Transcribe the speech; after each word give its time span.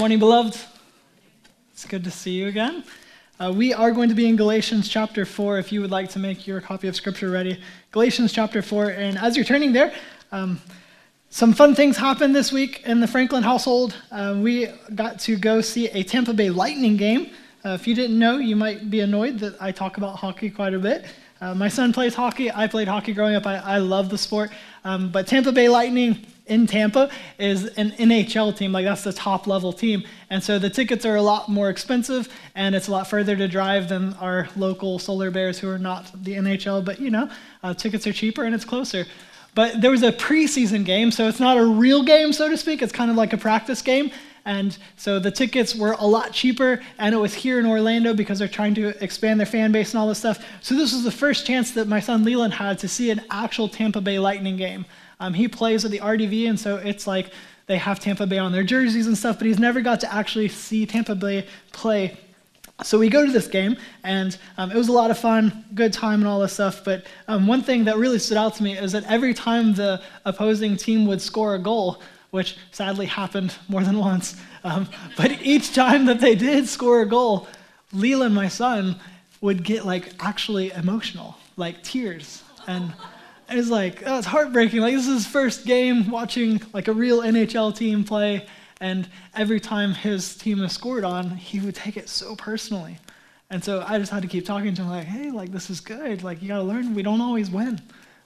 morning, 0.00 0.18
beloved. 0.18 0.58
It's 1.72 1.84
good 1.84 2.04
to 2.04 2.10
see 2.10 2.30
you 2.30 2.48
again. 2.48 2.84
Uh, 3.38 3.52
we 3.54 3.74
are 3.74 3.90
going 3.90 4.08
to 4.08 4.14
be 4.14 4.26
in 4.26 4.34
Galatians 4.34 4.88
chapter 4.88 5.26
4 5.26 5.58
if 5.58 5.72
you 5.72 5.82
would 5.82 5.90
like 5.90 6.08
to 6.12 6.18
make 6.18 6.46
your 6.46 6.62
copy 6.62 6.88
of 6.88 6.96
Scripture 6.96 7.28
ready. 7.28 7.60
Galatians 7.92 8.32
chapter 8.32 8.62
4. 8.62 8.92
And 8.92 9.18
as 9.18 9.36
you're 9.36 9.44
turning 9.44 9.74
there, 9.74 9.92
um, 10.32 10.58
some 11.28 11.52
fun 11.52 11.74
things 11.74 11.98
happened 11.98 12.34
this 12.34 12.50
week 12.50 12.82
in 12.86 13.00
the 13.00 13.06
Franklin 13.06 13.42
household. 13.42 13.94
Uh, 14.10 14.38
we 14.38 14.68
got 14.94 15.20
to 15.20 15.36
go 15.36 15.60
see 15.60 15.88
a 15.88 16.02
Tampa 16.02 16.32
Bay 16.32 16.48
Lightning 16.48 16.96
game. 16.96 17.34
Uh, 17.62 17.76
if 17.78 17.86
you 17.86 17.94
didn't 17.94 18.18
know, 18.18 18.38
you 18.38 18.56
might 18.56 18.88
be 18.88 19.00
annoyed 19.00 19.38
that 19.40 19.60
I 19.60 19.70
talk 19.70 19.98
about 19.98 20.16
hockey 20.16 20.48
quite 20.48 20.72
a 20.72 20.78
bit. 20.78 21.04
Uh, 21.42 21.54
my 21.54 21.68
son 21.68 21.92
plays 21.92 22.14
hockey. 22.14 22.50
I 22.50 22.68
played 22.68 22.88
hockey 22.88 23.12
growing 23.12 23.34
up. 23.34 23.46
I, 23.46 23.56
I 23.58 23.76
love 23.76 24.08
the 24.08 24.16
sport. 24.16 24.50
Um, 24.82 25.10
but 25.10 25.26
Tampa 25.26 25.52
Bay 25.52 25.68
Lightning 25.68 26.24
in 26.50 26.66
Tampa 26.66 27.10
is 27.38 27.66
an 27.76 27.92
NHL 27.92 28.56
team, 28.56 28.72
like 28.72 28.84
that's 28.84 29.04
the 29.04 29.12
top 29.12 29.46
level 29.46 29.72
team. 29.72 30.04
And 30.28 30.42
so 30.42 30.58
the 30.58 30.68
tickets 30.68 31.06
are 31.06 31.16
a 31.16 31.22
lot 31.22 31.48
more 31.48 31.70
expensive 31.70 32.28
and 32.54 32.74
it's 32.74 32.88
a 32.88 32.90
lot 32.90 33.06
further 33.08 33.36
to 33.36 33.48
drive 33.48 33.88
than 33.88 34.14
our 34.14 34.48
local 34.56 34.98
Solar 34.98 35.30
Bears 35.30 35.58
who 35.58 35.68
are 35.68 35.78
not 35.78 36.10
the 36.24 36.34
NHL, 36.34 36.84
but 36.84 37.00
you 37.00 37.10
know, 37.10 37.30
uh, 37.62 37.72
tickets 37.72 38.06
are 38.06 38.12
cheaper 38.12 38.44
and 38.44 38.54
it's 38.54 38.64
closer. 38.64 39.06
But 39.54 39.80
there 39.80 39.90
was 39.90 40.02
a 40.02 40.12
preseason 40.12 40.84
game, 40.84 41.10
so 41.10 41.28
it's 41.28 41.40
not 41.40 41.56
a 41.56 41.64
real 41.64 42.02
game, 42.02 42.32
so 42.32 42.48
to 42.48 42.56
speak. 42.56 42.82
It's 42.82 42.92
kind 42.92 43.10
of 43.10 43.16
like 43.16 43.32
a 43.32 43.36
practice 43.36 43.82
game. 43.82 44.10
And 44.44 44.76
so 44.96 45.18
the 45.18 45.30
tickets 45.30 45.74
were 45.74 45.96
a 45.98 46.06
lot 46.06 46.32
cheaper, 46.32 46.80
and 46.98 47.14
it 47.14 47.18
was 47.18 47.34
here 47.34 47.58
in 47.58 47.66
Orlando 47.66 48.14
because 48.14 48.38
they're 48.38 48.48
trying 48.48 48.74
to 48.76 48.88
expand 49.02 49.38
their 49.38 49.46
fan 49.46 49.70
base 49.72 49.92
and 49.92 50.00
all 50.00 50.08
this 50.08 50.18
stuff. 50.18 50.44
So 50.60 50.74
this 50.74 50.92
was 50.92 51.04
the 51.04 51.10
first 51.10 51.46
chance 51.46 51.72
that 51.72 51.88
my 51.88 52.00
son 52.00 52.24
Leland 52.24 52.54
had 52.54 52.78
to 52.78 52.88
see 52.88 53.10
an 53.10 53.20
actual 53.30 53.68
Tampa 53.68 54.00
Bay 54.00 54.18
Lightning 54.18 54.56
game. 54.56 54.86
Um, 55.20 55.34
he 55.34 55.46
plays 55.46 55.82
with 55.84 55.92
the 55.92 55.98
RDV, 56.00 56.48
and 56.48 56.58
so 56.58 56.76
it's 56.76 57.06
like 57.06 57.30
they 57.66 57.76
have 57.76 58.00
Tampa 58.00 58.26
Bay 58.26 58.38
on 58.38 58.50
their 58.50 58.64
jerseys 58.64 59.06
and 59.06 59.16
stuff, 59.16 59.38
but 59.38 59.46
he's 59.46 59.58
never 59.58 59.80
got 59.80 60.00
to 60.00 60.12
actually 60.12 60.48
see 60.48 60.86
Tampa 60.86 61.14
Bay 61.14 61.46
play. 61.72 62.18
So 62.82 62.98
we 62.98 63.10
go 63.10 63.24
to 63.24 63.30
this 63.30 63.46
game, 63.46 63.76
and 64.02 64.36
um, 64.56 64.72
it 64.72 64.76
was 64.76 64.88
a 64.88 64.92
lot 64.92 65.10
of 65.10 65.18
fun, 65.18 65.66
good 65.74 65.92
time, 65.92 66.20
and 66.20 66.26
all 66.26 66.40
this 66.40 66.54
stuff. 66.54 66.82
But 66.82 67.04
um, 67.28 67.46
one 67.46 67.62
thing 67.62 67.84
that 67.84 67.98
really 67.98 68.18
stood 68.18 68.38
out 68.38 68.54
to 68.56 68.62
me 68.62 68.76
is 68.76 68.92
that 68.92 69.04
every 69.04 69.34
time 69.34 69.74
the 69.74 70.02
opposing 70.24 70.76
team 70.76 71.06
would 71.06 71.20
score 71.20 71.54
a 71.54 71.58
goal, 71.58 72.00
which 72.30 72.56
sadly 72.72 73.06
happened 73.06 73.54
more 73.68 73.84
than 73.84 73.98
once, 73.98 74.40
um, 74.64 74.88
but 75.16 75.30
each 75.42 75.74
time 75.74 76.06
that 76.06 76.20
they 76.20 76.34
did 76.34 76.66
score 76.66 77.02
a 77.02 77.06
goal, 77.06 77.46
Leland, 77.92 78.34
my 78.34 78.48
son, 78.48 78.96
would 79.42 79.62
get 79.62 79.84
like 79.84 80.12
actually 80.18 80.70
emotional, 80.72 81.36
like 81.56 81.82
tears. 81.82 82.42
And 82.66 82.92
it 83.50 83.56
was 83.56 83.70
like, 83.70 84.02
oh, 84.06 84.18
it's 84.18 84.26
heartbreaking. 84.26 84.80
Like, 84.80 84.94
this 84.94 85.06
is 85.06 85.24
his 85.24 85.26
first 85.26 85.66
game 85.66 86.10
watching 86.10 86.60
like 86.72 86.88
a 86.88 86.92
real 86.92 87.20
NHL 87.20 87.76
team 87.76 88.04
play. 88.04 88.46
And 88.80 89.08
every 89.34 89.60
time 89.60 89.92
his 89.92 90.36
team 90.36 90.66
scored 90.68 91.04
on, 91.04 91.30
he 91.30 91.60
would 91.60 91.74
take 91.74 91.96
it 91.96 92.08
so 92.08 92.34
personally. 92.36 92.98
And 93.50 93.62
so 93.62 93.84
I 93.86 93.98
just 93.98 94.12
had 94.12 94.22
to 94.22 94.28
keep 94.28 94.46
talking 94.46 94.74
to 94.74 94.82
him, 94.82 94.88
like, 94.88 95.06
hey, 95.06 95.30
like, 95.30 95.50
this 95.50 95.68
is 95.68 95.80
good. 95.80 96.22
Like, 96.22 96.40
you 96.40 96.48
got 96.48 96.58
to 96.58 96.62
learn 96.62 96.94
we 96.94 97.02
don't 97.02 97.20
always 97.20 97.50
win. 97.50 97.80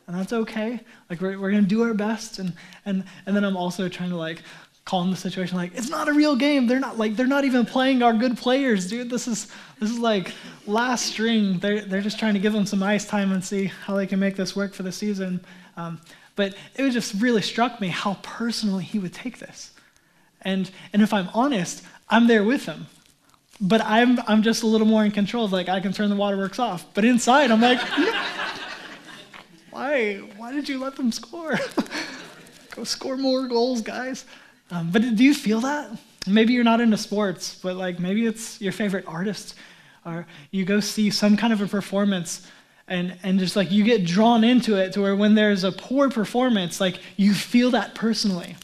And 0.07 0.17
that's 0.17 0.35
okay. 0.35 0.81
Like, 1.09 1.23
we're, 1.23 1.41
we're 1.41 1.51
going 1.51 1.63
to 1.63 1.69
do 1.69 1.83
our 1.83 1.95
best. 1.95 2.39
And, 2.39 2.53
and, 2.85 3.05
and 3.25 3.35
then 3.35 3.43
I'm 3.43 3.57
also 3.57 3.89
trying 3.89 4.11
to, 4.11 4.17
like, 4.17 4.43
calm 4.85 5.11
the 5.11 5.17
situation 5.17 5.57
like 5.57 5.73
it's 5.75 5.89
not 5.89 6.09
a 6.09 6.13
real 6.13 6.37
game. 6.37 6.67
They're 6.67 6.81
not 6.81 6.99
like 6.99 7.17
they're 7.17 7.27
not 7.27 7.45
even 7.45 7.65
playing 7.65 8.03
our 8.03 8.13
good 8.13 8.37
players 8.37 8.89
dude. 8.89 9.11
This 9.11 9.27
is 9.27 9.51
this 9.81 9.91
is 9.91 9.99
like 9.99 10.33
last 10.67 11.07
string. 11.07 11.59
They're, 11.59 11.81
they're 11.83 12.03
just 12.03 12.19
trying 12.19 12.35
to 12.35 12.41
give 12.41 12.53
them 12.53 12.67
some 12.67 12.83
ice 12.83 13.07
time 13.07 13.33
and 13.33 13.43
see 13.43 13.67
how 13.67 13.97
they 13.97 14.07
can 14.07 14.19
make 14.19 14.37
this 14.37 14.55
work 14.55 14.75
for 14.75 14.83
the 14.83 14.93
season. 14.93 15.45
Um, 15.77 16.01
but 16.37 16.55
it 16.75 16.91
just 16.91 17.15
really 17.21 17.43
struck 17.43 17.81
me 17.81 17.89
how 17.89 18.19
personally 18.23 18.85
he 18.85 18.99
would 18.99 19.15
take 19.15 19.39
this. 19.39 19.73
And 20.43 20.71
and 20.93 21.01
if 21.01 21.15
i'm 21.15 21.29
honest 21.33 21.83
i'm 22.11 22.27
there 22.27 22.45
with 22.45 22.67
him. 22.67 22.87
But 23.61 23.81
i'm 23.83 24.19
i'm 24.27 24.43
just 24.43 24.63
a 24.65 24.67
little 24.67 24.87
more 24.87 25.05
in 25.05 25.13
control 25.13 25.47
of 25.47 25.53
like 25.53 25.71
i 25.71 25.81
can 25.81 25.93
turn 25.95 26.11
the 26.11 26.17
waterworks 26.17 26.59
off. 26.59 26.85
But 26.93 27.07
inside 27.07 27.51
i'm 27.51 27.63
like 27.63 27.81
why 29.71 30.17
why 30.37 30.53
did 30.53 30.69
you 30.69 30.79
let 30.79 30.97
them 30.97 31.11
score? 31.11 31.59
Go 32.75 32.85
score 32.85 33.17
more 33.17 33.47
goals 33.49 33.81
guys 33.81 34.27
um, 34.71 34.91
but 34.91 35.15
do 35.15 35.25
you 35.25 35.35
feel 35.35 35.61
that? 35.61 35.91
Maybe 36.27 36.55
you're 36.55 36.65
not 36.65 36.81
into 36.81 36.97
sports, 36.97 37.59
but 37.63 37.77
like 37.77 37.99
maybe 37.99 38.27
it's 38.27 38.61
your 38.61 38.73
favorite 38.73 39.05
artist, 39.07 39.55
or 40.07 40.27
you 40.51 40.65
go 40.65 40.81
see 40.81 41.11
some 41.11 41.37
kind 41.37 41.53
of 41.53 41.61
a 41.61 41.67
performance 41.67 42.47
and, 42.87 43.17
and 43.23 43.39
just 43.39 43.57
like 43.57 43.71
you 43.71 43.83
get 43.83 44.05
drawn 44.05 44.45
into 44.45 44.77
it 44.77 44.93
to 44.93 45.01
where 45.01 45.17
when 45.17 45.35
there's 45.35 45.65
a 45.65 45.73
poor 45.73 46.11
performance, 46.11 46.81
like 46.81 46.99
you 47.17 47.33
feel 47.33 47.71
that 47.71 47.95
personally. 47.95 48.57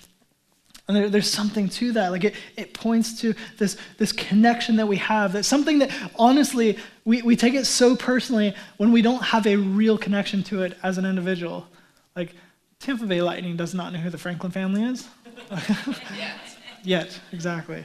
And 0.88 0.96
there, 0.96 1.08
there's 1.08 1.30
something 1.30 1.68
to 1.70 1.92
that. 1.92 2.10
Like 2.10 2.24
it, 2.24 2.34
it 2.56 2.74
points 2.74 3.20
to 3.20 3.34
this, 3.58 3.76
this 3.96 4.12
connection 4.12 4.76
that 4.76 4.88
we 4.88 4.96
have. 4.96 5.32
That's 5.32 5.48
something 5.48 5.78
that 5.78 5.90
honestly, 6.16 6.78
we, 7.04 7.22
we 7.22 7.36
take 7.36 7.54
it 7.54 7.64
so 7.64 7.96
personally 7.96 8.54
when 8.76 8.92
we 8.92 9.00
don't 9.00 9.22
have 9.22 9.46
a 9.46 9.56
real 9.56 9.96
connection 9.96 10.42
to 10.44 10.64
it 10.64 10.76
as 10.82 10.98
an 10.98 11.06
individual. 11.06 11.66
Like 12.14 12.34
Tampa 12.78 13.06
Bay 13.06 13.22
Lightning 13.22 13.56
does 13.56 13.72
not 13.72 13.92
know 13.92 14.00
who 14.00 14.10
the 14.10 14.18
Franklin 14.18 14.52
family 14.52 14.82
is. 14.82 15.06
Yet. 16.82 17.20
Exactly. 17.32 17.84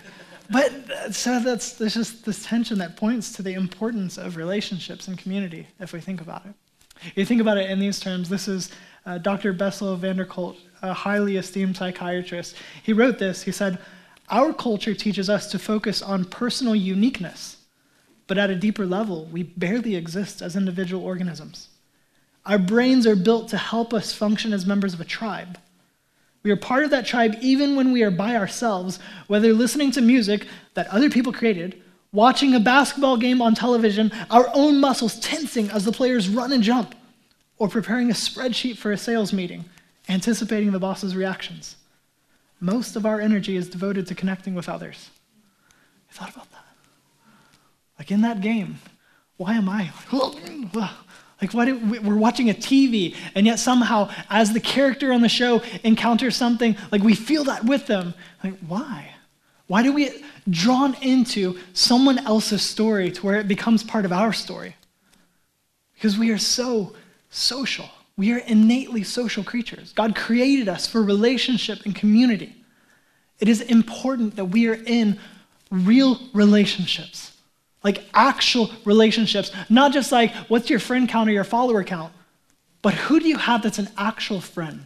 But 0.50 0.72
so 1.14 1.40
that's 1.40 1.74
there's 1.74 1.96
just 1.96 2.26
this 2.26 2.46
tension 2.46 2.78
that 2.78 2.96
points 2.96 3.32
to 3.34 3.42
the 3.42 3.54
importance 3.54 4.18
of 4.18 4.38
relationships 4.38 5.08
and 5.08 5.18
community, 5.18 5.68
if 5.80 5.94
we 5.94 6.00
think 6.00 6.22
about 6.22 6.46
it. 6.46 6.54
If 7.08 7.18
You 7.18 7.26
think 7.26 7.42
about 7.42 7.58
it 7.58 7.70
in 7.70 7.80
these 7.80 8.00
terms. 8.00 8.30
This 8.30 8.48
is 8.48 8.70
uh, 9.06 9.18
Dr. 9.18 9.54
Bessel 9.54 9.96
van 9.96 10.18
der 10.18 10.26
Kolk, 10.26 10.56
a 10.82 10.94
highly 10.94 11.38
esteemed 11.38 11.76
psychiatrist. 11.76 12.56
He 12.84 12.94
wrote 12.94 13.18
this. 13.18 13.44
He 13.44 13.52
said, 13.52 13.80
"Our 14.30 14.54
culture 14.54 14.94
teaches 14.94 15.30
us 15.30 15.50
to 15.52 15.60
focus 15.60 16.02
on 16.02 16.26
personal 16.26 16.76
uniqueness, 16.76 17.58
but 18.28 18.38
at 18.38 18.50
a 18.50 18.56
deeper 18.56 18.86
level, 18.86 19.26
we 19.26 19.44
barely 19.44 19.96
exist 19.96 20.42
as 20.42 20.56
individual 20.56 21.04
organisms. 21.04 21.70
Our 22.46 22.60
brains 22.60 23.08
are 23.08 23.16
built 23.16 23.50
to 23.50 23.58
help 23.58 23.94
us 23.94 24.14
function 24.14 24.54
as 24.54 24.66
members 24.66 24.94
of 24.94 25.02
a 25.02 25.06
tribe." 25.06 25.58
We 26.46 26.52
are 26.52 26.56
part 26.56 26.84
of 26.84 26.92
that 26.92 27.08
tribe 27.08 27.38
even 27.42 27.76
when 27.76 27.92
we 27.92 28.04
are 28.04 28.12
by 28.12 28.36
ourselves, 28.36 29.00
whether 29.26 29.52
listening 29.52 29.90
to 29.94 30.02
music 30.02 30.46
that 30.76 30.88
other 30.90 31.10
people 31.10 31.34
created, 31.34 31.82
watching 32.12 32.54
a 32.54 32.60
basketball 32.60 33.18
game 33.18 33.42
on 33.42 33.56
television, 33.56 34.12
our 34.30 34.48
own 34.54 34.80
muscles 34.80 35.20
tensing 35.20 35.72
as 35.72 35.86
the 35.86 35.92
players 35.92 36.30
run 36.30 36.52
and 36.52 36.62
jump, 36.62 36.94
or 37.58 37.68
preparing 37.68 38.12
a 38.12 38.14
spreadsheet 38.14 38.78
for 38.78 38.92
a 38.92 38.98
sales 38.98 39.34
meeting, 39.34 39.66
anticipating 40.08 40.72
the 40.72 40.78
boss's 40.78 41.16
reactions. 41.16 41.78
Most 42.60 42.96
of 42.96 43.08
our 43.08 43.20
energy 43.20 43.56
is 43.56 43.68
devoted 43.68 44.06
to 44.06 44.14
connecting 44.14 44.54
with 44.54 44.70
others. 44.70 45.10
I 46.12 46.14
thought 46.14 46.30
about 46.30 46.52
that. 46.52 46.66
Like 47.98 48.12
in 48.12 48.22
that 48.22 48.42
game, 48.42 48.78
why 49.38 49.56
am 49.56 49.68
I? 49.68 49.90
Like, 51.42 51.54
why 51.54 51.66
do 51.66 51.78
we, 51.78 52.00
we're 52.00 52.16
watching 52.16 52.50
a 52.50 52.54
TV, 52.54 53.16
and 53.36 53.46
yet 53.46 53.60
somehow, 53.60 54.10
as 54.30 54.54
the 54.54 54.60
character 54.60 55.12
on 55.12 55.22
the 55.22 55.30
show 55.30 55.62
encounters 55.84 56.36
something, 56.36 56.78
like 56.92 57.04
we 57.04 57.14
feel 57.14 57.44
that 57.46 57.66
with 57.66 57.88
them. 57.88 58.14
Like, 58.44 58.58
why? 58.60 59.12
Why 59.68 59.84
do 59.84 59.92
we 59.92 60.06
get 60.06 60.24
drawn 60.50 60.96
into 61.02 61.60
someone 61.74 62.20
else's 62.20 62.62
story 62.62 63.12
to 63.12 63.26
where 63.26 63.36
it 63.36 63.48
becomes 63.48 63.84
part 63.84 64.06
of 64.06 64.14
our 64.14 64.32
story? 64.32 64.76
Because 65.96 66.18
we 66.18 66.32
are 66.32 66.38
so 66.38 66.96
social. 67.30 67.90
We 68.16 68.32
are 68.32 68.38
innately 68.38 69.04
social 69.04 69.44
creatures. 69.44 69.92
God 69.92 70.16
created 70.16 70.70
us 70.70 70.88
for 70.88 71.04
relationship 71.04 71.80
and 71.84 71.94
community. 71.94 72.56
It 73.40 73.50
is 73.50 73.60
important 73.62 74.38
that 74.38 74.46
we 74.46 74.68
are 74.70 74.80
in 74.86 75.20
real 75.70 76.22
relationships 76.34 77.35
like 77.86 78.04
actual 78.16 78.72
relationships, 78.84 79.52
not 79.70 79.94
just 79.94 80.12
like 80.12 80.34
what's 80.48 80.72
your 80.72 80.80
friend 80.80 81.08
count 81.08 81.30
or 81.30 81.34
your 81.34 81.44
follower 81.44 81.84
count, 81.84 82.12
but 82.82 82.96
who 82.96 83.20
do 83.20 83.28
you 83.28 83.38
have 83.38 83.62
that's 83.62 83.78
an 83.78 83.90
actual 83.96 84.42
friend? 84.42 84.86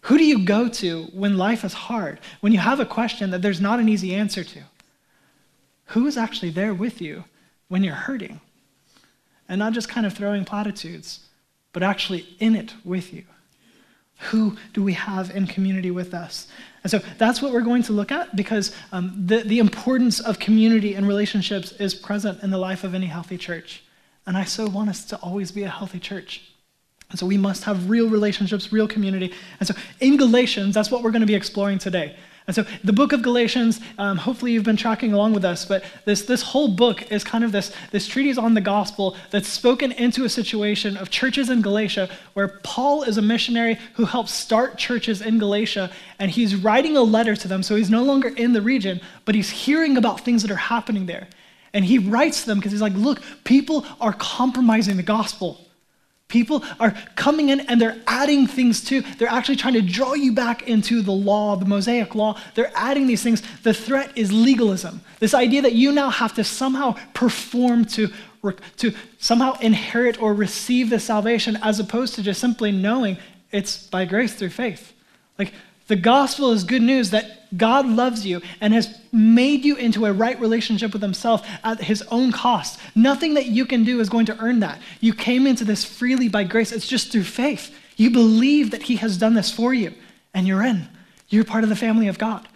Who 0.00 0.16
do 0.16 0.24
you 0.24 0.44
go 0.44 0.68
to 0.70 1.04
when 1.12 1.36
life 1.36 1.64
is 1.64 1.74
hard, 1.74 2.18
when 2.40 2.52
you 2.52 2.60
have 2.60 2.80
a 2.80 2.86
question 2.86 3.30
that 3.30 3.42
there's 3.42 3.60
not 3.60 3.78
an 3.78 3.90
easy 3.90 4.14
answer 4.14 4.42
to? 4.42 4.62
Who 5.88 6.06
is 6.06 6.16
actually 6.16 6.50
there 6.50 6.72
with 6.72 7.02
you 7.02 7.24
when 7.68 7.84
you're 7.84 7.94
hurting? 7.94 8.40
And 9.46 9.58
not 9.58 9.74
just 9.74 9.90
kind 9.90 10.06
of 10.06 10.14
throwing 10.14 10.46
platitudes, 10.46 11.26
but 11.74 11.82
actually 11.82 12.26
in 12.40 12.56
it 12.56 12.72
with 12.84 13.12
you. 13.12 13.24
Who 14.30 14.56
do 14.72 14.82
we 14.82 14.94
have 14.94 15.30
in 15.30 15.46
community 15.46 15.90
with 15.90 16.14
us? 16.14 16.48
And 16.82 16.90
so 16.90 17.00
that's 17.18 17.42
what 17.42 17.52
we're 17.52 17.62
going 17.62 17.82
to 17.84 17.92
look 17.92 18.10
at 18.12 18.34
because 18.34 18.72
um, 18.92 19.12
the, 19.26 19.38
the 19.38 19.58
importance 19.58 20.20
of 20.20 20.38
community 20.38 20.94
and 20.94 21.06
relationships 21.06 21.72
is 21.72 21.94
present 21.94 22.42
in 22.42 22.50
the 22.50 22.58
life 22.58 22.84
of 22.84 22.94
any 22.94 23.06
healthy 23.06 23.36
church. 23.36 23.82
And 24.26 24.36
I 24.36 24.44
so 24.44 24.66
want 24.66 24.90
us 24.90 25.04
to 25.06 25.16
always 25.16 25.52
be 25.52 25.64
a 25.64 25.68
healthy 25.68 25.98
church. 25.98 26.42
And 27.10 27.18
so 27.18 27.26
we 27.26 27.36
must 27.36 27.64
have 27.64 27.88
real 27.88 28.08
relationships, 28.08 28.72
real 28.72 28.88
community. 28.88 29.32
And 29.60 29.66
so 29.66 29.74
in 30.00 30.16
Galatians, 30.16 30.74
that's 30.74 30.90
what 30.90 31.02
we're 31.02 31.12
going 31.12 31.20
to 31.20 31.26
be 31.26 31.34
exploring 31.34 31.78
today. 31.78 32.16
And 32.46 32.54
so 32.54 32.64
the 32.84 32.92
book 32.92 33.12
of 33.12 33.22
Galatians, 33.22 33.80
um, 33.98 34.18
hopefully 34.18 34.52
you've 34.52 34.62
been 34.62 34.76
tracking 34.76 35.12
along 35.12 35.32
with 35.32 35.44
us, 35.44 35.64
but 35.64 35.82
this, 36.04 36.22
this 36.26 36.42
whole 36.42 36.68
book 36.68 37.10
is 37.10 37.24
kind 37.24 37.42
of 37.42 37.50
this, 37.50 37.72
this 37.90 38.06
treatise 38.06 38.38
on 38.38 38.54
the 38.54 38.60
gospel 38.60 39.16
that's 39.30 39.48
spoken 39.48 39.90
into 39.90 40.24
a 40.24 40.28
situation 40.28 40.96
of 40.96 41.10
churches 41.10 41.50
in 41.50 41.60
Galatia 41.60 42.08
where 42.34 42.60
Paul 42.62 43.02
is 43.02 43.18
a 43.18 43.22
missionary 43.22 43.78
who 43.94 44.04
helps 44.04 44.32
start 44.32 44.78
churches 44.78 45.22
in 45.22 45.38
Galatia, 45.38 45.90
and 46.20 46.30
he's 46.30 46.54
writing 46.54 46.96
a 46.96 47.02
letter 47.02 47.34
to 47.34 47.48
them. 47.48 47.64
So 47.64 47.74
he's 47.74 47.90
no 47.90 48.04
longer 48.04 48.28
in 48.28 48.52
the 48.52 48.62
region, 48.62 49.00
but 49.24 49.34
he's 49.34 49.50
hearing 49.50 49.96
about 49.96 50.20
things 50.20 50.42
that 50.42 50.50
are 50.52 50.56
happening 50.56 51.06
there. 51.06 51.26
And 51.72 51.84
he 51.84 51.98
writes 51.98 52.44
them 52.44 52.58
because 52.58 52.70
he's 52.70 52.80
like, 52.80 52.94
look, 52.94 53.20
people 53.42 53.84
are 54.00 54.12
compromising 54.12 54.96
the 54.96 55.02
gospel. 55.02 55.65
People 56.28 56.64
are 56.80 56.92
coming 57.14 57.50
in 57.50 57.60
and 57.60 57.80
they're 57.80 58.00
adding 58.06 58.48
things 58.48 58.82
to, 58.86 59.02
they're 59.18 59.28
actually 59.28 59.54
trying 59.54 59.74
to 59.74 59.82
draw 59.82 60.14
you 60.14 60.32
back 60.32 60.62
into 60.62 61.00
the 61.00 61.12
law, 61.12 61.54
the 61.54 61.64
Mosaic 61.64 62.16
law. 62.16 62.36
They're 62.54 62.72
adding 62.74 63.06
these 63.06 63.22
things. 63.22 63.42
The 63.62 63.72
threat 63.72 64.10
is 64.16 64.32
legalism. 64.32 65.02
This 65.20 65.34
idea 65.34 65.62
that 65.62 65.74
you 65.74 65.92
now 65.92 66.10
have 66.10 66.34
to 66.34 66.42
somehow 66.42 66.96
perform 67.14 67.84
to, 67.86 68.10
to 68.78 68.92
somehow 69.18 69.56
inherit 69.60 70.20
or 70.20 70.34
receive 70.34 70.90
the 70.90 70.98
salvation 70.98 71.58
as 71.62 71.78
opposed 71.78 72.16
to 72.16 72.22
just 72.22 72.40
simply 72.40 72.72
knowing 72.72 73.18
it's 73.52 73.86
by 73.86 74.04
grace 74.04 74.34
through 74.34 74.50
faith. 74.50 74.94
Like 75.38 75.52
the 75.86 75.96
gospel 75.96 76.50
is 76.50 76.64
good 76.64 76.82
news 76.82 77.10
that 77.10 77.45
God 77.56 77.86
loves 77.86 78.26
you 78.26 78.42
and 78.60 78.74
has 78.74 78.98
made 79.12 79.64
you 79.64 79.76
into 79.76 80.06
a 80.06 80.12
right 80.12 80.38
relationship 80.40 80.92
with 80.92 81.02
Himself 81.02 81.46
at 81.64 81.82
His 81.82 82.02
own 82.10 82.32
cost. 82.32 82.78
Nothing 82.94 83.34
that 83.34 83.46
you 83.46 83.66
can 83.66 83.84
do 83.84 84.00
is 84.00 84.08
going 84.08 84.26
to 84.26 84.38
earn 84.38 84.60
that. 84.60 84.80
You 85.00 85.14
came 85.14 85.46
into 85.46 85.64
this 85.64 85.84
freely 85.84 86.28
by 86.28 86.44
grace, 86.44 86.72
it's 86.72 86.88
just 86.88 87.12
through 87.12 87.24
faith. 87.24 87.74
You 87.96 88.10
believe 88.10 88.70
that 88.72 88.82
He 88.82 88.96
has 88.96 89.16
done 89.16 89.34
this 89.34 89.50
for 89.50 89.72
you, 89.72 89.94
and 90.34 90.46
you're 90.46 90.62
in. 90.62 90.88
You're 91.28 91.44
part 91.44 91.64
of 91.64 91.70
the 91.70 91.76
family 91.76 92.08
of 92.08 92.18
God. 92.18 92.46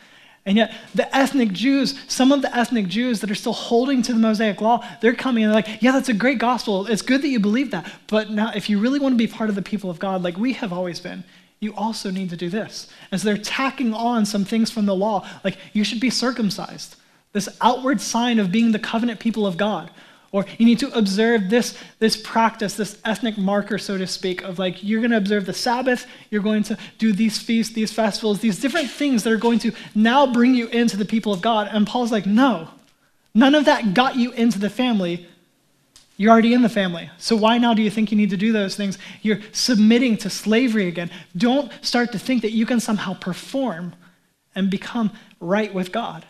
And 0.47 0.57
yet, 0.57 0.73
the 0.95 1.15
ethnic 1.15 1.53
Jews, 1.53 1.99
some 2.09 2.33
of 2.33 2.41
the 2.41 2.55
ethnic 2.57 2.89
Jews 2.89 3.21
that 3.21 3.31
are 3.31 3.35
still 3.35 3.53
holding 3.53 4.01
to 4.03 4.13
the 4.13 4.19
Mosaic 4.19 4.61
law, 4.61 4.87
they're 5.01 5.15
coming 5.15 5.45
and 5.45 5.53
they're 5.53 5.63
like, 5.63 5.83
yeah, 5.83 5.93
that's 5.93 6.09
a 6.09 6.15
great 6.15 6.39
gospel. 6.39 6.87
It's 6.87 7.03
good 7.03 7.21
that 7.23 7.29
you 7.29 7.39
believe 7.39 7.71
that. 7.73 7.91
But 8.07 8.31
now, 8.31 8.51
if 8.55 8.71
you 8.71 8.79
really 8.79 8.99
want 8.99 9.13
to 9.13 9.19
be 9.19 9.27
part 9.27 9.51
of 9.51 9.55
the 9.55 9.63
people 9.63 9.91
of 9.91 9.99
God, 9.99 10.23
like 10.23 10.39
we 10.39 10.55
have 10.55 10.73
always 10.73 10.99
been, 10.99 11.25
you 11.61 11.75
also 11.75 12.11
need 12.11 12.31
to 12.31 12.37
do 12.37 12.49
this. 12.49 12.89
So 13.11 13.19
they're 13.19 13.37
tacking 13.37 13.93
on 13.93 14.25
some 14.25 14.45
things 14.45 14.71
from 14.71 14.87
the 14.87 14.95
law, 14.95 15.29
like 15.45 15.59
you 15.73 15.85
should 15.85 16.01
be 16.01 16.11
circumcised, 16.11 16.97
this 17.33 17.49
outward 17.61 18.01
sign 18.01 18.39
of 18.39 18.51
being 18.51 18.73
the 18.73 18.79
covenant 18.79 19.21
people 19.21 19.47
of 19.47 19.57
God. 19.57 19.91
Or 20.33 20.47
you 20.59 20.65
need 20.65 20.79
to 20.79 20.97
observe 20.97 21.51
this, 21.51 21.77
this 21.99 22.17
practice, 22.17 22.75
this 22.75 23.01
ethnic 23.05 23.37
marker, 23.37 23.79
so 23.79 23.99
to 23.99 24.07
speak, 24.07 24.43
of 24.43 24.61
like 24.61 24.83
you're 24.83 25.01
going 25.01 25.11
to 25.11 25.17
observe 25.17 25.45
the 25.45 25.53
Sabbath, 25.53 26.07
you're 26.31 26.41
going 26.41 26.63
to 26.65 26.79
do 26.99 27.13
these 27.13 27.39
feasts, 27.39 27.75
these 27.75 27.93
festivals, 27.93 28.39
these 28.39 28.61
different 28.61 28.89
things 28.89 29.25
that 29.25 29.33
are 29.33 29.37
going 29.37 29.59
to 29.59 29.73
now 29.95 30.33
bring 30.33 30.55
you 30.55 30.69
into 30.69 30.97
the 30.97 31.05
people 31.05 31.33
of 31.33 31.43
God. 31.43 31.69
And 31.73 31.85
Paul's 31.85 32.13
like, 32.13 32.27
no, 32.27 32.69
none 33.35 33.57
of 33.57 33.65
that 33.65 33.93
got 33.93 34.15
you 34.15 34.31
into 34.33 34.61
the 34.61 34.71
family. 34.71 35.27
You're 36.21 36.33
already 36.33 36.53
in 36.53 36.61
the 36.61 36.69
family. 36.69 37.09
So 37.17 37.35
why 37.35 37.57
now 37.57 37.73
do 37.73 37.81
you 37.81 37.89
think 37.89 38.11
you 38.11 38.17
need 38.19 38.29
to 38.29 38.37
do 38.37 38.53
those 38.53 38.77
things? 38.77 38.99
You're 39.23 39.41
submitting 39.53 40.19
to 40.19 40.29
slavery 40.29 40.87
again. 40.87 41.11
Don't 41.35 41.73
start 41.81 42.13
to 42.13 42.19
think 42.19 42.43
that 42.43 42.53
you 42.53 42.67
can 42.67 42.79
somehow 42.79 43.15
perform 43.15 43.95
and 44.55 44.69
become 44.69 45.13
right 45.41 45.73
with 45.73 45.93
God. 45.93 46.27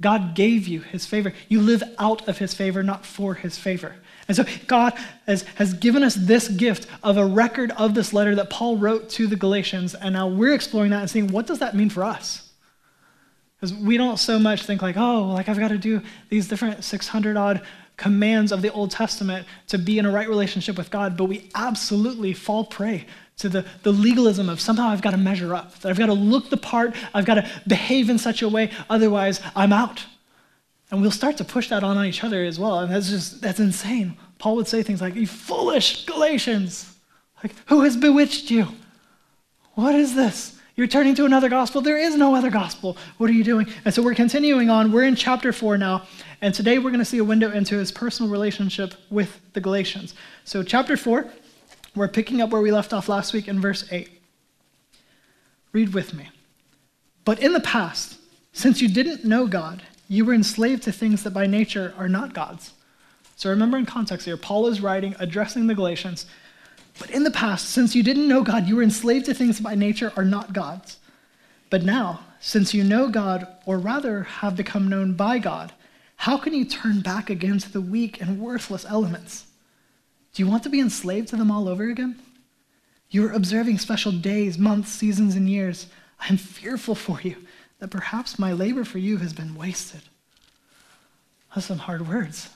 God 0.00 0.34
gave 0.34 0.66
you 0.66 0.80
his 0.80 1.06
favor. 1.06 1.32
You 1.48 1.60
live 1.60 1.84
out 1.96 2.26
of 2.26 2.38
his 2.38 2.54
favor, 2.54 2.82
not 2.82 3.06
for 3.06 3.34
his 3.34 3.56
favor. 3.56 3.94
And 4.26 4.36
so 4.36 4.44
God 4.66 4.94
has, 5.28 5.42
has 5.54 5.74
given 5.74 6.02
us 6.02 6.16
this 6.16 6.48
gift 6.48 6.88
of 7.04 7.16
a 7.16 7.24
record 7.24 7.70
of 7.76 7.94
this 7.94 8.12
letter 8.12 8.34
that 8.34 8.50
Paul 8.50 8.78
wrote 8.78 9.10
to 9.10 9.28
the 9.28 9.36
Galatians, 9.36 9.94
and 9.94 10.14
now 10.14 10.26
we're 10.26 10.54
exploring 10.54 10.90
that 10.90 11.02
and 11.02 11.10
seeing 11.10 11.28
what 11.28 11.46
does 11.46 11.60
that 11.60 11.76
mean 11.76 11.88
for 11.88 12.02
us? 12.02 12.50
Because 13.60 13.76
we 13.76 13.96
don't 13.96 14.16
so 14.16 14.40
much 14.40 14.64
think 14.64 14.82
like, 14.82 14.96
oh, 14.96 15.26
like 15.26 15.48
I've 15.48 15.58
got 15.58 15.68
to 15.68 15.78
do 15.78 16.02
these 16.30 16.48
different 16.48 16.82
600 16.82 17.36
odd 17.36 17.62
commands 18.00 18.50
of 18.50 18.62
the 18.62 18.72
Old 18.72 18.90
Testament 18.90 19.46
to 19.68 19.76
be 19.76 19.98
in 19.98 20.06
a 20.06 20.10
right 20.10 20.26
relationship 20.26 20.78
with 20.78 20.90
God, 20.90 21.18
but 21.18 21.26
we 21.26 21.50
absolutely 21.54 22.32
fall 22.32 22.64
prey 22.64 23.04
to 23.36 23.50
the, 23.50 23.66
the 23.82 23.92
legalism 23.92 24.48
of 24.48 24.58
somehow 24.58 24.88
I've 24.88 25.02
got 25.02 25.10
to 25.10 25.18
measure 25.18 25.54
up, 25.54 25.78
that 25.80 25.90
I've 25.90 25.98
got 25.98 26.06
to 26.06 26.14
look 26.14 26.48
the 26.48 26.56
part, 26.56 26.94
I've 27.12 27.26
got 27.26 27.34
to 27.34 27.50
behave 27.66 28.08
in 28.08 28.18
such 28.18 28.40
a 28.40 28.48
way, 28.48 28.70
otherwise 28.88 29.42
I'm 29.54 29.72
out. 29.72 30.06
And 30.90 31.02
we'll 31.02 31.10
start 31.10 31.36
to 31.36 31.44
push 31.44 31.68
that 31.68 31.84
on, 31.84 31.98
on 31.98 32.06
each 32.06 32.24
other 32.24 32.42
as 32.42 32.58
well. 32.58 32.80
And 32.80 32.90
that's 32.90 33.10
just, 33.10 33.42
that's 33.42 33.60
insane. 33.60 34.16
Paul 34.38 34.56
would 34.56 34.66
say 34.66 34.82
things 34.82 35.02
like, 35.02 35.14
You 35.14 35.26
foolish 35.26 36.06
Galatians! 36.06 36.96
Like, 37.44 37.54
who 37.66 37.82
has 37.82 37.96
bewitched 37.96 38.50
you? 38.50 38.66
What 39.74 39.94
is 39.94 40.14
this? 40.14 40.58
You're 40.74 40.86
turning 40.86 41.14
to 41.16 41.26
another 41.26 41.50
gospel. 41.50 41.82
There 41.82 41.98
is 41.98 42.16
no 42.16 42.34
other 42.34 42.48
gospel. 42.48 42.96
What 43.18 43.28
are 43.28 43.34
you 43.34 43.44
doing? 43.44 43.66
And 43.84 43.92
so 43.92 44.00
we're 44.02 44.14
continuing 44.14 44.70
on. 44.70 44.92
We're 44.92 45.04
in 45.04 45.14
chapter 45.14 45.52
four 45.52 45.76
now. 45.76 46.06
And 46.42 46.54
today 46.54 46.78
we're 46.78 46.90
going 46.90 47.00
to 47.00 47.04
see 47.04 47.18
a 47.18 47.24
window 47.24 47.50
into 47.50 47.76
his 47.76 47.92
personal 47.92 48.30
relationship 48.30 48.94
with 49.10 49.40
the 49.52 49.60
Galatians. 49.60 50.14
So, 50.44 50.62
chapter 50.62 50.96
four, 50.96 51.26
we're 51.94 52.08
picking 52.08 52.40
up 52.40 52.50
where 52.50 52.62
we 52.62 52.72
left 52.72 52.92
off 52.92 53.08
last 53.08 53.32
week 53.32 53.48
in 53.48 53.60
verse 53.60 53.84
8. 53.90 54.08
Read 55.72 55.92
with 55.92 56.14
me. 56.14 56.28
But 57.24 57.40
in 57.40 57.52
the 57.52 57.60
past, 57.60 58.18
since 58.52 58.80
you 58.80 58.88
didn't 58.88 59.24
know 59.24 59.46
God, 59.46 59.82
you 60.08 60.24
were 60.24 60.34
enslaved 60.34 60.82
to 60.84 60.92
things 60.92 61.22
that 61.22 61.34
by 61.34 61.46
nature 61.46 61.94
are 61.96 62.08
not 62.08 62.32
God's. 62.32 62.72
So 63.36 63.50
remember 63.50 63.78
in 63.78 63.86
context 63.86 64.26
here, 64.26 64.36
Paul 64.36 64.66
is 64.66 64.80
writing, 64.80 65.14
addressing 65.18 65.66
the 65.66 65.74
Galatians, 65.74 66.26
but 66.98 67.10
in 67.10 67.24
the 67.24 67.30
past, 67.30 67.70
since 67.70 67.94
you 67.94 68.02
didn't 68.02 68.28
know 68.28 68.42
God, 68.42 68.68
you 68.68 68.76
were 68.76 68.82
enslaved 68.82 69.26
to 69.26 69.34
things 69.34 69.56
that 69.56 69.62
by 69.62 69.74
nature 69.74 70.12
are 70.16 70.24
not 70.24 70.52
God's. 70.52 70.98
But 71.70 71.82
now, 71.82 72.20
since 72.40 72.74
you 72.74 72.84
know 72.84 73.08
God, 73.08 73.46
or 73.64 73.78
rather 73.78 74.24
have 74.24 74.56
become 74.56 74.88
known 74.88 75.14
by 75.14 75.38
God, 75.38 75.72
how 76.20 76.36
can 76.36 76.52
you 76.52 76.66
turn 76.66 77.00
back 77.00 77.30
again 77.30 77.58
to 77.58 77.72
the 77.72 77.80
weak 77.80 78.20
and 78.20 78.38
worthless 78.38 78.84
elements? 78.84 79.46
Do 80.34 80.42
you 80.42 80.50
want 80.50 80.62
to 80.64 80.68
be 80.68 80.78
enslaved 80.78 81.28
to 81.28 81.36
them 81.36 81.50
all 81.50 81.66
over 81.66 81.88
again? 81.88 82.20
You 83.08 83.26
are 83.26 83.32
observing 83.32 83.78
special 83.78 84.12
days, 84.12 84.58
months, 84.58 84.90
seasons, 84.90 85.34
and 85.34 85.48
years. 85.48 85.86
I 86.20 86.28
am 86.28 86.36
fearful 86.36 86.94
for 86.94 87.22
you 87.22 87.36
that 87.78 87.88
perhaps 87.88 88.38
my 88.38 88.52
labor 88.52 88.84
for 88.84 88.98
you 88.98 89.16
has 89.16 89.32
been 89.32 89.54
wasted. 89.54 90.02
That's 91.54 91.66
some 91.66 91.78
hard 91.78 92.06
words. 92.06 92.50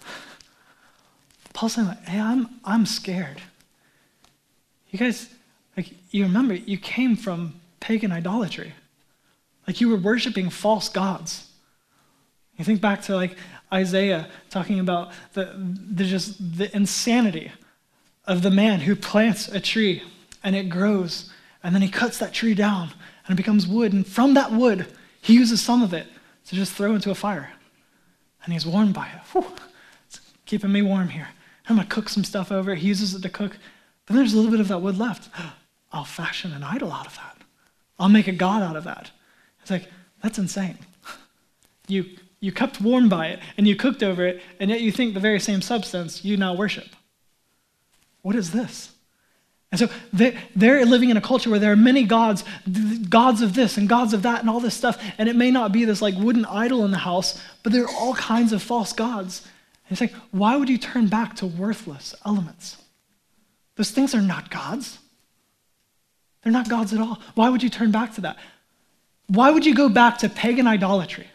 Paul's 1.54 1.72
saying, 1.72 1.88
hey, 2.06 2.20
I'm, 2.20 2.60
I'm 2.66 2.84
scared. 2.84 3.40
You 4.90 4.98
guys, 4.98 5.30
like, 5.74 5.90
you 6.10 6.24
remember, 6.24 6.52
you 6.52 6.76
came 6.76 7.16
from 7.16 7.58
pagan 7.80 8.12
idolatry. 8.12 8.74
Like, 9.66 9.80
you 9.80 9.88
were 9.88 9.96
worshiping 9.96 10.50
false 10.50 10.90
gods. 10.90 11.48
You 12.56 12.64
think 12.64 12.80
back 12.80 13.02
to, 13.02 13.16
like, 13.16 13.36
Isaiah 13.72 14.28
talking 14.50 14.80
about 14.80 15.12
the, 15.32 15.54
the 15.56 16.04
just 16.04 16.58
the 16.58 16.74
insanity 16.74 17.52
of 18.26 18.42
the 18.42 18.50
man 18.50 18.80
who 18.80 18.94
plants 18.94 19.48
a 19.48 19.60
tree 19.60 20.02
and 20.42 20.54
it 20.54 20.68
grows, 20.68 21.30
and 21.62 21.74
then 21.74 21.82
he 21.82 21.88
cuts 21.88 22.18
that 22.18 22.32
tree 22.32 22.54
down 22.54 22.90
and 23.26 23.34
it 23.34 23.42
becomes 23.42 23.66
wood, 23.66 23.92
and 23.92 24.06
from 24.06 24.34
that 24.34 24.52
wood, 24.52 24.86
he 25.22 25.34
uses 25.34 25.62
some 25.62 25.82
of 25.82 25.94
it 25.94 26.06
to 26.46 26.54
just 26.54 26.72
throw 26.72 26.94
into 26.94 27.10
a 27.10 27.14
fire. 27.14 27.50
And 28.44 28.52
he's 28.52 28.66
warmed 28.66 28.92
by 28.92 29.06
it. 29.06 29.20
Whew, 29.32 29.46
it's 30.06 30.20
keeping 30.44 30.70
me 30.70 30.82
warm 30.82 31.08
here. 31.08 31.28
I'm 31.66 31.76
gonna 31.76 31.88
cook 31.88 32.10
some 32.10 32.24
stuff 32.24 32.52
over. 32.52 32.74
He 32.74 32.88
uses 32.88 33.14
it 33.14 33.22
to 33.22 33.30
cook 33.30 33.56
but 34.06 34.16
there's 34.16 34.34
a 34.34 34.36
little 34.36 34.50
bit 34.50 34.60
of 34.60 34.68
that 34.68 34.80
wood 34.80 34.98
left. 34.98 35.30
I'll 35.92 36.04
fashion 36.04 36.52
an 36.52 36.64
idol 36.64 36.92
out 36.92 37.06
of 37.06 37.14
that. 37.16 37.38
I'll 37.98 38.08
make 38.08 38.26
a 38.26 38.32
god 38.32 38.62
out 38.62 38.76
of 38.76 38.84
that. 38.84 39.12
It's 39.62 39.70
like, 39.70 39.88
that's 40.22 40.38
insane. 40.38 40.78
You, 41.86 42.16
you 42.40 42.52
kept 42.52 42.80
warm 42.80 43.08
by 43.08 43.28
it 43.28 43.40
and 43.56 43.66
you 43.66 43.76
cooked 43.76 44.02
over 44.02 44.26
it, 44.26 44.42
and 44.60 44.70
yet 44.70 44.80
you 44.80 44.92
think 44.92 45.14
the 45.14 45.20
very 45.20 45.40
same 45.40 45.62
substance 45.62 46.24
you 46.24 46.36
now 46.36 46.54
worship. 46.54 46.88
What 48.22 48.36
is 48.36 48.52
this? 48.52 48.90
And 49.72 49.78
so 49.80 49.88
they're 50.54 50.86
living 50.86 51.10
in 51.10 51.16
a 51.16 51.20
culture 51.20 51.50
where 51.50 51.58
there 51.58 51.72
are 51.72 51.76
many 51.76 52.04
gods, 52.04 52.44
gods 53.08 53.42
of 53.42 53.54
this 53.54 53.76
and 53.76 53.88
gods 53.88 54.12
of 54.12 54.22
that 54.22 54.38
and 54.40 54.48
all 54.48 54.60
this 54.60 54.74
stuff. 54.74 55.02
And 55.18 55.28
it 55.28 55.34
may 55.34 55.50
not 55.50 55.72
be 55.72 55.84
this 55.84 56.00
like 56.00 56.14
wooden 56.14 56.44
idol 56.44 56.84
in 56.84 56.92
the 56.92 56.98
house, 56.98 57.42
but 57.64 57.72
there 57.72 57.82
are 57.82 57.94
all 57.96 58.14
kinds 58.14 58.52
of 58.52 58.62
false 58.62 58.92
gods. 58.92 59.40
And 59.88 59.92
it's 59.92 60.00
like, 60.00 60.14
why 60.30 60.54
would 60.54 60.68
you 60.68 60.78
turn 60.78 61.08
back 61.08 61.34
to 61.36 61.46
worthless 61.46 62.14
elements? 62.24 62.76
Those 63.74 63.90
things 63.90 64.14
are 64.14 64.22
not 64.22 64.48
gods. 64.48 65.00
They're 66.42 66.52
not 66.52 66.68
gods 66.68 66.92
at 66.92 67.00
all. 67.00 67.20
Why 67.34 67.48
would 67.48 67.62
you 67.62 67.70
turn 67.70 67.90
back 67.90 68.14
to 68.14 68.20
that? 68.20 68.36
Why 69.26 69.50
would 69.50 69.66
you 69.66 69.74
go 69.74 69.88
back 69.88 70.18
to 70.18 70.28
pagan 70.28 70.68
idolatry? 70.68 71.26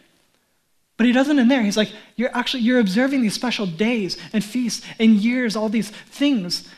But 1.00 1.06
he 1.06 1.12
doesn't 1.12 1.38
in 1.38 1.48
there. 1.48 1.62
He's 1.62 1.78
like, 1.78 1.90
you're 2.16 2.28
actually 2.36 2.62
you're 2.62 2.78
observing 2.78 3.22
these 3.22 3.32
special 3.32 3.64
days 3.64 4.18
and 4.34 4.44
feasts 4.44 4.86
and 4.98 5.16
years, 5.16 5.56
all 5.56 5.70
these 5.70 5.88
things. 5.88 6.68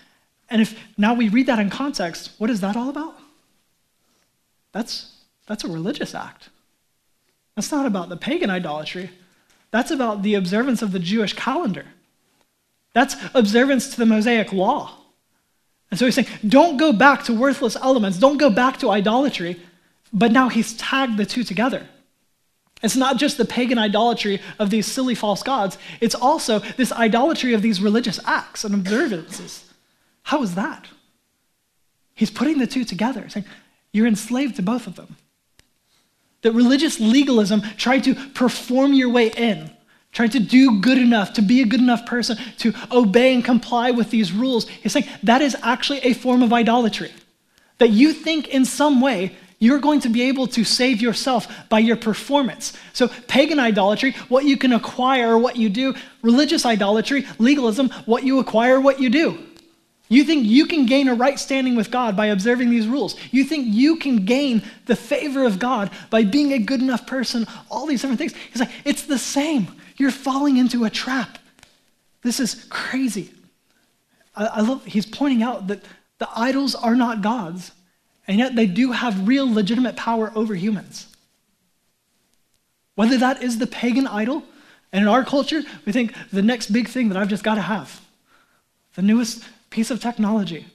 And 0.49 0.63
if 0.63 0.79
now 0.97 1.13
we 1.13 1.29
read 1.29 1.47
that 1.47 1.59
in 1.59 1.71
context, 1.71 2.31
what 2.39 2.49
is 2.49 2.61
that 2.61 2.77
all 2.77 2.89
about? 2.89 3.17
That's 4.71 5.11
that's 5.49 5.65
a 5.65 5.69
religious 5.69 6.15
act. 6.15 6.51
That's 7.57 7.73
not 7.73 7.85
about 7.85 8.11
the 8.11 8.17
pagan 8.17 8.49
idolatry. 8.49 9.11
That's 9.73 9.91
about 9.91 10.23
the 10.23 10.37
observance 10.37 10.83
of 10.83 10.93
the 10.93 11.01
Jewish 11.01 11.33
calendar. 11.33 11.87
That's 12.93 13.17
observance 13.35 13.91
to 13.91 13.97
the 13.97 14.07
Mosaic 14.07 14.53
law. 14.53 14.99
And 15.91 15.99
so 15.99 16.05
he's 16.05 16.15
saying, 16.15 16.29
don't 16.47 16.77
go 16.77 16.93
back 16.93 17.25
to 17.25 17.35
worthless 17.35 17.75
elements, 17.75 18.19
don't 18.19 18.39
go 18.39 18.51
back 18.51 18.79
to 18.79 18.91
idolatry. 18.91 19.61
But 20.13 20.31
now 20.31 20.49
he's 20.49 20.75
tagged 20.75 21.17
the 21.17 21.27
two 21.27 21.43
together. 21.43 21.89
It's 22.83 22.97
not 22.97 23.17
just 23.17 23.39
the 23.39 23.45
pagan 23.45 23.79
idolatry 23.79 24.41
of 24.59 24.71
these 24.71 24.87
silly 24.87 25.15
false 25.15 25.43
gods, 25.43 25.79
it's 26.01 26.15
also 26.15 26.59
this 26.59 26.93
idolatry 26.93 27.55
of 27.55 27.63
these 27.63 27.81
religious 27.81 28.19
acts 28.25 28.65
and 28.65 28.75
observances. 28.75 29.65
How 30.25 30.43
is 30.43 30.55
that? 30.57 30.89
He's 32.15 32.31
putting 32.31 32.59
the 32.59 32.67
two 32.67 32.85
together, 32.85 33.29
saying, 33.29 33.47
You're 33.93 34.07
enslaved 34.07 34.57
to 34.57 34.63
both 34.63 34.87
of 34.87 34.97
them. 34.97 35.17
That 36.43 36.53
religious 36.53 36.99
legalism 36.99 37.63
tried 37.77 38.05
to 38.05 38.15
perform 38.15 38.93
your 38.95 39.11
way 39.11 39.29
in, 39.29 39.71
trying 40.11 40.31
to 40.31 40.41
do 40.41 40.81
good 40.81 40.99
enough, 40.99 41.33
to 41.35 41.43
be 41.43 41.63
a 41.63 41.67
good 41.67 41.81
enough 41.81 42.05
person, 42.05 42.37
to 42.59 42.75
obey 42.91 43.33
and 43.33 43.45
comply 43.45 43.93
with 43.93 44.11
these 44.11 44.33
rules. 44.33 44.69
He's 44.69 44.93
saying 44.93 45.07
that 45.23 45.41
is 45.41 45.57
actually 45.63 46.01
a 46.01 46.15
form 46.15 46.43
of 46.43 46.53
idolatry. 46.53 47.13
That 47.79 47.91
you 47.91 48.13
think 48.13 48.49
in 48.49 48.65
some 48.65 49.01
way 49.01 49.37
you're 49.63 49.79
going 49.79 50.01
to 50.01 50.09
be 50.09 50.23
able 50.23 50.49
to 50.49 50.65
save 50.65 51.01
yourself 51.01 51.47
by 51.69 51.79
your 51.79 51.95
performance. 51.95 52.73
So, 52.93 53.07
pagan 53.07 53.61
idolatry, 53.61 54.11
what 54.29 54.45
you 54.45 54.57
can 54.57 54.73
acquire 54.73 55.39
what 55.39 55.55
you 55.55 55.69
do. 55.69 55.95
Religious 56.21 56.67
idolatry, 56.67 57.25
legalism, 57.39 57.89
what 58.05 58.25
you 58.25 58.41
acquire, 58.41 58.81
what 58.81 58.99
you 58.99 59.09
do. 59.09 59.39
You 60.09 60.25
think 60.25 60.47
you 60.47 60.67
can 60.67 60.85
gain 60.85 61.07
a 61.07 61.15
right 61.15 61.39
standing 61.39 61.77
with 61.77 61.93
God 61.93 62.17
by 62.17 62.27
observing 62.27 62.71
these 62.71 62.89
rules. 62.89 63.15
You 63.31 63.45
think 63.45 63.69
you 63.69 63.99
can 63.99 64.25
gain 64.25 64.63
the 64.87 64.97
favor 64.97 65.45
of 65.45 65.61
God 65.61 65.93
by 66.11 66.25
being 66.25 66.53
a 66.53 66.59
good 66.59 66.81
enough 66.81 67.07
person, 67.07 67.47
all 67.71 67.87
these 67.87 68.01
different 68.01 68.19
things. 68.19 68.35
He's 68.51 68.61
like, 68.61 68.73
it's 68.85 69.05
the 69.05 69.17
same. 69.17 69.69
You're 69.97 70.11
falling 70.11 70.57
into 70.57 70.85
a 70.85 70.91
trap. 70.91 71.39
This 72.23 72.41
is 72.41 72.67
crazy. 72.69 73.31
I, 74.35 74.47
I 74.47 74.61
love, 74.63 74.85
he's 74.87 75.07
pointing 75.07 75.45
out 75.45 75.69
that 75.69 75.85
the 76.19 76.29
idols 76.35 76.75
are 76.75 76.97
not 76.97 77.23
gods, 77.23 77.71
and 78.27 78.39
yet 78.39 78.55
they 78.55 78.67
do 78.67 78.93
have 78.93 79.27
real 79.27 79.53
legitimate 79.53 79.97
power 79.97 80.33
over 80.35 80.55
humans. 80.55 81.07
Whether 82.95 83.19
that 83.19 83.43
is 83.43 83.59
the 83.59 83.67
pagan 83.67 84.07
idol, 84.07 84.45
and 84.93 85.03
in 85.03 85.09
our 85.09 85.25
culture, 85.25 85.63
we 85.87 85.93
think 85.93 86.15
the 86.31 86.43
next 86.43 86.73
big 86.73 86.89
thing 86.89 87.09
that 87.09 87.17
I've 87.17 87.29
just 87.29 87.45
got 87.45 87.55
to 87.55 87.63
have, 87.63 88.01
the 88.95 89.03
newest 89.03 89.43
piece 89.71 89.91
of 89.91 90.01
technology, 90.01 90.67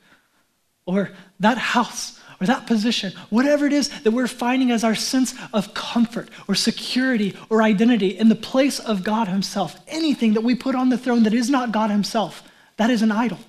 or 0.85 1.11
that 1.39 1.57
house, 1.57 2.19
or 2.39 2.47
that 2.47 2.67
position, 2.67 3.13
whatever 3.29 3.65
it 3.65 3.73
is 3.73 3.89
that 4.01 4.11
we're 4.11 4.27
finding 4.27 4.71
as 4.71 4.83
our 4.83 4.95
sense 4.95 5.33
of 5.53 5.73
comfort 5.73 6.29
or 6.47 6.55
security 6.55 7.35
or 7.49 7.61
identity 7.61 8.09
in 8.09 8.29
the 8.29 8.35
place 8.35 8.79
of 8.79 9.03
God 9.03 9.27
Himself, 9.27 9.79
anything 9.87 10.33
that 10.33 10.41
we 10.41 10.55
put 10.55 10.75
on 10.75 10.89
the 10.89 10.97
throne 10.97 11.23
that 11.23 11.33
is 11.33 11.49
not 11.49 11.71
God 11.71 11.89
Himself, 11.89 12.43
that 12.77 12.89
is 12.89 13.01
an 13.01 13.11
idol. 13.11 13.39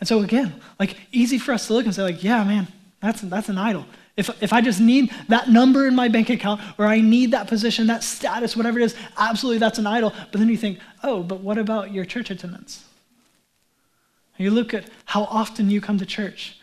And 0.00 0.08
so 0.08 0.20
again, 0.20 0.60
like 0.78 0.96
easy 1.12 1.38
for 1.38 1.52
us 1.52 1.66
to 1.66 1.74
look 1.74 1.84
and 1.84 1.94
say, 1.94 2.02
like, 2.02 2.22
yeah, 2.22 2.44
man, 2.44 2.68
that's 3.00 3.20
that's 3.22 3.48
an 3.48 3.58
idol. 3.58 3.86
If, 4.16 4.42
if 4.42 4.52
I 4.52 4.60
just 4.60 4.80
need 4.80 5.12
that 5.28 5.48
number 5.48 5.86
in 5.86 5.94
my 5.94 6.08
bank 6.08 6.28
account 6.28 6.60
or 6.76 6.86
I 6.86 7.00
need 7.00 7.30
that 7.30 7.46
position, 7.46 7.86
that 7.86 8.02
status, 8.02 8.56
whatever 8.56 8.80
it 8.80 8.82
is, 8.82 8.96
absolutely 9.16 9.58
that's 9.58 9.78
an 9.78 9.86
idol. 9.86 10.12
But 10.32 10.40
then 10.40 10.48
you 10.48 10.56
think, 10.56 10.80
oh, 11.04 11.22
but 11.22 11.40
what 11.40 11.56
about 11.56 11.92
your 11.92 12.04
church 12.04 12.28
attendance? 12.28 12.84
You 14.36 14.50
look 14.50 14.74
at 14.74 14.88
how 15.04 15.22
often 15.24 15.70
you 15.70 15.80
come 15.80 15.98
to 15.98 16.06
church. 16.06 16.58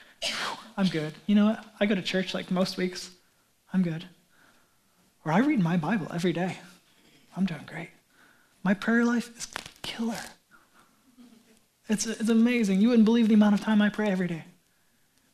I'm 0.77 0.87
good. 0.87 1.13
You 1.27 1.35
know 1.35 1.45
what? 1.45 1.65
I 1.79 1.85
go 1.85 1.95
to 1.95 2.01
church 2.01 2.33
like 2.33 2.51
most 2.51 2.75
weeks. 2.75 3.09
I'm 3.71 3.83
good. 3.83 4.03
Or 5.23 5.31
I 5.31 5.39
read 5.39 5.61
my 5.61 5.77
Bible 5.77 6.07
every 6.13 6.33
day. 6.33 6.57
I'm 7.37 7.45
doing 7.45 7.63
great. 7.65 7.89
My 8.63 8.73
prayer 8.73 9.05
life 9.05 9.29
is 9.37 9.47
killer. 9.81 10.19
It's, 11.87 12.05
it's 12.05 12.29
amazing. 12.29 12.81
You 12.81 12.89
wouldn't 12.89 13.05
believe 13.05 13.27
the 13.27 13.35
amount 13.35 13.55
of 13.55 13.61
time 13.61 13.81
I 13.81 13.89
pray 13.89 14.09
every 14.09 14.27
day. 14.27 14.43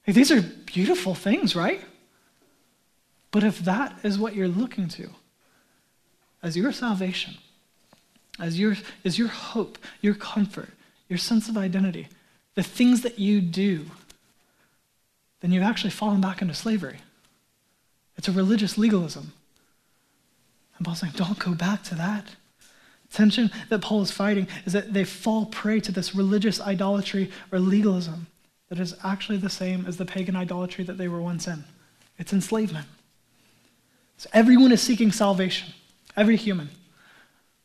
These 0.05 0.31
are 0.31 0.41
beautiful 0.41 1.15
things, 1.15 1.55
right? 1.55 1.81
But 3.31 3.43
if 3.43 3.59
that 3.59 3.97
is 4.03 4.19
what 4.19 4.35
you're 4.35 4.47
looking 4.47 4.87
to 4.89 5.09
as 6.43 6.57
your 6.57 6.71
salvation, 6.71 7.35
as 8.39 8.59
your, 8.59 8.75
as 9.05 9.17
your 9.17 9.27
hope, 9.27 9.77
your 10.01 10.15
comfort, 10.15 10.69
your 11.07 11.19
sense 11.19 11.47
of 11.47 11.57
identity, 11.57 12.07
the 12.55 12.63
things 12.63 13.01
that 13.01 13.19
you 13.19 13.39
do, 13.39 13.85
then 15.39 15.51
you've 15.51 15.63
actually 15.63 15.91
fallen 15.91 16.19
back 16.19 16.41
into 16.41 16.53
slavery. 16.53 16.99
It's 18.17 18.27
a 18.27 18.31
religious 18.31 18.77
legalism. 18.77 19.33
And 20.77 20.85
Paul's 20.85 20.99
saying, 20.99 21.13
don't 21.15 21.39
go 21.39 21.53
back 21.53 21.83
to 21.83 21.95
that. 21.95 22.25
Tension 23.11 23.51
that 23.69 23.81
Paul 23.81 24.01
is 24.01 24.11
fighting 24.11 24.47
is 24.65 24.73
that 24.73 24.93
they 24.93 25.03
fall 25.03 25.45
prey 25.45 25.79
to 25.81 25.91
this 25.91 26.15
religious 26.15 26.61
idolatry 26.61 27.29
or 27.51 27.59
legalism 27.59 28.27
that 28.69 28.79
is 28.79 28.95
actually 29.03 29.37
the 29.37 29.49
same 29.49 29.85
as 29.85 29.97
the 29.97 30.05
pagan 30.05 30.35
idolatry 30.35 30.85
that 30.85 30.97
they 30.97 31.09
were 31.09 31.21
once 31.21 31.45
in. 31.45 31.65
It's 32.17 32.31
enslavement. 32.31 32.87
So 34.17 34.29
everyone 34.33 34.71
is 34.71 34.81
seeking 34.81 35.11
salvation, 35.11 35.73
every 36.15 36.37
human. 36.37 36.69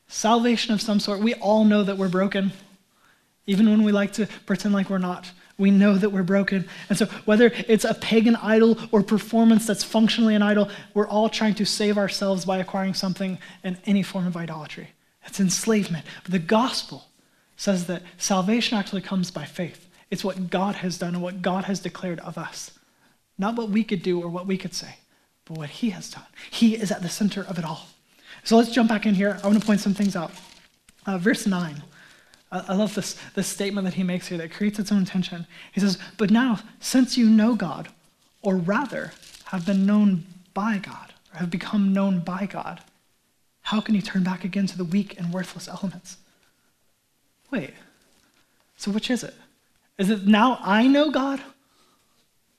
Salvation 0.08 0.74
of 0.74 0.80
some 0.80 0.98
sort. 0.98 1.20
We 1.20 1.34
all 1.34 1.64
know 1.64 1.84
that 1.84 1.96
we're 1.96 2.08
broken. 2.08 2.52
Even 3.46 3.70
when 3.70 3.84
we 3.84 3.92
like 3.92 4.14
to 4.14 4.26
pretend 4.46 4.74
like 4.74 4.90
we're 4.90 4.98
not, 4.98 5.30
we 5.58 5.70
know 5.70 5.96
that 5.96 6.10
we're 6.10 6.22
broken. 6.22 6.68
And 6.88 6.98
so, 6.98 7.06
whether 7.24 7.52
it's 7.68 7.84
a 7.84 7.94
pagan 7.94 8.36
idol 8.36 8.78
or 8.90 9.02
performance 9.02 9.66
that's 9.66 9.84
functionally 9.84 10.34
an 10.34 10.42
idol, 10.42 10.70
we're 10.94 11.08
all 11.08 11.28
trying 11.28 11.54
to 11.54 11.64
save 11.64 11.98
ourselves 11.98 12.44
by 12.44 12.58
acquiring 12.58 12.94
something 12.94 13.38
in 13.62 13.78
any 13.84 14.02
form 14.02 14.26
of 14.26 14.36
idolatry. 14.36 14.88
It's 15.26 15.40
enslavement. 15.40 16.06
But 16.22 16.32
the 16.32 16.38
gospel 16.38 17.06
says 17.56 17.86
that 17.86 18.02
salvation 18.18 18.78
actually 18.78 19.02
comes 19.02 19.30
by 19.30 19.44
faith. 19.44 19.88
It's 20.10 20.24
what 20.24 20.50
God 20.50 20.76
has 20.76 20.98
done 20.98 21.14
and 21.14 21.22
what 21.22 21.42
God 21.42 21.64
has 21.64 21.80
declared 21.80 22.20
of 22.20 22.38
us. 22.38 22.78
Not 23.38 23.56
what 23.56 23.70
we 23.70 23.82
could 23.82 24.02
do 24.02 24.22
or 24.22 24.28
what 24.28 24.46
we 24.46 24.56
could 24.56 24.74
say, 24.74 24.96
but 25.44 25.58
what 25.58 25.70
He 25.70 25.90
has 25.90 26.10
done. 26.10 26.26
He 26.50 26.76
is 26.76 26.90
at 26.90 27.02
the 27.02 27.08
center 27.08 27.42
of 27.42 27.58
it 27.58 27.64
all. 27.64 27.86
So 28.44 28.56
let's 28.56 28.70
jump 28.70 28.88
back 28.88 29.06
in 29.06 29.14
here. 29.14 29.38
I 29.42 29.46
want 29.46 29.60
to 29.60 29.66
point 29.66 29.80
some 29.80 29.94
things 29.94 30.14
out. 30.14 30.30
Uh, 31.04 31.18
verse 31.18 31.46
9. 31.46 31.82
I 32.52 32.74
love 32.74 32.94
this, 32.94 33.16
this 33.34 33.48
statement 33.48 33.86
that 33.86 33.94
he 33.94 34.04
makes 34.04 34.28
here 34.28 34.38
that 34.38 34.52
creates 34.52 34.78
its 34.78 34.92
own 34.92 35.04
tension. 35.04 35.46
He 35.72 35.80
says, 35.80 35.98
But 36.16 36.30
now, 36.30 36.60
since 36.78 37.18
you 37.18 37.28
know 37.28 37.56
God, 37.56 37.88
or 38.40 38.56
rather 38.56 39.12
have 39.46 39.66
been 39.66 39.84
known 39.84 40.24
by 40.54 40.78
God, 40.78 41.12
or 41.34 41.40
have 41.40 41.50
become 41.50 41.92
known 41.92 42.20
by 42.20 42.46
God, 42.46 42.82
how 43.66 43.80
can 43.80 43.96
you 43.96 44.00
turn 44.00 44.22
back 44.22 44.44
again 44.44 44.64
to 44.64 44.78
the 44.78 44.84
weak 44.84 45.18
and 45.18 45.32
worthless 45.32 45.66
elements? 45.66 46.18
Wait, 47.50 47.74
so 48.76 48.92
which 48.92 49.10
is 49.10 49.24
it? 49.24 49.34
Is 49.98 50.08
it 50.08 50.24
now 50.24 50.60
I 50.62 50.86
know 50.86 51.10
God, 51.10 51.42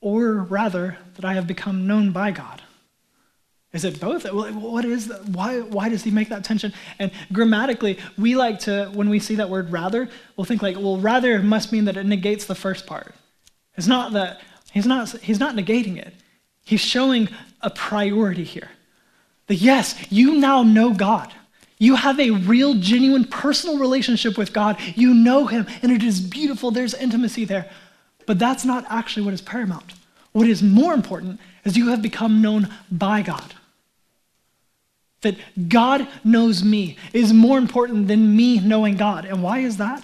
or 0.01 0.33
rather 0.33 0.97
that 1.15 1.23
I 1.23 1.33
have 1.35 1.47
become 1.47 1.87
known 1.87 2.11
by 2.11 2.31
God? 2.31 2.61
Is 3.71 3.85
it 3.85 4.01
both? 4.01 4.29
What 4.29 4.83
is 4.83 5.07
that? 5.07 5.23
Why, 5.29 5.61
why 5.61 5.87
does 5.87 6.03
he 6.03 6.11
make 6.11 6.27
that 6.27 6.43
tension? 6.43 6.73
And 6.99 7.11
grammatically, 7.31 7.99
we 8.17 8.35
like 8.35 8.59
to, 8.61 8.91
when 8.93 9.07
we 9.07 9.19
see 9.19 9.35
that 9.35 9.49
word 9.49 9.71
rather, 9.71 10.09
we'll 10.35 10.43
think 10.43 10.61
like, 10.61 10.75
well, 10.75 10.97
rather 10.97 11.41
must 11.41 11.71
mean 11.71 11.85
that 11.85 11.95
it 11.95 12.05
negates 12.05 12.45
the 12.45 12.55
first 12.55 12.85
part. 12.85 13.15
It's 13.75 13.87
not 13.87 14.11
that, 14.11 14.41
he's 14.73 14.85
not, 14.85 15.09
he's 15.19 15.39
not 15.39 15.55
negating 15.55 15.97
it. 15.97 16.13
He's 16.65 16.81
showing 16.81 17.29
a 17.61 17.69
priority 17.69 18.43
here. 18.43 18.71
That 19.47 19.55
yes, 19.55 19.95
you 20.11 20.35
now 20.35 20.63
know 20.63 20.93
God. 20.93 21.33
You 21.79 21.95
have 21.95 22.19
a 22.19 22.31
real, 22.31 22.75
genuine, 22.75 23.25
personal 23.25 23.77
relationship 23.77 24.37
with 24.37 24.51
God. 24.51 24.77
You 24.95 25.13
know 25.13 25.47
Him, 25.47 25.67
and 25.81 25.91
it 25.91 26.03
is 26.03 26.19
beautiful. 26.19 26.71
There's 26.71 26.93
intimacy 26.93 27.45
there. 27.45 27.69
But 28.25 28.39
that's 28.39 28.65
not 28.65 28.85
actually 28.89 29.23
what 29.23 29.33
is 29.33 29.41
paramount. 29.41 29.93
What 30.33 30.47
is 30.47 30.61
more 30.61 30.93
important 30.93 31.39
is 31.63 31.77
you 31.77 31.89
have 31.89 32.01
become 32.01 32.41
known 32.41 32.69
by 32.91 33.21
God. 33.21 33.53
That 35.21 35.35
God 35.69 36.07
knows 36.23 36.63
me 36.63 36.97
is 37.13 37.31
more 37.31 37.57
important 37.57 38.07
than 38.07 38.35
me 38.35 38.59
knowing 38.59 38.97
God. 38.97 39.25
And 39.25 39.41
why 39.41 39.59
is 39.59 39.77
that? 39.77 40.03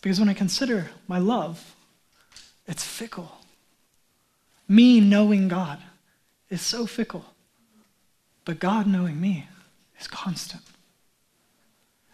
Because 0.00 0.20
when 0.20 0.28
I 0.28 0.34
consider 0.34 0.90
my 1.06 1.18
love, 1.18 1.74
it's 2.66 2.84
fickle. 2.84 3.32
Me 4.68 5.00
knowing 5.00 5.48
God 5.48 5.78
is 6.50 6.62
so 6.62 6.86
fickle, 6.86 7.24
but 8.44 8.58
God 8.58 8.86
knowing 8.86 9.20
me 9.20 9.48
is 10.00 10.06
constant. 10.06 10.62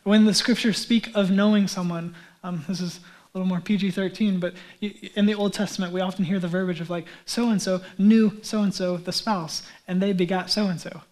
When 0.03 0.25
the 0.27 0.35
scriptures 0.35 0.79
speak 0.79 1.11
of 1.15 1.31
knowing 1.31 1.67
someone, 1.67 2.15
um, 2.43 2.65
this 2.69 2.81
is 2.81 2.99
a 2.99 3.39
little 3.39 3.49
more 3.49 3.61
PG 3.61 3.91
13, 3.93 4.39
but 4.39 4.55
in 4.81 5.27
the 5.27 5.35
Old 5.35 5.55
Testament, 5.55 5.93
we 5.93 6.01
often 6.01 6.25
hear 6.25 6.39
the 6.39 6.49
verbiage 6.49 6.81
of 6.81 6.91
like, 6.91 7.07
so 7.25 7.49
and 7.49 7.61
so 7.61 7.81
knew 7.99 8.39
so 8.43 8.63
and 8.63 8.75
so, 8.75 8.97
the 8.97 9.13
spouse, 9.13 9.63
and 9.89 10.01
they 10.01 10.13
begat 10.13 10.51
so 10.51 10.67
and 10.67 10.81
so. 10.81 11.03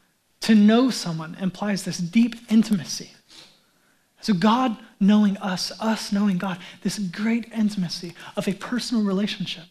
To 0.43 0.55
know 0.55 0.91
someone 0.91 1.37
implies 1.41 1.85
this 1.85 1.99
deep 1.99 2.37
intimacy. 2.51 3.13
So, 4.21 4.35
God 4.35 4.77
knowing 5.01 5.37
us, 5.39 5.73
us 5.81 6.13
knowing 6.13 6.39
God, 6.39 6.59
this 6.83 6.99
great 6.99 7.51
intimacy 7.53 8.15
of 8.37 8.47
a 8.47 8.55
personal 8.55 9.03
relationship. 9.03 9.65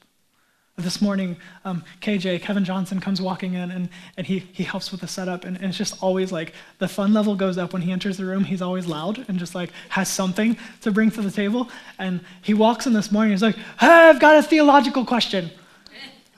This 0.78 1.02
morning, 1.02 1.36
um, 1.66 1.84
KJ, 2.02 2.42
Kevin 2.42 2.64
Johnson, 2.64 3.00
comes 3.02 3.22
walking 3.22 3.54
in 3.54 3.72
and, 3.72 3.90
and 4.18 4.26
he, 4.26 4.40
he 4.40 4.64
helps 4.64 4.92
with 4.92 5.02
the 5.02 5.08
setup. 5.08 5.44
And, 5.44 5.58
and, 5.58 5.66
it's 5.66 5.78
just 5.78 6.02
always 6.02 6.32
like 6.32 6.54
the 6.80 6.88
fun 6.88 7.14
level 7.14 7.36
goes 7.36 7.58
up 7.58 7.74
when 7.74 7.82
he 7.82 7.92
enters 7.92 8.18
the 8.18 8.26
room. 8.26 8.46
He's 8.46 8.62
always 8.62 8.88
loud 8.88 9.26
and 9.28 9.38
just 9.38 9.54
like 9.54 9.72
has 9.90 10.10
something 10.10 10.58
to 10.82 10.92
bring 10.92 11.12
to 11.12 11.22
the 11.22 11.30
table. 11.30 11.70
And 12.00 12.22
he 12.42 12.54
walks 12.54 12.88
in 12.88 12.94
this 12.94 13.12
morning. 13.12 13.32
He's 13.32 13.42
like, 13.42 13.56
hey, 13.80 13.88
I've 13.88 14.20
got 14.20 14.38
a 14.38 14.44
theological 14.44 15.06
question. 15.06 15.52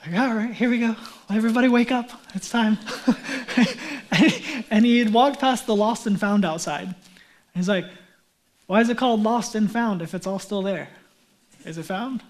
Like, 0.05 0.19
all 0.19 0.33
right, 0.33 0.53
here 0.53 0.69
we 0.69 0.79
go. 0.79 0.95
Everybody 1.29 1.69
wake 1.69 1.91
up. 1.91 2.09
It's 2.33 2.49
time. 2.49 2.77
and 4.69 4.85
he 4.85 4.99
had 4.99 5.13
walked 5.13 5.39
past 5.39 5.65
the 5.65 5.75
lost 5.75 6.07
and 6.07 6.19
found 6.19 6.43
outside. 6.43 6.93
he's 7.55 7.69
like, 7.69 7.85
why 8.67 8.81
is 8.81 8.89
it 8.89 8.97
called 8.97 9.23
lost 9.23 9.55
and 9.55 9.71
found 9.71 10.01
if 10.01 10.13
it's 10.13 10.27
all 10.27 10.39
still 10.39 10.61
there? 10.61 10.89
Is 11.65 11.77
it 11.77 11.83
found? 11.83 12.23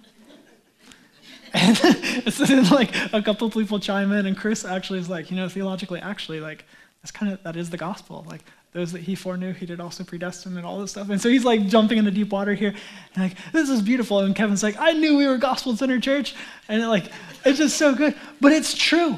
And 1.53 1.75
then 2.25 2.69
like 2.69 2.95
a 3.13 3.22
couple 3.22 3.50
people 3.50 3.79
chime 3.79 4.12
in, 4.12 4.25
and 4.25 4.36
Chris 4.38 4.65
actually 4.65 5.00
is 5.00 5.10
like, 5.10 5.29
you 5.29 5.38
know, 5.38 5.48
theologically, 5.48 6.00
actually, 6.00 6.39
like 6.39 6.65
that's 7.01 7.12
kind 7.12 7.31
of 7.31 7.43
that 7.43 7.55
is 7.55 7.69
the 7.69 7.77
gospel. 7.77 8.25
Like 8.27 8.43
those 8.72 8.91
that 8.91 9.01
he 9.01 9.13
foreknew, 9.13 9.53
he 9.53 9.65
did 9.65 9.79
also 9.79 10.03
predestine 10.03 10.57
and 10.57 10.65
all 10.65 10.79
this 10.79 10.91
stuff. 10.91 11.10
And 11.10 11.22
so 11.22 11.29
he's 11.29 11.45
like 11.45 11.67
jumping 11.67 12.00
into 12.00 12.12
deep 12.12 12.31
water 12.31 12.53
here, 12.53 12.74
and 13.13 13.24
like 13.24 13.38
this 13.51 13.69
is 13.69 13.81
beautiful. 13.81 14.19
And 14.19 14.36
Kevin's 14.36 14.63
like, 14.63 14.77
I 14.79 14.93
knew 14.93 15.15
we 15.15 15.27
were 15.27 15.38
gospel 15.38 15.75
centered 15.77 16.01
church, 16.01 16.33
and 16.67 16.88
like 16.88 17.05
it's 17.45 17.60
just 17.60 17.77
so 17.77 17.93
good. 17.93 18.15
But 18.41 18.51
it's 18.51 18.74
true. 18.74 19.17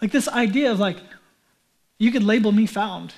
Like 0.00 0.12
this 0.12 0.28
idea 0.28 0.70
of 0.70 0.78
like, 0.78 0.98
you 1.98 2.12
could 2.12 2.22
label 2.22 2.52
me 2.52 2.66
found, 2.66 3.14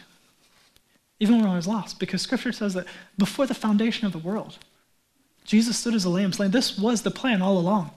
even 1.20 1.40
when 1.40 1.50
I 1.50 1.56
was 1.56 1.66
lost, 1.66 1.98
because 1.98 2.22
Scripture 2.22 2.52
says 2.52 2.72
that 2.74 2.86
before 3.18 3.46
the 3.46 3.54
foundation 3.54 4.06
of 4.06 4.12
the 4.12 4.18
world, 4.18 4.58
Jesus 5.44 5.78
stood 5.78 5.94
as 5.94 6.04
a 6.04 6.10
lamb 6.10 6.32
slain. 6.32 6.52
This 6.52 6.78
was 6.78 7.02
the 7.02 7.10
plan 7.10 7.42
all 7.42 7.58
along. 7.58 7.90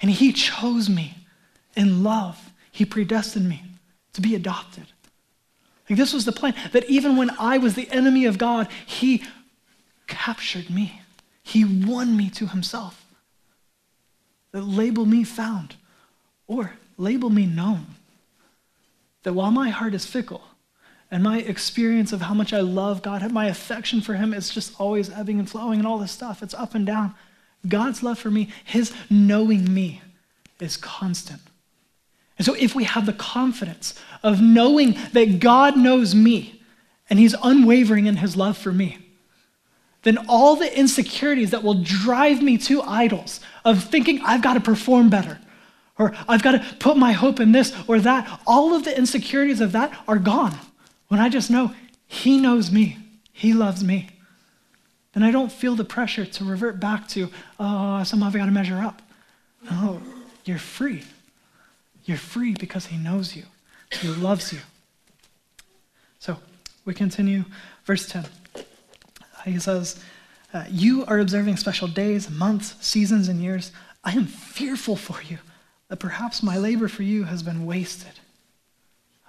And 0.00 0.10
he 0.10 0.32
chose 0.32 0.88
me 0.88 1.14
in 1.74 2.02
love. 2.02 2.50
He 2.70 2.84
predestined 2.84 3.48
me 3.48 3.62
to 4.12 4.20
be 4.20 4.34
adopted. 4.34 4.86
Like 5.88 5.98
this 5.98 6.12
was 6.12 6.24
the 6.24 6.32
plan 6.32 6.54
that 6.72 6.88
even 6.88 7.16
when 7.16 7.30
I 7.38 7.58
was 7.58 7.74
the 7.74 7.90
enemy 7.90 8.26
of 8.26 8.38
God, 8.38 8.68
he 8.86 9.24
captured 10.06 10.70
me. 10.70 11.00
He 11.42 11.64
won 11.64 12.16
me 12.16 12.28
to 12.30 12.46
himself. 12.46 13.06
That 14.52 14.62
label 14.62 15.06
me 15.06 15.24
found 15.24 15.76
or 16.46 16.72
label 16.96 17.30
me 17.30 17.46
known. 17.46 17.86
That 19.22 19.32
while 19.32 19.50
my 19.50 19.70
heart 19.70 19.94
is 19.94 20.06
fickle 20.06 20.42
and 21.10 21.22
my 21.22 21.38
experience 21.38 22.12
of 22.12 22.22
how 22.22 22.34
much 22.34 22.52
I 22.52 22.60
love 22.60 23.02
God, 23.02 23.30
my 23.32 23.46
affection 23.46 24.00
for 24.00 24.14
him 24.14 24.34
is 24.34 24.50
just 24.50 24.78
always 24.78 25.10
ebbing 25.10 25.38
and 25.38 25.48
flowing 25.48 25.78
and 25.78 25.88
all 25.88 25.98
this 25.98 26.12
stuff, 26.12 26.42
it's 26.42 26.54
up 26.54 26.74
and 26.74 26.86
down. 26.86 27.14
God's 27.68 28.02
love 28.02 28.18
for 28.18 28.30
me, 28.30 28.48
his 28.64 28.92
knowing 29.10 29.72
me, 29.72 30.02
is 30.60 30.76
constant. 30.76 31.40
And 32.36 32.46
so, 32.46 32.54
if 32.54 32.74
we 32.74 32.84
have 32.84 33.06
the 33.06 33.12
confidence 33.12 33.94
of 34.22 34.40
knowing 34.40 34.96
that 35.12 35.40
God 35.40 35.76
knows 35.76 36.14
me 36.14 36.62
and 37.10 37.18
he's 37.18 37.34
unwavering 37.42 38.06
in 38.06 38.16
his 38.16 38.36
love 38.36 38.56
for 38.56 38.72
me, 38.72 38.98
then 40.02 40.18
all 40.28 40.56
the 40.56 40.78
insecurities 40.78 41.50
that 41.50 41.62
will 41.62 41.82
drive 41.82 42.40
me 42.40 42.56
to 42.58 42.82
idols 42.82 43.40
of 43.64 43.84
thinking 43.84 44.20
I've 44.24 44.42
got 44.42 44.54
to 44.54 44.60
perform 44.60 45.10
better 45.10 45.38
or 45.98 46.14
I've 46.28 46.42
got 46.42 46.52
to 46.52 46.76
put 46.78 46.96
my 46.96 47.12
hope 47.12 47.40
in 47.40 47.50
this 47.52 47.74
or 47.88 47.98
that, 48.00 48.40
all 48.46 48.74
of 48.74 48.84
the 48.84 48.96
insecurities 48.96 49.60
of 49.60 49.72
that 49.72 49.92
are 50.06 50.18
gone 50.18 50.54
when 51.08 51.20
I 51.20 51.28
just 51.28 51.50
know 51.50 51.74
he 52.06 52.38
knows 52.38 52.70
me, 52.70 52.98
he 53.32 53.52
loves 53.52 53.82
me 53.82 54.08
then 55.12 55.22
I 55.22 55.30
don't 55.30 55.50
feel 55.50 55.74
the 55.74 55.84
pressure 55.84 56.26
to 56.26 56.44
revert 56.44 56.80
back 56.80 57.08
to, 57.08 57.30
oh, 57.58 58.02
somehow 58.04 58.26
I've 58.26 58.34
got 58.34 58.46
to 58.46 58.50
measure 58.50 58.78
up. 58.78 59.02
No, 59.70 60.00
you're 60.44 60.58
free. 60.58 61.02
You're 62.04 62.18
free 62.18 62.54
because 62.54 62.86
He 62.86 62.96
knows 62.96 63.34
you, 63.34 63.44
He 63.90 64.08
loves 64.08 64.52
you. 64.52 64.60
So 66.18 66.38
we 66.84 66.94
continue, 66.94 67.44
verse 67.84 68.08
10. 68.08 68.26
He 69.44 69.58
says, 69.58 70.02
uh, 70.52 70.64
You 70.70 71.04
are 71.06 71.18
observing 71.18 71.56
special 71.56 71.88
days, 71.88 72.30
months, 72.30 72.74
seasons, 72.86 73.28
and 73.28 73.42
years. 73.42 73.72
I 74.04 74.12
am 74.12 74.26
fearful 74.26 74.96
for 74.96 75.22
you 75.22 75.38
that 75.88 75.98
perhaps 75.98 76.42
my 76.42 76.56
labor 76.58 76.88
for 76.88 77.02
you 77.02 77.24
has 77.24 77.42
been 77.42 77.66
wasted. 77.66 78.20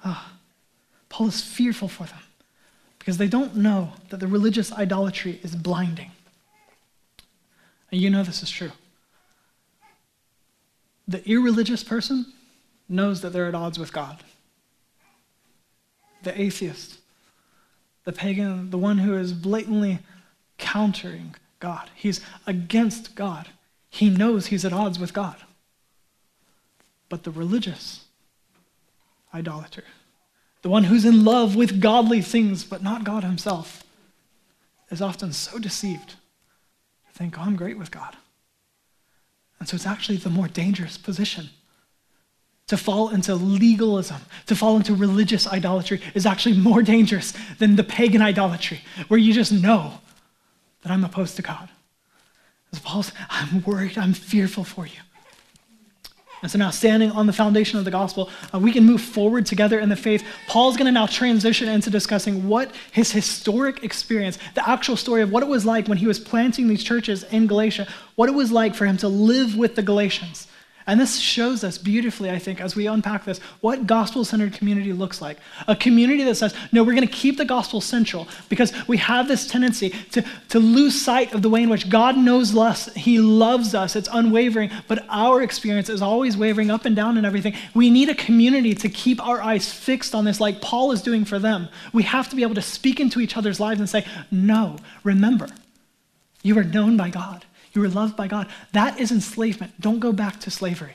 Ah, 0.03 0.33
Paul 1.09 1.27
is 1.27 1.41
fearful 1.41 1.87
for 1.87 2.03
them 2.03 2.19
because 2.99 3.17
they 3.17 3.27
don't 3.27 3.55
know 3.55 3.93
that 4.09 4.19
the 4.19 4.27
religious 4.27 4.71
idolatry 4.71 5.39
is 5.41 5.55
blinding. 5.55 6.11
And 7.91 7.99
you 7.99 8.09
know 8.09 8.23
this 8.23 8.43
is 8.43 8.51
true. 8.51 8.71
The 11.07 11.27
irreligious 11.27 11.83
person 11.83 12.27
knows 12.87 13.21
that 13.21 13.33
they're 13.33 13.47
at 13.47 13.55
odds 13.55 13.79
with 13.79 13.91
God. 13.91 14.23
The 16.21 16.39
atheist, 16.39 16.99
the 18.03 18.11
pagan, 18.11 18.69
the 18.69 18.77
one 18.77 18.99
who 18.99 19.17
is 19.17 19.33
blatantly 19.33 19.99
countering 20.57 21.35
God, 21.59 21.89
he's 21.95 22.21
against 22.45 23.15
God. 23.15 23.49
He 23.89 24.09
knows 24.09 24.47
he's 24.47 24.65
at 24.65 24.73
odds 24.73 24.99
with 24.99 25.13
God. 25.13 25.37
But 27.07 27.23
the 27.23 27.31
religious 27.31 28.05
idolater, 29.33 29.85
the 30.61 30.69
one 30.69 30.85
who's 30.85 31.05
in 31.05 31.23
love 31.23 31.55
with 31.55 31.81
godly 31.81 32.21
things 32.21 32.63
but 32.63 32.83
not 32.83 33.03
God 33.03 33.23
himself, 33.23 33.83
is 34.89 35.01
often 35.01 35.31
so 35.33 35.59
deceived 35.59 36.09
to 36.09 37.13
think, 37.13 37.37
oh, 37.37 37.43
I'm 37.43 37.55
great 37.55 37.77
with 37.77 37.91
God. 37.91 38.17
And 39.59 39.67
so 39.67 39.75
it's 39.75 39.85
actually 39.85 40.17
the 40.17 40.29
more 40.29 40.47
dangerous 40.47 40.97
position. 40.97 41.49
To 42.67 42.77
fall 42.77 43.09
into 43.09 43.35
legalism, 43.35 44.21
to 44.45 44.55
fall 44.55 44.77
into 44.77 44.93
religious 44.93 45.47
idolatry 45.47 46.01
is 46.13 46.25
actually 46.25 46.57
more 46.57 46.81
dangerous 46.81 47.33
than 47.57 47.75
the 47.75 47.83
pagan 47.83 48.21
idolatry, 48.21 48.81
where 49.07 49.19
you 49.19 49.33
just 49.33 49.51
know 49.51 49.99
that 50.81 50.91
I'm 50.91 51.03
opposed 51.03 51.35
to 51.37 51.41
God. 51.41 51.69
As 52.71 52.79
Paul's, 52.79 53.11
I'm 53.29 53.63
worried, 53.63 53.97
I'm 53.97 54.13
fearful 54.13 54.63
for 54.63 54.85
you. 54.85 54.99
And 56.41 56.49
so 56.49 56.57
now, 56.57 56.69
standing 56.69 57.11
on 57.11 57.27
the 57.27 57.33
foundation 57.33 57.79
of 57.79 57.85
the 57.85 57.91
gospel, 57.91 58.29
uh, 58.53 58.59
we 58.59 58.71
can 58.71 58.85
move 58.85 59.01
forward 59.01 59.45
together 59.45 59.79
in 59.79 59.89
the 59.89 59.95
faith. 59.95 60.25
Paul's 60.47 60.77
going 60.77 60.85
to 60.85 60.91
now 60.91 61.05
transition 61.05 61.67
into 61.67 61.89
discussing 61.89 62.47
what 62.47 62.71
his 62.91 63.11
historic 63.11 63.83
experience, 63.83 64.37
the 64.55 64.67
actual 64.67 64.95
story 64.95 65.21
of 65.21 65.31
what 65.31 65.43
it 65.43 65.49
was 65.49 65.65
like 65.65 65.87
when 65.87 65.97
he 65.97 66.07
was 66.07 66.19
planting 66.19 66.67
these 66.67 66.83
churches 66.83 67.23
in 67.23 67.47
Galatia, 67.47 67.87
what 68.15 68.29
it 68.29 68.35
was 68.35 68.51
like 68.51 68.73
for 68.73 68.85
him 68.85 68.97
to 68.97 69.09
live 69.09 69.57
with 69.57 69.75
the 69.75 69.81
Galatians. 69.81 70.47
And 70.87 70.99
this 70.99 71.19
shows 71.19 71.63
us 71.63 71.77
beautifully, 71.77 72.31
I 72.31 72.39
think, 72.39 72.59
as 72.59 72.75
we 72.75 72.87
unpack 72.87 73.23
this, 73.23 73.39
what 73.61 73.85
gospel 73.85 74.25
centered 74.25 74.53
community 74.53 74.91
looks 74.91 75.21
like. 75.21 75.37
A 75.67 75.75
community 75.75 76.23
that 76.23 76.35
says, 76.35 76.55
no, 76.71 76.83
we're 76.83 76.95
going 76.95 77.07
to 77.07 77.13
keep 77.13 77.37
the 77.37 77.45
gospel 77.45 77.79
central 77.79 78.27
because 78.49 78.73
we 78.87 78.97
have 78.97 79.27
this 79.27 79.47
tendency 79.47 79.91
to, 80.11 80.25
to 80.49 80.59
lose 80.59 80.99
sight 80.99 81.33
of 81.33 81.43
the 81.43 81.49
way 81.49 81.61
in 81.61 81.69
which 81.69 81.89
God 81.89 82.17
knows 82.17 82.57
us. 82.57 82.91
He 82.95 83.19
loves 83.19 83.75
us. 83.75 83.95
It's 83.95 84.09
unwavering, 84.11 84.71
but 84.87 85.05
our 85.09 85.43
experience 85.43 85.89
is 85.89 86.01
always 86.01 86.35
wavering 86.35 86.71
up 86.71 86.85
and 86.85 86.95
down 86.95 87.17
and 87.17 87.25
everything. 87.25 87.55
We 87.75 87.89
need 87.89 88.09
a 88.09 88.15
community 88.15 88.73
to 88.75 88.89
keep 88.89 89.23
our 89.23 89.41
eyes 89.41 89.71
fixed 89.71 90.15
on 90.15 90.25
this, 90.25 90.39
like 90.39 90.59
Paul 90.61 90.91
is 90.91 91.01
doing 91.03 91.23
for 91.23 91.37
them. 91.37 91.69
We 91.93 92.03
have 92.03 92.29
to 92.29 92.35
be 92.35 92.41
able 92.41 92.55
to 92.55 92.61
speak 92.63 92.99
into 92.99 93.19
each 93.19 93.37
other's 93.37 93.59
lives 93.59 93.79
and 93.79 93.89
say, 93.89 94.05
no, 94.31 94.77
remember, 95.03 95.49
you 96.41 96.57
are 96.57 96.63
known 96.63 96.97
by 96.97 97.09
God. 97.09 97.45
You 97.73 97.81
were 97.81 97.89
loved 97.89 98.15
by 98.15 98.27
God. 98.27 98.47
That 98.71 98.99
is 98.99 99.11
enslavement. 99.11 99.79
Don't 99.79 99.99
go 99.99 100.11
back 100.11 100.39
to 100.41 100.51
slavery. 100.51 100.93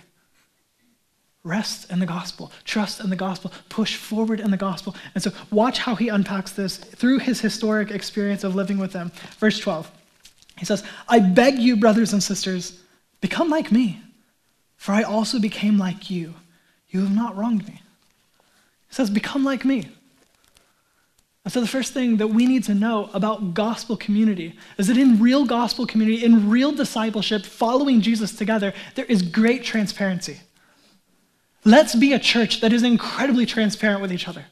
Rest 1.43 1.91
in 1.91 1.99
the 1.99 2.07
gospel, 2.07 2.51
trust 2.65 3.01
in 3.01 3.11
the 3.11 3.17
gospel, 3.17 3.53
push 3.69 3.97
forward 3.97 4.41
in 4.41 4.51
the 4.51 4.57
gospel. 4.57 4.97
And 5.15 5.23
so, 5.23 5.31
watch 5.51 5.79
how 5.79 5.95
he 5.95 6.09
unpacks 6.09 6.53
this 6.53 6.79
through 6.79 7.19
his 7.19 7.41
historic 7.41 7.91
experience 7.91 8.45
of 8.45 8.55
living 8.55 8.79
with 8.79 8.93
them. 8.93 9.13
Verse 9.39 9.59
12, 9.59 9.91
he 10.59 10.65
says, 10.65 10.83
I 11.07 11.19
beg 11.21 11.59
you, 11.59 11.77
brothers 11.77 12.15
and 12.15 12.23
sisters, 12.23 12.81
become 13.21 13.51
like 13.51 13.71
me, 13.71 14.01
for 14.77 14.93
I 14.93 15.03
also 15.03 15.39
became 15.39 15.77
like 15.77 16.11
you. 16.11 16.35
You 16.89 17.01
have 17.01 17.15
not 17.15 17.37
wronged 17.37 17.69
me. 17.69 17.83
He 18.89 18.95
says, 18.95 19.11
Become 19.11 19.45
like 19.45 19.65
me. 19.65 19.89
And 21.45 21.53
so, 21.53 21.61
the 21.61 21.67
first 21.67 21.93
thing 21.93 22.17
that 22.17 22.29
we 22.29 22.47
need 22.47 22.65
to 22.65 22.75
know 22.75 23.11
about 23.13 23.53
gospel 23.53 23.99
community 23.99 24.59
is 24.79 24.87
that 24.87 24.97
in 24.97 25.21
real 25.21 25.45
gospel 25.45 25.87
community, 25.87 26.25
in 26.25 26.49
real 26.49 26.73
discipleship, 26.73 27.45
following 27.45 28.01
Jesus 28.01 28.35
together, 28.35 28.73
there 28.95 29.05
is 29.05 29.21
great 29.21 29.63
transparency. 29.63 30.41
Let's 31.65 31.95
be 31.95 32.15
a 32.15 32.19
church 32.19 32.61
that 32.63 32.73
is 32.73 32.83
incredibly 32.83 33.45
transparent 33.45 34.01
with 34.01 34.13
each 34.13 34.27
other. 34.27 34.47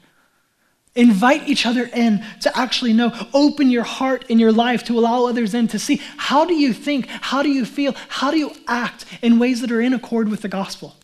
Invite 0.94 1.48
each 1.48 1.64
other 1.64 1.88
in 1.94 2.22
to 2.42 2.58
actually 2.58 2.92
know. 2.92 3.10
Open 3.32 3.70
your 3.70 3.84
heart 3.84 4.26
and 4.28 4.38
your 4.38 4.52
life 4.52 4.84
to 4.84 4.98
allow 4.98 5.24
others 5.24 5.54
in 5.54 5.68
to 5.68 5.78
see 5.78 6.00
how 6.18 6.44
do 6.44 6.54
you 6.54 6.74
think, 6.74 7.06
how 7.06 7.42
do 7.42 7.48
you 7.48 7.64
feel, 7.64 7.94
how 8.08 8.30
do 8.30 8.38
you 8.38 8.52
act 8.68 9.06
in 9.22 9.38
ways 9.38 9.62
that 9.62 9.72
are 9.72 9.80
in 9.80 9.94
accord 9.94 10.28
with 10.28 10.42
the 10.42 10.48
gospel. 10.48 10.96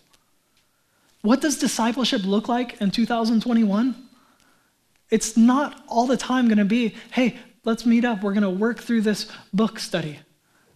What 1.23 1.41
does 1.41 1.59
discipleship 1.59 2.23
look 2.25 2.49
like 2.49 2.79
in 2.83 2.91
2021? 2.91 4.08
It's 5.11 5.37
not 5.37 5.83
all 5.89 6.07
the 6.07 6.17
time 6.17 6.49
going 6.49 6.59
to 6.59 6.65
be, 6.65 6.95
hey, 7.13 7.39
let's 7.65 7.87
meet 7.87 8.05
up. 8.05 8.23
We're 8.23 8.35
going 8.35 8.43
to 8.43 8.51
work 8.51 8.81
through 8.81 9.03
this 9.03 9.31
book 9.53 9.79
study. 9.79 10.19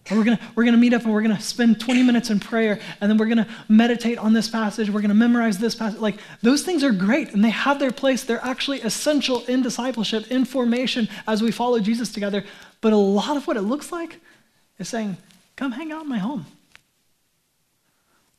And 0.08 0.18
we're 0.18 0.24
going 0.24 0.38
we're 0.56 0.64
gonna 0.64 0.78
meet 0.78 0.94
up 0.94 1.02
and 1.04 1.12
we're 1.12 1.22
going 1.22 1.36
to 1.36 1.42
spend 1.42 1.80
20 1.80 2.02
minutes 2.02 2.28
in 2.28 2.40
prayer 2.40 2.80
and 3.00 3.08
then 3.08 3.18
we're 3.18 3.26
going 3.26 3.38
to 3.38 3.46
meditate 3.68 4.18
on 4.18 4.32
this 4.32 4.48
passage. 4.48 4.90
We're 4.90 5.00
going 5.00 5.10
to 5.10 5.14
memorize 5.14 5.58
this 5.58 5.76
passage. 5.76 6.00
Like, 6.00 6.16
those 6.42 6.62
things 6.62 6.82
are 6.82 6.90
great 6.90 7.32
and 7.32 7.44
they 7.44 7.50
have 7.50 7.78
their 7.78 7.92
place. 7.92 8.24
They're 8.24 8.44
actually 8.44 8.80
essential 8.80 9.44
in 9.44 9.62
discipleship, 9.62 10.28
in 10.30 10.44
formation 10.44 11.08
as 11.28 11.40
we 11.40 11.52
follow 11.52 11.78
Jesus 11.78 12.10
together. 12.10 12.44
But 12.80 12.92
a 12.92 12.96
lot 12.96 13.36
of 13.36 13.46
what 13.46 13.56
it 13.56 13.62
looks 13.62 13.92
like 13.92 14.18
is 14.78 14.88
saying, 14.88 15.18
come 15.54 15.72
hang 15.72 15.92
out 15.92 16.02
in 16.02 16.08
my 16.08 16.18
home. 16.18 16.46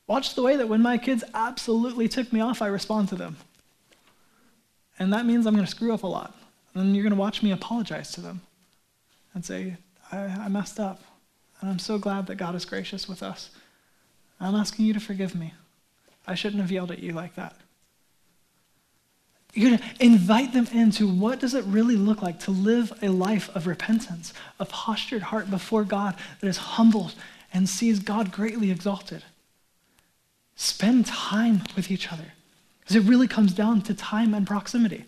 Watch 0.06 0.36
the 0.36 0.42
way 0.42 0.58
that 0.58 0.68
when 0.68 0.82
my 0.82 0.98
kids 0.98 1.24
absolutely 1.34 2.10
tick 2.10 2.34
me 2.34 2.42
off, 2.42 2.62
I 2.62 2.68
respond 2.68 3.08
to 3.10 3.16
them. 3.16 3.38
And 5.00 5.12
that 5.14 5.26
means 5.26 5.46
I'm 5.46 5.56
going 5.56 5.66
to 5.66 5.72
screw 5.72 5.94
up 5.94 6.04
a 6.04 6.08
lot. 6.08 6.36
And 6.74 6.84
then 6.84 6.96
you're 6.96 7.04
going 7.04 7.14
to 7.14 7.20
watch 7.20 7.44
me 7.44 7.52
apologize 7.52 8.12
to 8.14 8.22
them 8.22 8.42
and 9.34 9.44
say, 9.44 9.78
I, 10.12 10.18
I 10.18 10.48
messed 10.48 10.80
up. 10.80 11.02
And 11.62 11.70
I'm 11.70 11.80
so 11.80 11.98
glad 11.98 12.28
that 12.28 12.36
God 12.36 12.56
is 12.56 12.66
gracious 12.66 13.08
with 13.08 13.24
us. 13.24 13.50
I'm 14.40 14.56
asking 14.56 14.86
you 14.86 14.94
to 14.94 15.00
forgive 15.00 15.36
me. 15.36 15.54
I 16.28 16.36
shouldn't 16.36 16.62
have 16.62 16.72
yelled 16.72 16.92
at 16.92 17.00
you 17.00 17.14
like 17.14 17.36
that. 17.36 17.56
You're 19.54 19.70
going 19.70 19.80
to 19.80 20.04
invite 20.04 20.54
them 20.54 20.68
into 20.74 21.08
what 21.08 21.40
does 21.40 21.54
it 21.54 21.64
really 21.66 21.96
look 21.96 22.22
like 22.22 22.40
to 22.42 22.52
live 22.52 22.92
a 23.04 23.10
life 23.10 23.56
of 23.56 23.68
repentance, 23.68 24.34
a 24.60 24.66
postured 24.66 25.22
heart 25.24 25.52
before 25.52 25.84
God 25.84 26.16
that 26.42 26.48
is 26.48 26.58
humbled 26.58 27.14
and 27.54 27.70
sees 27.70 28.00
God 28.00 28.32
greatly 28.32 28.72
exalted. 28.72 29.24
Spend 30.56 31.06
time 31.06 31.62
with 31.76 31.92
each 31.92 32.12
other 32.12 32.34
because 32.84 32.96
it 32.96 33.10
really 33.10 33.28
comes 33.28 33.54
down 33.54 33.82
to 33.82 33.94
time 33.94 34.34
and 34.34 34.46
proximity. 34.46 35.06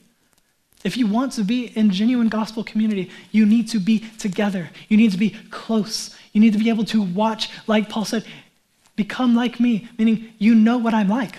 If 0.84 0.98
you 0.98 1.08
want 1.08 1.34
to 1.34 1.44
be 1.44 1.66
in 1.76 1.90
genuine 1.90 2.30
gospel 2.30 2.64
community, 2.64 3.10
you 3.32 3.46
need 3.46 3.68
to 3.70 3.80
be 3.80 4.00
together. 4.20 4.70
You 4.88 4.98
need 4.98 5.12
to 5.12 5.18
be 5.18 5.32
close. 5.50 6.16
You 6.32 6.40
need 6.40 6.54
to 6.54 6.60
be 6.60 6.70
able 6.70 6.86
to 6.86 7.02
watch, 7.02 7.50
like 7.66 7.90
Paul 7.90 8.06
said, 8.06 8.24
become 8.96 9.36
like 9.36 9.60
me, 9.60 9.90
meaning 9.98 10.32
you 10.38 10.54
know 10.54 10.78
what 10.78 10.94
I'm 10.94 11.10
like. 11.10 11.38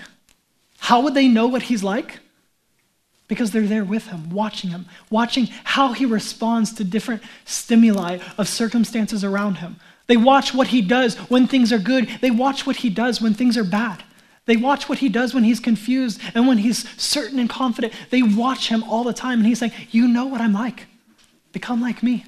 How 0.79 1.01
would 1.01 1.13
they 1.13 1.27
know 1.27 1.47
what 1.47 1.63
he's 1.63 1.81
like? 1.81 2.19
Because 3.27 3.51
they're 3.51 3.63
there 3.63 3.85
with 3.85 4.07
him, 4.07 4.29
watching 4.29 4.69
him, 4.69 4.85
watching 5.09 5.47
how 5.63 5.93
he 5.93 6.05
responds 6.05 6.73
to 6.73 6.83
different 6.83 7.23
stimuli 7.45 8.19
of 8.37 8.47
circumstances 8.47 9.23
around 9.23 9.55
him. 9.55 9.77
They 10.07 10.17
watch 10.17 10.53
what 10.53 10.67
he 10.67 10.81
does 10.81 11.15
when 11.29 11.47
things 11.47 11.71
are 11.73 11.79
good, 11.79 12.09
they 12.21 12.31
watch 12.31 12.65
what 12.65 12.77
he 12.77 12.89
does 12.89 13.21
when 13.21 13.33
things 13.33 13.57
are 13.57 13.63
bad. 13.63 14.03
They 14.47 14.57
watch 14.57 14.89
what 14.89 14.99
he 14.99 15.09
does 15.09 15.33
when 15.33 15.43
he's 15.43 15.59
confused 15.59 16.19
and 16.33 16.47
when 16.47 16.57
he's 16.57 16.89
certain 16.99 17.37
and 17.37 17.49
confident. 17.49 17.93
They 18.09 18.23
watch 18.23 18.69
him 18.69 18.81
all 18.83 19.03
the 19.03 19.13
time. 19.13 19.39
And 19.39 19.45
he's 19.45 19.59
saying, 19.59 19.73
You 19.91 20.07
know 20.07 20.25
what 20.25 20.41
I'm 20.41 20.53
like. 20.53 20.87
Become 21.51 21.81
like 21.81 22.01
me. 22.01 22.25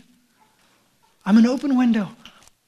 I'm 1.25 1.37
an 1.37 1.47
open 1.47 1.77
window. 1.77 2.09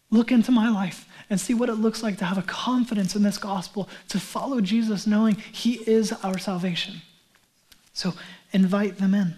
Look 0.09 0.31
into 0.31 0.51
my 0.51 0.69
life 0.69 1.07
and 1.29 1.39
see 1.39 1.53
what 1.53 1.69
it 1.69 1.75
looks 1.75 2.01
like 2.01 2.17
to 2.17 2.25
have 2.25 2.37
a 2.37 2.43
confidence 2.43 3.15
in 3.15 3.23
this 3.23 3.37
gospel, 3.37 3.89
to 4.09 4.19
follow 4.19 4.61
Jesus 4.61 5.05
knowing 5.05 5.35
he 5.35 5.75
is 5.87 6.11
our 6.23 6.37
salvation. 6.37 7.01
So 7.93 8.13
invite 8.53 8.97
them 8.97 9.13
in. 9.13 9.35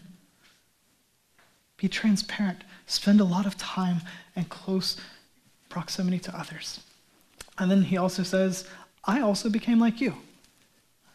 Be 1.77 1.87
transparent. 1.87 2.63
Spend 2.85 3.19
a 3.19 3.25
lot 3.25 3.45
of 3.45 3.57
time 3.57 4.01
and 4.35 4.47
close 4.49 4.97
proximity 5.69 6.19
to 6.19 6.37
others. 6.37 6.81
And 7.57 7.69
then 7.69 7.83
he 7.83 7.97
also 7.97 8.23
says, 8.23 8.67
I 9.03 9.21
also 9.21 9.49
became 9.49 9.79
like 9.79 9.99
you. 9.99 10.15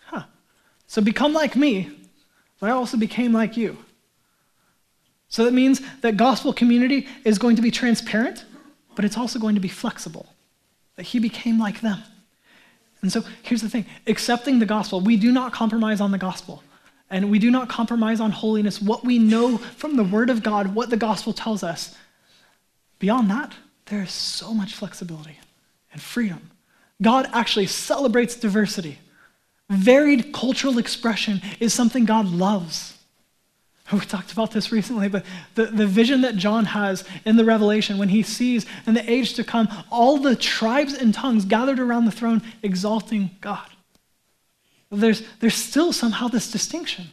Huh. 0.07 0.25
So 0.87 1.01
become 1.03 1.33
like 1.33 1.57
me, 1.57 1.91
but 2.61 2.71
I 2.71 2.73
also 2.73 2.97
became 2.97 3.33
like 3.33 3.57
you. 3.57 3.79
So 5.29 5.45
that 5.45 5.53
means 5.53 5.81
that 6.01 6.17
gospel 6.17 6.53
community 6.53 7.07
is 7.25 7.39
going 7.39 7.57
to 7.57 7.63
be 7.63 7.71
transparent, 7.71 8.45
but 8.95 9.05
it's 9.05 9.17
also 9.17 9.39
going 9.39 9.55
to 9.55 9.61
be 9.61 9.69
flexible. 9.69 10.27
That 10.97 11.05
he 11.05 11.19
became 11.19 11.59
like 11.59 11.81
them. 11.81 12.03
And 13.03 13.13
so 13.13 13.23
here's 13.43 13.63
the 13.63 13.69
thing 13.69 13.87
accepting 14.07 14.59
the 14.59 14.67
gospel, 14.67 15.01
we 15.01 15.17
do 15.17 15.31
not 15.31 15.53
compromise 15.53 16.01
on 16.01 16.11
the 16.11 16.19
gospel. 16.19 16.63
And 17.11 17.31
we 17.31 17.39
do 17.39 17.51
not 17.51 17.71
compromise 17.71 18.21
on 18.21 18.33
holiness, 18.33 18.83
what 18.83 19.03
we 19.03 19.19
know 19.19 19.57
from 19.57 19.97
the 19.97 20.05
Word 20.05 20.29
of 20.29 20.43
God, 20.43 20.75
what 20.75 20.91
the 20.91 20.97
gospel 20.99 21.33
tells 21.33 21.63
us. 21.63 21.97
Beyond 22.99 23.31
that, 23.31 23.55
there 23.87 24.03
is 24.03 24.11
so 24.11 24.53
much 24.53 24.75
flexibility 24.75 25.39
and 25.91 26.03
freedom 26.03 26.51
God 27.01 27.29
actually 27.33 27.67
celebrates 27.67 28.37
diversity. 28.37 28.99
Varied 29.71 30.33
cultural 30.33 30.79
expression 30.79 31.43
is 31.61 31.75
something 31.75 32.05
God 32.05 32.27
loves. 32.27 32.95
We 33.93 34.01
talked 34.01 34.33
about 34.33 34.51
this 34.51 34.71
recently, 34.71 35.09
but 35.09 35.25
the, 35.55 35.67
the 35.67 35.87
vision 35.87 36.21
that 36.21 36.37
John 36.37 36.67
has 36.67 37.05
in 37.25 37.37
the 37.37 37.45
Revelation 37.45 37.97
when 37.97 38.11
he 38.11 38.23
sees 38.23 38.67
in 38.87 38.93
the 38.93 39.11
age 39.11 39.33
to 39.35 39.45
come 39.45 39.69
all 39.91 40.19
the 40.19 40.37
tribes 40.37 40.93
and 40.93 41.15
tongues 41.15 41.47
gathered 41.47 41.79
around 41.79 42.05
the 42.05 42.13
throne 42.13 42.43
exalting 42.63 43.31
God. 43.41 43.67
There's, 44.91 45.23
there's 45.41 45.55
still 45.55 45.93
somehow 45.93 46.29
this 46.29 46.51
distinction. 46.51 47.13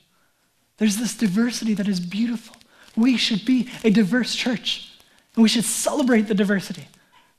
There's 0.78 0.98
this 0.98 1.16
diversity 1.16 1.74
that 1.76 1.88
is 1.88 2.00
beautiful. 2.00 2.58
We 2.96 3.18
should 3.18 3.46
be 3.46 3.70
a 3.84 3.90
diverse 3.90 4.36
church, 4.36 4.92
and 5.36 5.44
we 5.44 5.50
should 5.50 5.66
celebrate 5.66 6.24
the 6.24 6.36
diversity. 6.36 6.88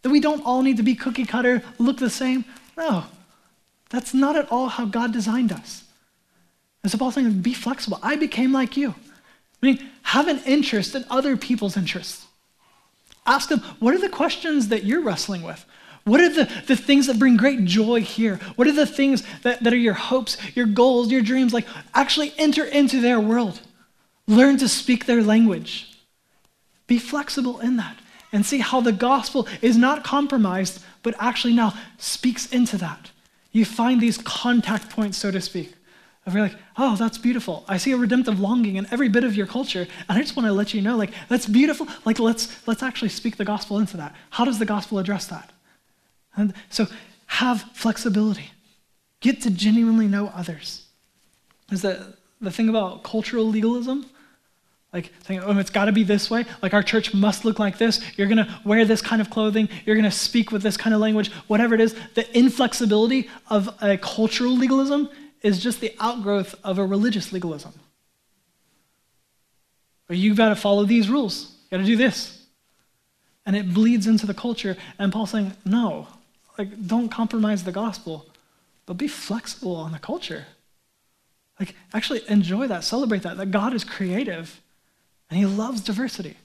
That 0.02 0.10
we 0.10 0.20
don't 0.20 0.44
all 0.44 0.62
need 0.62 0.76
to 0.76 0.82
be 0.82 0.94
cookie 0.94 1.24
cutter, 1.24 1.62
look 1.78 1.98
the 1.98 2.10
same. 2.10 2.44
No, 2.76 3.04
that's 3.90 4.14
not 4.14 4.36
at 4.36 4.50
all 4.50 4.68
how 4.68 4.84
God 4.84 5.12
designed 5.12 5.52
us. 5.52 5.84
And 6.82 6.90
so 6.90 6.98
Paul's 6.98 7.14
saying, 7.14 7.40
be 7.40 7.54
flexible. 7.54 7.98
I 8.02 8.16
became 8.16 8.52
like 8.52 8.76
you. 8.76 8.94
I 9.62 9.66
mean, 9.66 9.90
have 10.02 10.28
an 10.28 10.40
interest 10.46 10.94
in 10.94 11.04
other 11.10 11.36
people's 11.36 11.76
interests. 11.76 12.26
Ask 13.26 13.48
them, 13.48 13.60
what 13.80 13.94
are 13.94 13.98
the 13.98 14.08
questions 14.08 14.68
that 14.68 14.84
you're 14.84 15.02
wrestling 15.02 15.42
with? 15.42 15.64
What 16.04 16.20
are 16.20 16.28
the, 16.32 16.44
the 16.68 16.76
things 16.76 17.08
that 17.08 17.18
bring 17.18 17.36
great 17.36 17.64
joy 17.64 18.02
here? 18.02 18.36
What 18.54 18.68
are 18.68 18.72
the 18.72 18.86
things 18.86 19.24
that, 19.42 19.64
that 19.64 19.72
are 19.72 19.76
your 19.76 19.94
hopes, 19.94 20.36
your 20.54 20.66
goals, 20.66 21.10
your 21.10 21.22
dreams? 21.22 21.52
Like, 21.52 21.66
actually 21.92 22.32
enter 22.38 22.64
into 22.64 23.00
their 23.00 23.18
world. 23.18 23.60
Learn 24.28 24.56
to 24.58 24.68
speak 24.68 25.06
their 25.06 25.22
language. 25.22 25.98
Be 26.86 26.98
flexible 26.98 27.58
in 27.58 27.76
that 27.78 27.96
and 28.36 28.44
see 28.44 28.58
how 28.58 28.82
the 28.82 28.92
gospel 28.92 29.48
is 29.62 29.78
not 29.78 30.04
compromised, 30.04 30.84
but 31.02 31.14
actually 31.18 31.54
now 31.54 31.72
speaks 31.96 32.52
into 32.52 32.76
that. 32.76 33.10
You 33.50 33.64
find 33.64 33.98
these 33.98 34.18
contact 34.18 34.90
points, 34.90 35.16
so 35.16 35.30
to 35.30 35.40
speak, 35.40 35.72
of 36.26 36.34
you're 36.34 36.42
like, 36.42 36.58
oh, 36.76 36.96
that's 36.96 37.16
beautiful. 37.16 37.64
I 37.66 37.78
see 37.78 37.92
a 37.92 37.96
redemptive 37.96 38.38
longing 38.38 38.76
in 38.76 38.86
every 38.90 39.08
bit 39.08 39.24
of 39.24 39.34
your 39.34 39.46
culture, 39.46 39.86
and 40.06 40.18
I 40.18 40.20
just 40.20 40.36
want 40.36 40.46
to 40.48 40.52
let 40.52 40.74
you 40.74 40.82
know, 40.82 40.98
like, 40.98 41.12
that's 41.30 41.46
beautiful. 41.46 41.88
Like, 42.04 42.18
let's 42.18 42.66
let's 42.68 42.82
actually 42.82 43.08
speak 43.08 43.38
the 43.38 43.44
gospel 43.46 43.78
into 43.78 43.96
that. 43.96 44.14
How 44.28 44.44
does 44.44 44.58
the 44.58 44.66
gospel 44.66 44.98
address 44.98 45.26
that? 45.28 45.50
And 46.36 46.52
so 46.68 46.86
have 47.26 47.62
flexibility. 47.72 48.50
Get 49.20 49.40
to 49.42 49.50
genuinely 49.50 50.08
know 50.08 50.30
others. 50.34 50.86
Is 51.72 51.80
that 51.80 52.00
the 52.42 52.50
thing 52.50 52.68
about 52.68 53.02
cultural 53.02 53.46
legalism? 53.46 54.04
Like 54.96 55.12
saying, 55.26 55.40
oh, 55.40 55.58
it's 55.58 55.68
got 55.68 55.84
to 55.84 55.92
be 55.92 56.04
this 56.04 56.30
way. 56.30 56.46
Like 56.62 56.72
our 56.72 56.82
church 56.82 57.12
must 57.12 57.44
look 57.44 57.58
like 57.58 57.76
this. 57.76 58.00
You're 58.16 58.28
going 58.28 58.38
to 58.38 58.60
wear 58.64 58.86
this 58.86 59.02
kind 59.02 59.20
of 59.20 59.28
clothing. 59.28 59.68
You're 59.84 59.94
going 59.94 60.10
to 60.10 60.10
speak 60.10 60.50
with 60.50 60.62
this 60.62 60.78
kind 60.78 60.94
of 60.94 61.02
language. 61.02 61.30
Whatever 61.48 61.74
it 61.74 61.82
is, 61.82 61.94
the 62.14 62.26
inflexibility 62.34 63.28
of 63.50 63.68
a 63.82 63.98
cultural 63.98 64.56
legalism 64.56 65.10
is 65.42 65.62
just 65.62 65.82
the 65.82 65.94
outgrowth 66.00 66.54
of 66.64 66.78
a 66.78 66.86
religious 66.86 67.30
legalism. 67.30 67.74
Or 70.08 70.14
you've 70.14 70.38
got 70.38 70.48
to 70.48 70.56
follow 70.56 70.84
these 70.84 71.10
rules. 71.10 71.54
You 71.64 71.76
got 71.76 71.82
to 71.82 71.86
do 71.86 71.96
this. 71.96 72.46
And 73.44 73.54
it 73.54 73.74
bleeds 73.74 74.06
into 74.06 74.24
the 74.24 74.32
culture. 74.32 74.78
And 74.98 75.12
Paul's 75.12 75.32
saying, 75.32 75.52
no, 75.66 76.08
like 76.56 76.86
don't 76.86 77.10
compromise 77.10 77.64
the 77.64 77.70
gospel, 77.72 78.24
but 78.86 78.94
be 78.94 79.08
flexible 79.08 79.76
on 79.76 79.92
the 79.92 79.98
culture. 79.98 80.46
Like 81.60 81.74
actually 81.92 82.22
enjoy 82.30 82.66
that, 82.68 82.82
celebrate 82.82 83.24
that, 83.24 83.36
that 83.36 83.50
God 83.50 83.74
is 83.74 83.84
creative 83.84 84.62
and 85.30 85.38
he 85.38 85.46
loves 85.46 85.80
diversity. 85.80 86.36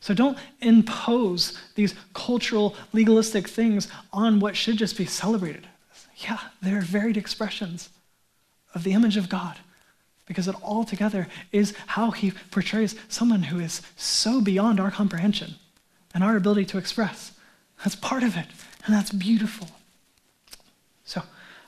So 0.00 0.14
don't 0.14 0.38
impose 0.60 1.58
these 1.74 1.94
cultural, 2.14 2.74
legalistic 2.92 3.48
things 3.48 3.88
on 4.12 4.40
what 4.40 4.56
should 4.56 4.76
just 4.76 4.96
be 4.96 5.06
celebrated. 5.06 5.66
Yeah, 6.18 6.38
there 6.62 6.78
are 6.78 6.82
varied 6.82 7.16
expressions 7.16 7.88
of 8.74 8.84
the 8.84 8.92
image 8.92 9.16
of 9.16 9.28
God 9.28 9.58
because 10.26 10.48
it 10.48 10.56
all 10.62 10.84
together 10.84 11.28
is 11.52 11.74
how 11.86 12.10
he 12.10 12.32
portrays 12.50 12.96
someone 13.08 13.44
who 13.44 13.58
is 13.58 13.82
so 13.96 14.40
beyond 14.40 14.80
our 14.80 14.90
comprehension 14.90 15.54
and 16.14 16.22
our 16.22 16.36
ability 16.36 16.64
to 16.66 16.78
express. 16.78 17.32
That's 17.78 17.96
part 17.96 18.22
of 18.22 18.36
it, 18.36 18.46
and 18.84 18.94
that's 18.94 19.10
beautiful. 19.10 19.68
So, 21.04 21.22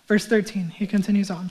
verse 0.07 0.27
13, 0.27 0.71
he 0.71 0.87
continues 0.87 1.31
on. 1.31 1.51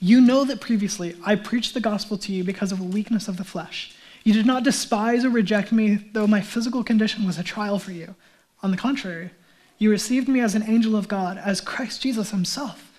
You 0.00 0.20
know 0.20 0.44
that 0.44 0.60
previously 0.60 1.16
I 1.24 1.34
preached 1.34 1.74
the 1.74 1.80
gospel 1.80 2.18
to 2.18 2.32
you 2.32 2.44
because 2.44 2.72
of 2.72 2.80
a 2.80 2.84
weakness 2.84 3.28
of 3.28 3.36
the 3.36 3.44
flesh. 3.44 3.94
You 4.24 4.32
did 4.32 4.46
not 4.46 4.62
despise 4.62 5.24
or 5.24 5.30
reject 5.30 5.72
me, 5.72 5.96
though 6.12 6.26
my 6.26 6.40
physical 6.40 6.84
condition 6.84 7.26
was 7.26 7.38
a 7.38 7.42
trial 7.42 7.78
for 7.78 7.92
you. 7.92 8.14
On 8.62 8.70
the 8.70 8.76
contrary, 8.76 9.30
you 9.78 9.90
received 9.90 10.28
me 10.28 10.40
as 10.40 10.54
an 10.54 10.68
angel 10.68 10.96
of 10.96 11.08
God, 11.08 11.38
as 11.38 11.60
Christ 11.60 12.02
Jesus 12.02 12.30
himself. 12.30 12.92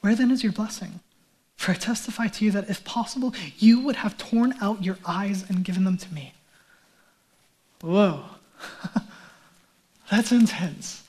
Where 0.00 0.14
then 0.14 0.30
is 0.30 0.42
your 0.42 0.52
blessing? 0.52 1.00
For 1.56 1.72
I 1.72 1.74
testify 1.74 2.28
to 2.28 2.44
you 2.44 2.50
that 2.50 2.68
if 2.68 2.84
possible, 2.84 3.34
you 3.58 3.80
would 3.80 3.96
have 3.96 4.18
torn 4.18 4.54
out 4.60 4.84
your 4.84 4.98
eyes 5.06 5.48
and 5.48 5.64
given 5.64 5.84
them 5.84 5.96
to 5.96 6.14
me. 6.14 6.34
Whoa. 7.80 8.24
That's 10.10 10.32
intense. 10.32 11.02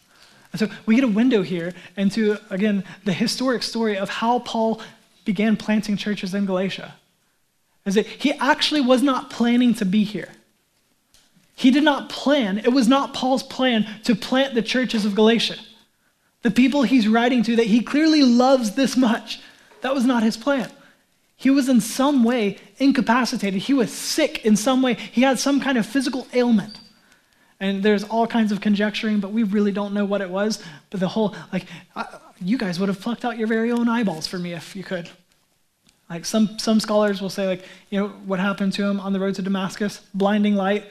And 0.59 0.69
so 0.69 0.75
we 0.85 0.95
get 0.95 1.03
a 1.03 1.07
window 1.07 1.43
here 1.43 1.73
into, 1.95 2.37
again, 2.49 2.83
the 3.05 3.13
historic 3.13 3.61
story 3.61 3.97
of 3.97 4.09
how 4.09 4.39
Paul 4.39 4.81
began 5.23 5.55
planting 5.55 5.97
churches 5.97 6.33
in 6.33 6.45
Galatia. 6.45 6.95
Is 7.85 7.95
that 7.95 8.07
he 8.07 8.33
actually 8.33 8.81
was 8.81 9.03
not 9.03 9.29
planning 9.29 9.73
to 9.75 9.85
be 9.85 10.03
here. 10.03 10.29
He 11.55 11.71
did 11.71 11.83
not 11.83 12.09
plan, 12.09 12.59
it 12.59 12.73
was 12.73 12.87
not 12.87 13.13
Paul's 13.13 13.43
plan 13.43 13.87
to 14.03 14.15
plant 14.15 14.55
the 14.55 14.61
churches 14.61 15.05
of 15.05 15.15
Galatia. 15.15 15.57
The 16.43 16.51
people 16.51 16.83
he's 16.83 17.07
writing 17.07 17.43
to 17.43 17.55
that 17.55 17.67
he 17.67 17.81
clearly 17.81 18.23
loves 18.23 18.71
this 18.71 18.95
much. 18.97 19.41
That 19.81 19.93
was 19.93 20.05
not 20.05 20.23
his 20.23 20.37
plan. 20.37 20.71
He 21.35 21.49
was 21.49 21.69
in 21.69 21.81
some 21.81 22.23
way 22.23 22.57
incapacitated. 22.77 23.61
He 23.61 23.73
was 23.73 23.91
sick 23.91 24.43
in 24.45 24.55
some 24.55 24.81
way. 24.81 24.95
He 24.95 25.21
had 25.21 25.39
some 25.39 25.59
kind 25.59 25.77
of 25.77 25.85
physical 25.85 26.27
ailment. 26.33 26.79
And 27.59 27.81
there's 27.81 28.03
all 28.03 28.27
kinds 28.27 28.51
of 28.51 28.61
conjecturing, 28.61 29.19
but 29.19 29.31
we 29.31 29.43
really 29.43 29.71
don't 29.71 29.93
know 29.93 30.05
what 30.05 30.21
it 30.21 30.29
was. 30.29 30.63
But 30.89 30.99
the 30.99 31.07
whole, 31.07 31.35
like, 31.51 31.65
I, 31.95 32.05
you 32.39 32.57
guys 32.57 32.79
would 32.79 32.89
have 32.89 33.01
plucked 33.01 33.25
out 33.25 33.37
your 33.37 33.47
very 33.47 33.71
own 33.71 33.89
eyeballs 33.89 34.27
for 34.27 34.37
me 34.37 34.53
if 34.53 34.75
you 34.75 34.83
could. 34.83 35.09
Like 36.09 36.25
some, 36.25 36.57
some 36.59 36.79
scholars 36.79 37.21
will 37.21 37.29
say, 37.29 37.47
like, 37.47 37.63
you 37.89 37.99
know, 37.99 38.09
what 38.25 38.39
happened 38.39 38.73
to 38.73 38.83
him 38.83 38.99
on 38.99 39.11
the 39.13 39.19
road 39.19 39.35
to 39.35 39.41
Damascus? 39.41 40.01
Blinding 40.13 40.55
light, 40.55 40.85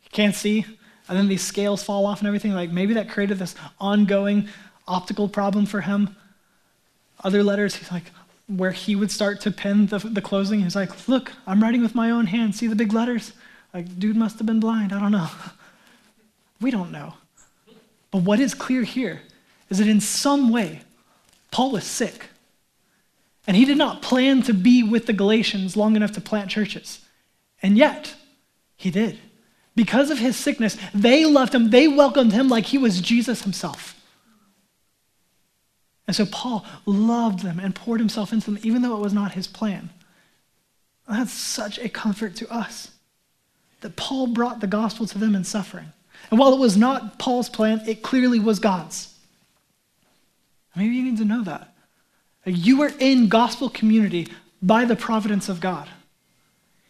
he 0.00 0.08
can't 0.10 0.34
see, 0.34 0.64
and 1.08 1.18
then 1.18 1.28
these 1.28 1.42
scales 1.42 1.82
fall 1.82 2.06
off 2.06 2.20
and 2.20 2.26
everything. 2.26 2.52
Like 2.52 2.70
maybe 2.70 2.94
that 2.94 3.10
created 3.10 3.38
this 3.38 3.54
ongoing 3.78 4.48
optical 4.88 5.28
problem 5.28 5.66
for 5.66 5.82
him. 5.82 6.16
Other 7.22 7.42
letters, 7.42 7.76
he's 7.76 7.90
like, 7.90 8.04
where 8.46 8.70
he 8.70 8.94
would 8.94 9.10
start 9.10 9.40
to 9.42 9.50
pen 9.50 9.86
the, 9.86 9.98
the 9.98 10.20
closing, 10.22 10.60
he's 10.60 10.76
like, 10.76 11.08
look, 11.08 11.32
I'm 11.46 11.62
writing 11.62 11.82
with 11.82 11.94
my 11.94 12.10
own 12.10 12.26
hand. 12.26 12.54
See 12.54 12.66
the 12.66 12.76
big 12.76 12.92
letters? 12.92 13.32
Like, 13.74 13.98
dude 13.98 14.16
must 14.16 14.38
have 14.38 14.46
been 14.46 14.60
blind. 14.60 14.92
I 14.92 15.00
don't 15.00 15.12
know. 15.12 15.28
we 16.60 16.70
don't 16.70 16.92
know. 16.92 17.14
But 18.10 18.22
what 18.22 18.40
is 18.40 18.54
clear 18.54 18.82
here 18.82 19.22
is 19.68 19.78
that 19.78 19.88
in 19.88 20.00
some 20.00 20.50
way, 20.50 20.80
Paul 21.50 21.72
was 21.72 21.84
sick. 21.84 22.26
And 23.46 23.56
he 23.56 23.64
did 23.64 23.78
not 23.78 24.02
plan 24.02 24.42
to 24.42 24.54
be 24.54 24.82
with 24.82 25.06
the 25.06 25.12
Galatians 25.12 25.76
long 25.76 25.96
enough 25.96 26.12
to 26.12 26.20
plant 26.20 26.50
churches. 26.50 27.00
And 27.62 27.76
yet, 27.76 28.14
he 28.76 28.90
did. 28.90 29.18
Because 29.74 30.10
of 30.10 30.18
his 30.18 30.36
sickness, 30.36 30.76
they 30.94 31.24
loved 31.24 31.54
him. 31.54 31.70
They 31.70 31.86
welcomed 31.86 32.32
him 32.32 32.48
like 32.48 32.66
he 32.66 32.78
was 32.78 33.00
Jesus 33.00 33.42
himself. 33.42 33.92
And 36.06 36.16
so 36.16 36.24
Paul 36.26 36.64
loved 36.86 37.40
them 37.40 37.58
and 37.58 37.74
poured 37.74 38.00
himself 38.00 38.32
into 38.32 38.50
them, 38.50 38.60
even 38.62 38.82
though 38.82 38.96
it 38.96 39.00
was 39.00 39.12
not 39.12 39.32
his 39.32 39.46
plan. 39.46 39.90
That's 41.08 41.32
such 41.32 41.78
a 41.78 41.88
comfort 41.88 42.36
to 42.36 42.52
us 42.52 42.90
that 43.80 43.96
Paul 43.96 44.28
brought 44.28 44.60
the 44.60 44.66
gospel 44.66 45.06
to 45.06 45.18
them 45.18 45.34
in 45.34 45.44
suffering. 45.44 45.92
And 46.30 46.38
while 46.38 46.52
it 46.52 46.58
was 46.58 46.76
not 46.76 47.18
Paul's 47.18 47.48
plan, 47.48 47.82
it 47.86 48.02
clearly 48.02 48.40
was 48.40 48.58
God's. 48.58 49.14
Maybe 50.74 50.94
you 50.94 51.04
need 51.04 51.18
to 51.18 51.24
know 51.24 51.42
that. 51.44 51.74
You 52.44 52.82
are 52.82 52.92
in 52.98 53.28
gospel 53.28 53.70
community 53.70 54.28
by 54.62 54.84
the 54.84 54.96
providence 54.96 55.48
of 55.48 55.60
God. 55.60 55.88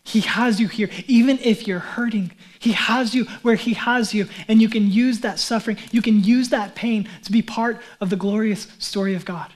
He 0.07 0.21
has 0.21 0.61
you 0.61 0.69
here, 0.69 0.89
even 1.09 1.39
if 1.41 1.67
you're 1.67 1.81
hurting. 1.81 2.31
He 2.61 2.73
has 2.73 3.15
you 3.15 3.25
where 3.43 3.57
He 3.57 3.75
has 3.75 4.15
you, 4.15 4.29
and 4.47 4.63
you 4.63 4.69
can 4.69 4.91
use 4.91 5.21
that 5.21 5.39
suffering, 5.39 5.79
you 5.91 6.01
can 6.01 6.23
use 6.23 6.51
that 6.51 6.77
pain 6.77 7.09
to 7.25 7.33
be 7.33 7.43
part 7.43 7.81
of 8.01 8.11
the 8.11 8.17
glorious 8.17 8.69
story 8.79 9.15
of 9.15 9.25
God. 9.25 9.53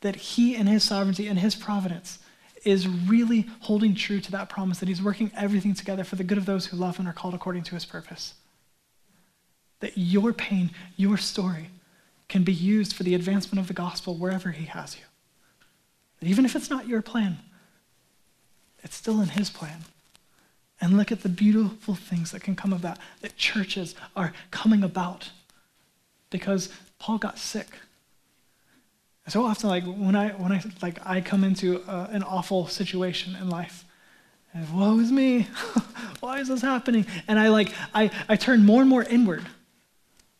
That 0.00 0.16
He 0.16 0.56
and 0.56 0.68
His 0.68 0.84
sovereignty 0.84 1.28
and 1.28 1.38
His 1.38 1.54
providence 1.54 2.18
is 2.64 2.88
really 2.88 3.46
holding 3.60 3.94
true 3.94 4.20
to 4.20 4.30
that 4.32 4.48
promise 4.48 4.78
that 4.78 4.88
He's 4.88 5.02
working 5.02 5.30
everything 5.36 5.74
together 5.74 6.04
for 6.04 6.16
the 6.16 6.24
good 6.24 6.38
of 6.38 6.46
those 6.46 6.66
who 6.66 6.76
love 6.76 6.98
and 6.98 7.06
are 7.06 7.12
called 7.12 7.34
according 7.34 7.64
to 7.64 7.74
His 7.74 7.84
purpose. 7.84 8.34
That 9.80 9.96
your 9.96 10.32
pain, 10.32 10.70
your 10.96 11.16
story, 11.16 11.70
can 12.28 12.42
be 12.42 12.52
used 12.52 12.94
for 12.94 13.02
the 13.02 13.14
advancement 13.14 13.58
of 13.60 13.68
the 13.68 13.74
gospel 13.74 14.14
wherever 14.14 14.50
He 14.50 14.66
has 14.66 14.96
you. 14.96 15.04
That 16.20 16.28
even 16.28 16.44
if 16.44 16.56
it's 16.56 16.70
not 16.70 16.88
your 16.88 17.02
plan, 17.02 17.38
it's 18.82 18.96
still 18.96 19.20
in 19.20 19.28
His 19.28 19.50
plan. 19.50 19.84
And 20.80 20.96
look 20.96 21.10
at 21.10 21.22
the 21.22 21.28
beautiful 21.28 21.94
things 21.94 22.30
that 22.30 22.42
can 22.42 22.54
come 22.54 22.72
of 22.72 22.82
that, 22.82 22.98
that 23.20 23.36
churches 23.36 23.94
are 24.14 24.32
coming 24.50 24.84
about 24.84 25.30
because 26.30 26.68
Paul 26.98 27.18
got 27.18 27.38
sick. 27.38 27.66
So 29.28 29.44
often, 29.44 29.68
like 29.68 29.84
when 29.84 30.16
I 30.16 30.30
when 30.30 30.52
I 30.52 30.62
like 30.80 30.98
I 31.04 31.20
come 31.20 31.44
into 31.44 31.82
uh, 31.82 32.08
an 32.10 32.22
awful 32.22 32.66
situation 32.66 33.36
in 33.36 33.50
life, 33.50 33.84
and 34.54 34.66
woe 34.74 34.98
is 35.00 35.12
me, 35.12 35.42
why 36.20 36.40
is 36.40 36.48
this 36.48 36.62
happening? 36.62 37.04
And 37.26 37.38
I 37.38 37.48
like 37.48 37.70
I 37.94 38.10
I 38.26 38.36
turn 38.36 38.64
more 38.64 38.80
and 38.80 38.88
more 38.88 39.02
inward, 39.02 39.44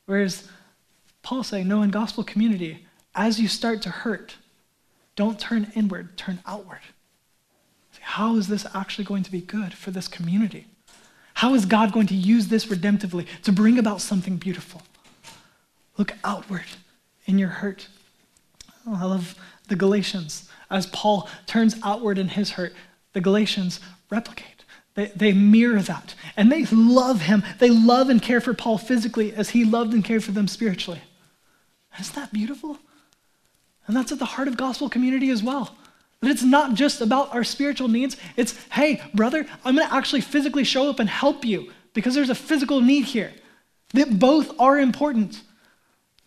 whereas 0.08 0.48
Paul's 1.22 1.48
saying, 1.48 1.68
no, 1.68 1.82
in 1.82 1.90
gospel 1.90 2.24
community, 2.24 2.86
as 3.14 3.38
you 3.38 3.46
start 3.46 3.82
to 3.82 3.90
hurt, 3.90 4.36
don't 5.16 5.38
turn 5.38 5.70
inward, 5.76 6.16
turn 6.16 6.38
outward. 6.46 6.80
How 8.00 8.36
is 8.36 8.48
this 8.48 8.66
actually 8.74 9.04
going 9.04 9.22
to 9.24 9.30
be 9.30 9.42
good 9.42 9.74
for 9.74 9.90
this 9.90 10.08
community? 10.08 10.66
How 11.34 11.52
is 11.52 11.66
God 11.66 11.92
going 11.92 12.06
to 12.06 12.14
use 12.14 12.48
this 12.48 12.66
redemptively 12.66 13.26
to 13.42 13.52
bring 13.52 13.78
about 13.78 14.00
something 14.00 14.38
beautiful? 14.38 14.80
Look 15.98 16.12
outward 16.24 16.64
in 17.26 17.38
your 17.38 17.50
hurt. 17.50 17.88
Oh, 18.86 18.96
I 18.98 19.04
love 19.04 19.34
the 19.68 19.76
Galatians. 19.76 20.48
As 20.70 20.86
Paul 20.86 21.28
turns 21.46 21.76
outward 21.84 22.16
in 22.16 22.28
his 22.28 22.52
hurt, 22.52 22.72
the 23.12 23.20
Galatians 23.20 23.78
replicate. 24.08 24.57
They, 24.98 25.12
they 25.14 25.32
mirror 25.32 25.80
that. 25.82 26.16
And 26.36 26.50
they 26.50 26.64
love 26.64 27.20
him. 27.20 27.44
They 27.60 27.70
love 27.70 28.10
and 28.10 28.20
care 28.20 28.40
for 28.40 28.52
Paul 28.52 28.78
physically 28.78 29.32
as 29.32 29.50
he 29.50 29.64
loved 29.64 29.94
and 29.94 30.04
cared 30.04 30.24
for 30.24 30.32
them 30.32 30.48
spiritually. 30.48 31.00
Isn't 32.00 32.16
that 32.16 32.32
beautiful? 32.32 32.78
And 33.86 33.96
that's 33.96 34.10
at 34.10 34.18
the 34.18 34.24
heart 34.24 34.48
of 34.48 34.56
gospel 34.56 34.88
community 34.88 35.30
as 35.30 35.40
well. 35.40 35.76
That 36.20 36.32
it's 36.32 36.42
not 36.42 36.74
just 36.74 37.00
about 37.00 37.32
our 37.32 37.44
spiritual 37.44 37.86
needs. 37.86 38.16
It's, 38.36 38.58
hey, 38.72 39.00
brother, 39.14 39.46
I'm 39.64 39.76
going 39.76 39.86
to 39.86 39.94
actually 39.94 40.20
physically 40.20 40.64
show 40.64 40.90
up 40.90 40.98
and 40.98 41.08
help 41.08 41.44
you 41.44 41.70
because 41.94 42.16
there's 42.16 42.28
a 42.28 42.34
physical 42.34 42.80
need 42.80 43.04
here. 43.04 43.32
That 43.94 44.18
both 44.18 44.58
are 44.58 44.80
important. 44.80 45.40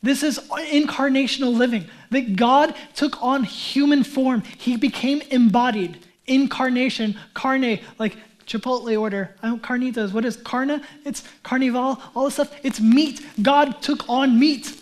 This 0.02 0.24
is 0.24 0.40
incarnational 0.50 1.54
living. 1.54 1.88
That 2.12 2.38
God 2.38 2.74
took 2.96 3.22
on 3.22 3.44
human 3.44 4.06
form. 4.06 4.44
He 4.58 4.78
became 4.78 5.22
embodied. 5.30 5.98
Incarnation, 6.26 7.20
carne, 7.34 7.82
like 8.00 8.16
Chipotle 8.52 9.00
order. 9.00 9.34
I 9.42 9.48
don't 9.48 9.64
carnitas. 9.64 10.12
What 10.12 10.26
is 10.26 10.36
carna? 10.36 10.82
It's 11.06 11.24
carnival, 11.42 12.02
all 12.14 12.26
this 12.26 12.34
stuff. 12.34 12.54
It's 12.64 12.82
meat. 12.82 13.26
God 13.42 13.82
took 13.82 14.10
on 14.10 14.38
meat. 14.38 14.78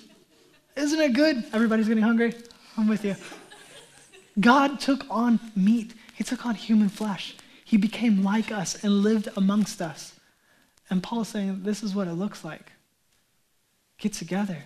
Isn't 0.75 0.99
it 0.99 1.13
good? 1.13 1.45
Everybody's 1.53 1.87
getting 1.87 2.03
hungry. 2.03 2.33
I'm 2.77 2.87
with 2.87 3.05
you. 3.05 3.15
God 4.39 4.79
took 4.79 5.05
on 5.09 5.39
meat, 5.55 5.93
He 6.15 6.23
took 6.23 6.47
on 6.47 6.55
human 6.55 6.89
flesh. 6.89 7.35
He 7.63 7.77
became 7.77 8.23
like 8.23 8.51
us 8.51 8.83
and 8.83 9.03
lived 9.03 9.29
amongst 9.37 9.83
us. 9.83 10.15
And 10.89 11.03
Paul 11.03 11.21
is 11.21 11.27
saying, 11.27 11.61
This 11.61 11.83
is 11.83 11.93
what 11.93 12.07
it 12.07 12.13
looks 12.13 12.43
like. 12.43 12.71
Get 13.99 14.13
together. 14.13 14.63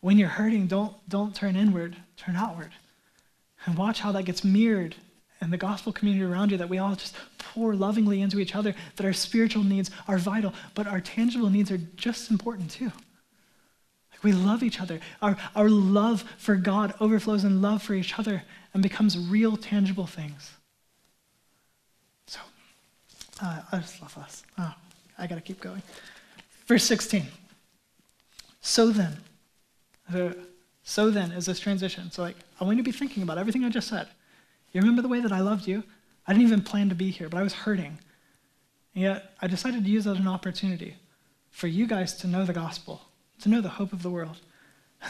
When 0.00 0.18
you're 0.18 0.28
hurting, 0.28 0.66
don't, 0.66 0.94
don't 1.08 1.36
turn 1.36 1.54
inward, 1.54 1.96
turn 2.16 2.34
outward. 2.34 2.72
And 3.64 3.76
watch 3.76 4.00
how 4.00 4.10
that 4.12 4.24
gets 4.24 4.42
mirrored 4.42 4.96
in 5.40 5.50
the 5.50 5.56
gospel 5.56 5.92
community 5.92 6.24
around 6.24 6.50
you, 6.50 6.56
that 6.56 6.68
we 6.68 6.78
all 6.78 6.94
just 6.94 7.14
pour 7.38 7.74
lovingly 7.74 8.20
into 8.20 8.38
each 8.38 8.56
other, 8.56 8.74
that 8.96 9.06
our 9.06 9.12
spiritual 9.12 9.64
needs 9.64 9.90
are 10.06 10.18
vital, 10.18 10.52
but 10.74 10.86
our 10.86 11.00
tangible 11.00 11.50
needs 11.50 11.70
are 11.70 11.78
just 11.96 12.30
important 12.30 12.70
too. 12.70 12.92
Like 14.12 14.24
We 14.24 14.32
love 14.32 14.62
each 14.62 14.80
other. 14.80 15.00
Our, 15.22 15.36
our 15.54 15.68
love 15.68 16.24
for 16.38 16.56
God 16.56 16.94
overflows 17.00 17.44
in 17.44 17.62
love 17.62 17.82
for 17.82 17.94
each 17.94 18.18
other 18.18 18.42
and 18.74 18.82
becomes 18.82 19.16
real, 19.16 19.56
tangible 19.56 20.06
things. 20.06 20.50
So, 22.26 22.40
uh, 23.42 23.62
I 23.70 23.78
just 23.78 24.02
love 24.02 24.16
us. 24.18 24.42
Oh, 24.58 24.74
I 25.18 25.26
got 25.26 25.36
to 25.36 25.40
keep 25.40 25.60
going. 25.60 25.82
Verse 26.66 26.84
16. 26.84 27.26
So 28.60 28.90
then, 28.90 29.16
so 30.82 31.10
then 31.10 31.32
is 31.32 31.46
this 31.46 31.60
transition. 31.60 32.10
So, 32.10 32.22
like, 32.22 32.36
I 32.60 32.64
want 32.64 32.76
you 32.76 32.82
to 32.82 32.90
be 32.90 32.96
thinking 32.96 33.22
about 33.22 33.38
everything 33.38 33.64
I 33.64 33.70
just 33.70 33.88
said. 33.88 34.08
You 34.72 34.80
remember 34.80 35.02
the 35.02 35.08
way 35.08 35.20
that 35.20 35.32
I 35.32 35.40
loved 35.40 35.66
you? 35.66 35.82
I 36.26 36.32
didn't 36.32 36.46
even 36.46 36.62
plan 36.62 36.88
to 36.90 36.94
be 36.94 37.10
here, 37.10 37.28
but 37.28 37.38
I 37.38 37.42
was 37.42 37.54
hurting. 37.54 37.98
And 38.94 39.02
yet, 39.02 39.32
I 39.40 39.46
decided 39.46 39.84
to 39.84 39.90
use 39.90 40.04
that 40.04 40.12
as 40.12 40.18
an 40.18 40.28
opportunity 40.28 40.96
for 41.50 41.66
you 41.66 41.86
guys 41.86 42.14
to 42.18 42.26
know 42.26 42.44
the 42.44 42.52
gospel 42.52 43.02
to 43.40 43.48
know 43.48 43.60
the 43.60 43.68
hope 43.68 43.92
of 43.92 44.02
the 44.02 44.10
world. 44.10 44.38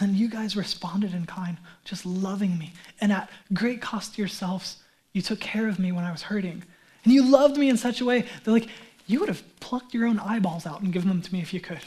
And 0.00 0.16
you 0.16 0.28
guys 0.28 0.56
responded 0.56 1.14
in 1.14 1.24
kind, 1.24 1.56
just 1.84 2.04
loving 2.04 2.58
me. 2.58 2.72
And 3.00 3.10
at 3.10 3.30
great 3.52 3.80
cost 3.80 4.14
to 4.14 4.22
yourselves, 4.22 4.76
you 5.12 5.22
took 5.22 5.40
care 5.40 5.68
of 5.68 5.78
me 5.78 5.92
when 5.92 6.04
I 6.04 6.12
was 6.12 6.22
hurting. 6.22 6.62
And 7.04 7.12
you 7.12 7.24
loved 7.24 7.56
me 7.56 7.70
in 7.70 7.76
such 7.76 8.00
a 8.00 8.04
way 8.04 8.26
that, 8.44 8.50
like, 8.50 8.68
you 9.06 9.20
would 9.20 9.28
have 9.28 9.42
plucked 9.60 9.94
your 9.94 10.06
own 10.06 10.18
eyeballs 10.18 10.66
out 10.66 10.82
and 10.82 10.92
given 10.92 11.08
them 11.08 11.22
to 11.22 11.32
me 11.32 11.40
if 11.40 11.54
you 11.54 11.60
could. 11.60 11.80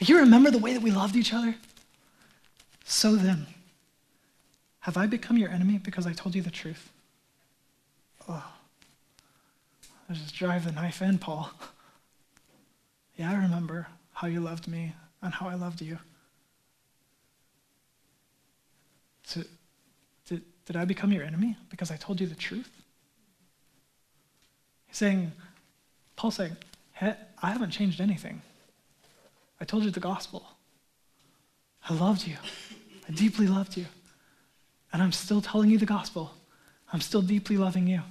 You 0.00 0.18
remember 0.18 0.50
the 0.50 0.58
way 0.58 0.72
that 0.72 0.82
we 0.82 0.90
loved 0.90 1.14
each 1.14 1.32
other? 1.32 1.54
So 2.84 3.14
then, 3.14 3.46
have 4.84 4.98
I 4.98 5.06
become 5.06 5.38
your 5.38 5.48
enemy 5.48 5.78
because 5.78 6.06
I 6.06 6.12
told 6.12 6.34
you 6.34 6.42
the 6.42 6.50
truth? 6.50 6.92
Oh, 8.28 8.44
I 10.10 10.12
just 10.12 10.34
drive 10.34 10.66
the 10.66 10.72
knife 10.72 11.00
in, 11.00 11.16
Paul. 11.16 11.50
yeah, 13.16 13.30
I 13.30 13.34
remember 13.34 13.86
how 14.12 14.26
you 14.26 14.40
loved 14.40 14.68
me 14.68 14.92
and 15.22 15.32
how 15.32 15.48
I 15.48 15.54
loved 15.54 15.80
you. 15.80 15.98
So, 19.22 19.40
did, 20.28 20.42
did 20.66 20.76
I 20.76 20.84
become 20.84 21.12
your 21.12 21.24
enemy 21.24 21.56
because 21.70 21.90
I 21.90 21.96
told 21.96 22.20
you 22.20 22.26
the 22.26 22.34
truth? 22.34 22.70
He's 24.86 24.98
saying, 24.98 25.32
Paul's 26.14 26.34
saying, 26.34 26.58
hey, 26.92 27.16
I 27.42 27.52
haven't 27.52 27.70
changed 27.70 28.02
anything. 28.02 28.42
I 29.58 29.64
told 29.64 29.84
you 29.84 29.90
the 29.90 29.98
gospel. 29.98 30.44
I 31.88 31.94
loved 31.94 32.26
you. 32.26 32.36
I 33.08 33.12
deeply 33.12 33.46
loved 33.46 33.78
you. 33.78 33.86
And 34.94 35.02
I'm 35.02 35.10
still 35.10 35.40
telling 35.40 35.70
you 35.70 35.76
the 35.76 35.86
gospel. 35.86 36.30
I'm 36.92 37.00
still 37.00 37.20
deeply 37.20 37.56
loving 37.56 37.88
you. 37.88 38.02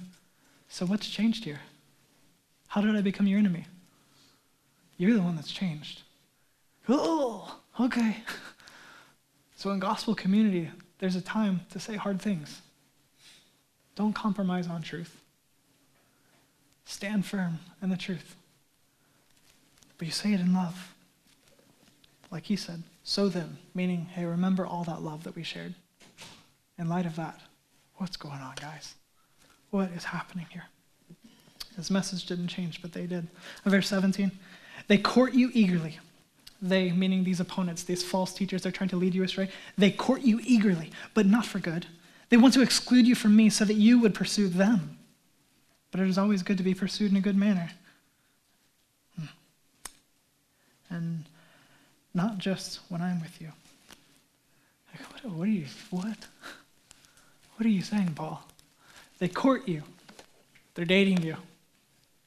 So 0.68 0.84
what's 0.84 1.08
changed 1.08 1.44
here? 1.44 1.60
How 2.68 2.82
did 2.82 2.94
I 2.94 3.00
become 3.00 3.26
your 3.26 3.38
enemy? 3.38 3.64
You're 4.98 5.14
the 5.14 5.22
one 5.22 5.34
that's 5.34 5.50
changed. 5.50 6.02
Oh, 6.88 7.58
okay. 7.80 8.18
So 9.56 9.70
in 9.70 9.78
gospel 9.78 10.14
community, 10.14 10.68
there's 10.98 11.16
a 11.16 11.22
time 11.22 11.60
to 11.70 11.80
say 11.80 11.96
hard 11.96 12.20
things. 12.20 12.60
Don't 13.94 14.12
compromise 14.12 14.66
on 14.66 14.82
truth. 14.82 15.22
Stand 16.84 17.24
firm 17.24 17.60
in 17.80 17.88
the 17.88 17.96
truth. 17.96 18.36
But 19.96 20.06
you 20.06 20.12
say 20.12 20.34
it 20.34 20.40
in 20.40 20.52
love. 20.52 20.92
Like 22.30 22.44
he 22.44 22.56
said. 22.56 22.82
So 23.04 23.30
then, 23.30 23.56
meaning, 23.74 24.06
hey, 24.12 24.26
remember 24.26 24.66
all 24.66 24.84
that 24.84 25.00
love 25.00 25.24
that 25.24 25.34
we 25.34 25.44
shared. 25.44 25.74
In 26.78 26.88
light 26.88 27.06
of 27.06 27.16
that, 27.16 27.40
what's 27.96 28.16
going 28.16 28.40
on, 28.40 28.54
guys? 28.60 28.94
What 29.70 29.90
is 29.90 30.04
happening 30.04 30.46
here? 30.50 30.64
His 31.76 31.90
message 31.90 32.26
didn't 32.26 32.48
change, 32.48 32.82
but 32.82 32.92
they 32.92 33.06
did. 33.06 33.26
In 33.64 33.70
verse 33.70 33.88
17, 33.88 34.30
they 34.86 34.98
court 34.98 35.34
you 35.34 35.50
eagerly. 35.52 35.98
They, 36.62 36.92
meaning 36.92 37.24
these 37.24 37.40
opponents, 37.40 37.82
these 37.82 38.02
false 38.02 38.32
teachers, 38.32 38.62
they're 38.62 38.72
trying 38.72 38.90
to 38.90 38.96
lead 38.96 39.14
you 39.14 39.22
astray. 39.22 39.50
They 39.76 39.90
court 39.90 40.22
you 40.22 40.40
eagerly, 40.44 40.90
but 41.12 41.26
not 41.26 41.44
for 41.44 41.58
good. 41.58 41.86
They 42.28 42.36
want 42.36 42.54
to 42.54 42.62
exclude 42.62 43.06
you 43.06 43.14
from 43.14 43.36
me 43.36 43.50
so 43.50 43.64
that 43.64 43.74
you 43.74 43.98
would 44.00 44.14
pursue 44.14 44.48
them. 44.48 44.98
But 45.90 46.00
it 46.00 46.08
is 46.08 46.18
always 46.18 46.42
good 46.42 46.56
to 46.56 46.64
be 46.64 46.74
pursued 46.74 47.10
in 47.10 47.16
a 47.16 47.20
good 47.20 47.36
manner. 47.36 47.70
Hmm. 49.18 49.26
And 50.90 51.24
not 52.14 52.38
just 52.38 52.80
when 52.88 53.02
I'm 53.02 53.20
with 53.20 53.40
you. 53.40 53.52
What, 55.10 55.32
what 55.32 55.48
are 55.48 55.50
you, 55.50 55.66
what? 55.90 56.26
What 57.56 57.66
are 57.66 57.70
you 57.70 57.82
saying, 57.82 58.14
Paul? 58.14 58.42
They 59.18 59.28
court 59.28 59.68
you. 59.68 59.82
They're 60.74 60.84
dating 60.84 61.22
you. 61.22 61.36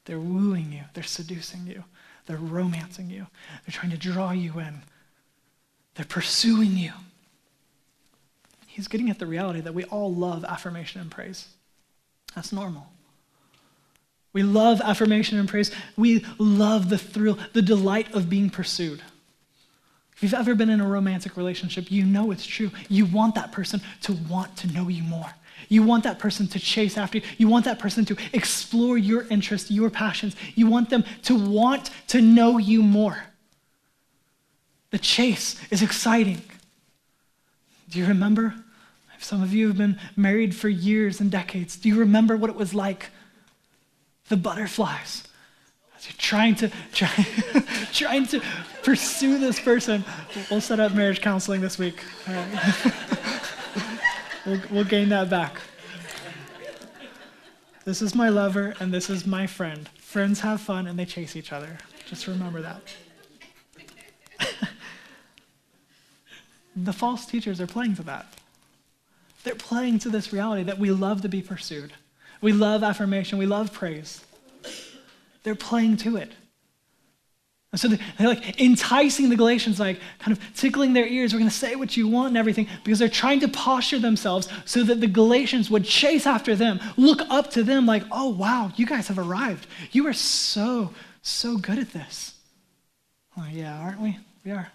They're 0.06 0.18
wooing 0.18 0.72
you. 0.72 0.84
They're 0.94 1.04
seducing 1.04 1.66
you. 1.66 1.84
They're 2.26 2.38
romancing 2.38 3.10
you. 3.10 3.26
They're 3.64 3.72
trying 3.72 3.90
to 3.90 3.98
draw 3.98 4.32
you 4.32 4.58
in. 4.58 4.82
They're 5.94 6.06
pursuing 6.06 6.76
you. 6.76 6.92
He's 8.66 8.88
getting 8.88 9.10
at 9.10 9.18
the 9.18 9.26
reality 9.26 9.60
that 9.60 9.74
we 9.74 9.84
all 9.84 10.14
love 10.14 10.44
affirmation 10.44 11.00
and 11.00 11.10
praise. 11.10 11.48
That's 12.34 12.52
normal. 12.52 12.86
We 14.32 14.42
love 14.42 14.80
affirmation 14.80 15.38
and 15.38 15.48
praise. 15.48 15.70
We 15.96 16.24
love 16.38 16.88
the 16.88 16.98
thrill, 16.98 17.38
the 17.54 17.62
delight 17.62 18.14
of 18.14 18.30
being 18.30 18.50
pursued. 18.50 19.02
If 20.18 20.24
you've 20.24 20.34
ever 20.34 20.56
been 20.56 20.68
in 20.68 20.80
a 20.80 20.88
romantic 20.88 21.36
relationship, 21.36 21.92
you 21.92 22.04
know 22.04 22.32
it's 22.32 22.44
true. 22.44 22.72
You 22.88 23.06
want 23.06 23.36
that 23.36 23.52
person 23.52 23.80
to 24.02 24.14
want 24.28 24.56
to 24.56 24.66
know 24.66 24.88
you 24.88 25.04
more. 25.04 25.30
You 25.68 25.84
want 25.84 26.02
that 26.02 26.18
person 26.18 26.48
to 26.48 26.58
chase 26.58 26.98
after 26.98 27.18
you. 27.18 27.24
You 27.36 27.46
want 27.46 27.66
that 27.66 27.78
person 27.78 28.04
to 28.06 28.16
explore 28.32 28.98
your 28.98 29.28
interests, 29.28 29.70
your 29.70 29.90
passions. 29.90 30.34
You 30.56 30.66
want 30.66 30.90
them 30.90 31.04
to 31.22 31.38
want 31.38 31.90
to 32.08 32.20
know 32.20 32.58
you 32.58 32.82
more. 32.82 33.16
The 34.90 34.98
chase 34.98 35.54
is 35.70 35.82
exciting. 35.82 36.42
Do 37.88 38.00
you 38.00 38.06
remember? 38.06 38.56
Some 39.20 39.40
of 39.40 39.54
you 39.54 39.68
have 39.68 39.78
been 39.78 40.00
married 40.16 40.52
for 40.52 40.68
years 40.68 41.20
and 41.20 41.30
decades. 41.30 41.76
Do 41.76 41.88
you 41.88 41.96
remember 41.96 42.36
what 42.36 42.50
it 42.50 42.56
was 42.56 42.74
like? 42.74 43.10
The 44.30 44.36
butterflies, 44.36 45.22
As 45.96 46.06
you're 46.06 46.16
trying 46.18 46.56
to 46.56 46.72
try, 46.92 47.08
trying 47.92 48.26
to 48.26 48.42
pursue 48.88 49.38
this 49.38 49.60
person. 49.60 50.02
We'll 50.50 50.62
set 50.62 50.80
up 50.80 50.94
marriage 50.94 51.20
counseling 51.20 51.60
this 51.60 51.78
week. 51.78 52.02
we'll, 54.46 54.62
we'll 54.70 54.84
gain 54.84 55.10
that 55.10 55.28
back. 55.28 55.60
This 57.84 58.00
is 58.00 58.14
my 58.14 58.30
lover 58.30 58.74
and 58.80 58.90
this 58.90 59.10
is 59.10 59.26
my 59.26 59.46
friend. 59.46 59.90
Friends 60.00 60.40
have 60.40 60.62
fun 60.62 60.86
and 60.86 60.98
they 60.98 61.04
chase 61.04 61.36
each 61.36 61.52
other. 61.52 61.76
Just 62.06 62.26
remember 62.26 62.62
that. 62.62 62.80
the 66.76 66.94
false 66.94 67.26
teachers 67.26 67.60
are 67.60 67.66
playing 67.66 67.94
to 67.96 68.02
that. 68.04 68.32
They're 69.44 69.54
playing 69.54 69.98
to 70.00 70.08
this 70.08 70.32
reality 70.32 70.62
that 70.62 70.78
we 70.78 70.90
love 70.92 71.20
to 71.22 71.28
be 71.28 71.42
pursued. 71.42 71.92
We 72.40 72.54
love 72.54 72.82
affirmation. 72.82 73.36
We 73.36 73.44
love 73.44 73.70
praise. 73.70 74.24
They're 75.42 75.54
playing 75.54 75.98
to 75.98 76.16
it. 76.16 76.32
And 77.70 77.80
so 77.80 77.88
they're 77.88 78.28
like 78.28 78.58
enticing 78.60 79.28
the 79.28 79.36
Galatians, 79.36 79.78
like 79.78 80.00
kind 80.18 80.36
of 80.36 80.54
tickling 80.54 80.94
their 80.94 81.06
ears. 81.06 81.34
We're 81.34 81.40
going 81.40 81.50
to 81.50 81.56
say 81.56 81.76
what 81.76 81.96
you 81.98 82.08
want 82.08 82.28
and 82.28 82.38
everything 82.38 82.66
because 82.82 82.98
they're 82.98 83.10
trying 83.10 83.40
to 83.40 83.48
posture 83.48 83.98
themselves 83.98 84.48
so 84.64 84.82
that 84.84 85.00
the 85.00 85.06
Galatians 85.06 85.70
would 85.70 85.84
chase 85.84 86.26
after 86.26 86.56
them, 86.56 86.80
look 86.96 87.20
up 87.28 87.50
to 87.52 87.62
them 87.62 87.84
like, 87.84 88.04
oh, 88.10 88.30
wow, 88.30 88.72
you 88.76 88.86
guys 88.86 89.08
have 89.08 89.18
arrived. 89.18 89.66
You 89.92 90.06
are 90.06 90.14
so, 90.14 90.94
so 91.20 91.58
good 91.58 91.78
at 91.78 91.92
this. 91.92 92.34
Yeah, 93.52 93.78
aren't 93.78 94.00
we? 94.00 94.18
We 94.44 94.50
are 94.50 94.72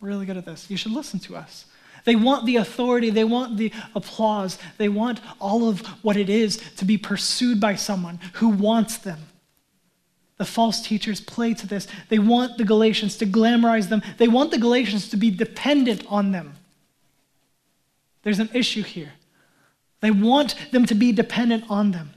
really 0.00 0.26
good 0.26 0.36
at 0.36 0.44
this. 0.44 0.70
You 0.70 0.76
should 0.76 0.92
listen 0.92 1.18
to 1.20 1.36
us. 1.36 1.64
They 2.04 2.14
want 2.14 2.46
the 2.46 2.56
authority, 2.56 3.10
they 3.10 3.24
want 3.24 3.56
the 3.56 3.72
applause, 3.94 4.58
they 4.76 4.88
want 4.88 5.20
all 5.40 5.68
of 5.68 5.80
what 6.02 6.16
it 6.16 6.28
is 6.30 6.56
to 6.76 6.84
be 6.84 6.96
pursued 6.96 7.60
by 7.60 7.74
someone 7.74 8.20
who 8.34 8.48
wants 8.48 8.98
them. 8.98 9.18
The 10.38 10.44
false 10.44 10.80
teachers 10.80 11.20
play 11.20 11.52
to 11.54 11.66
this. 11.66 11.86
They 12.08 12.18
want 12.18 12.58
the 12.58 12.64
Galatians 12.64 13.16
to 13.18 13.26
glamorize 13.26 13.88
them, 13.88 14.02
they 14.16 14.28
want 14.28 14.50
the 14.50 14.58
Galatians 14.58 15.08
to 15.10 15.16
be 15.16 15.30
dependent 15.30 16.04
on 16.08 16.32
them. 16.32 16.54
There's 18.22 18.38
an 18.40 18.50
issue 18.52 18.82
here. 18.82 19.12
They 20.00 20.10
want 20.10 20.54
them 20.70 20.86
to 20.86 20.94
be 20.94 21.12
dependent 21.12 21.64
on 21.68 21.90
them. 21.90 22.10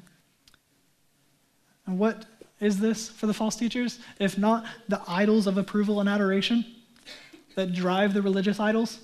And 1.86 1.98
what 1.98 2.26
is 2.60 2.80
this 2.80 3.10
for 3.10 3.26
the 3.26 3.34
false 3.34 3.56
teachers? 3.56 4.00
If 4.20 4.38
not 4.38 4.66
the 4.88 5.02
idols 5.08 5.48
of 5.48 5.58
approval 5.58 6.00
and 6.00 6.08
adoration 6.08 6.64
that 7.56 7.74
drive 7.74 8.14
the 8.14 8.22
religious 8.22 8.60
idols? 8.60 9.00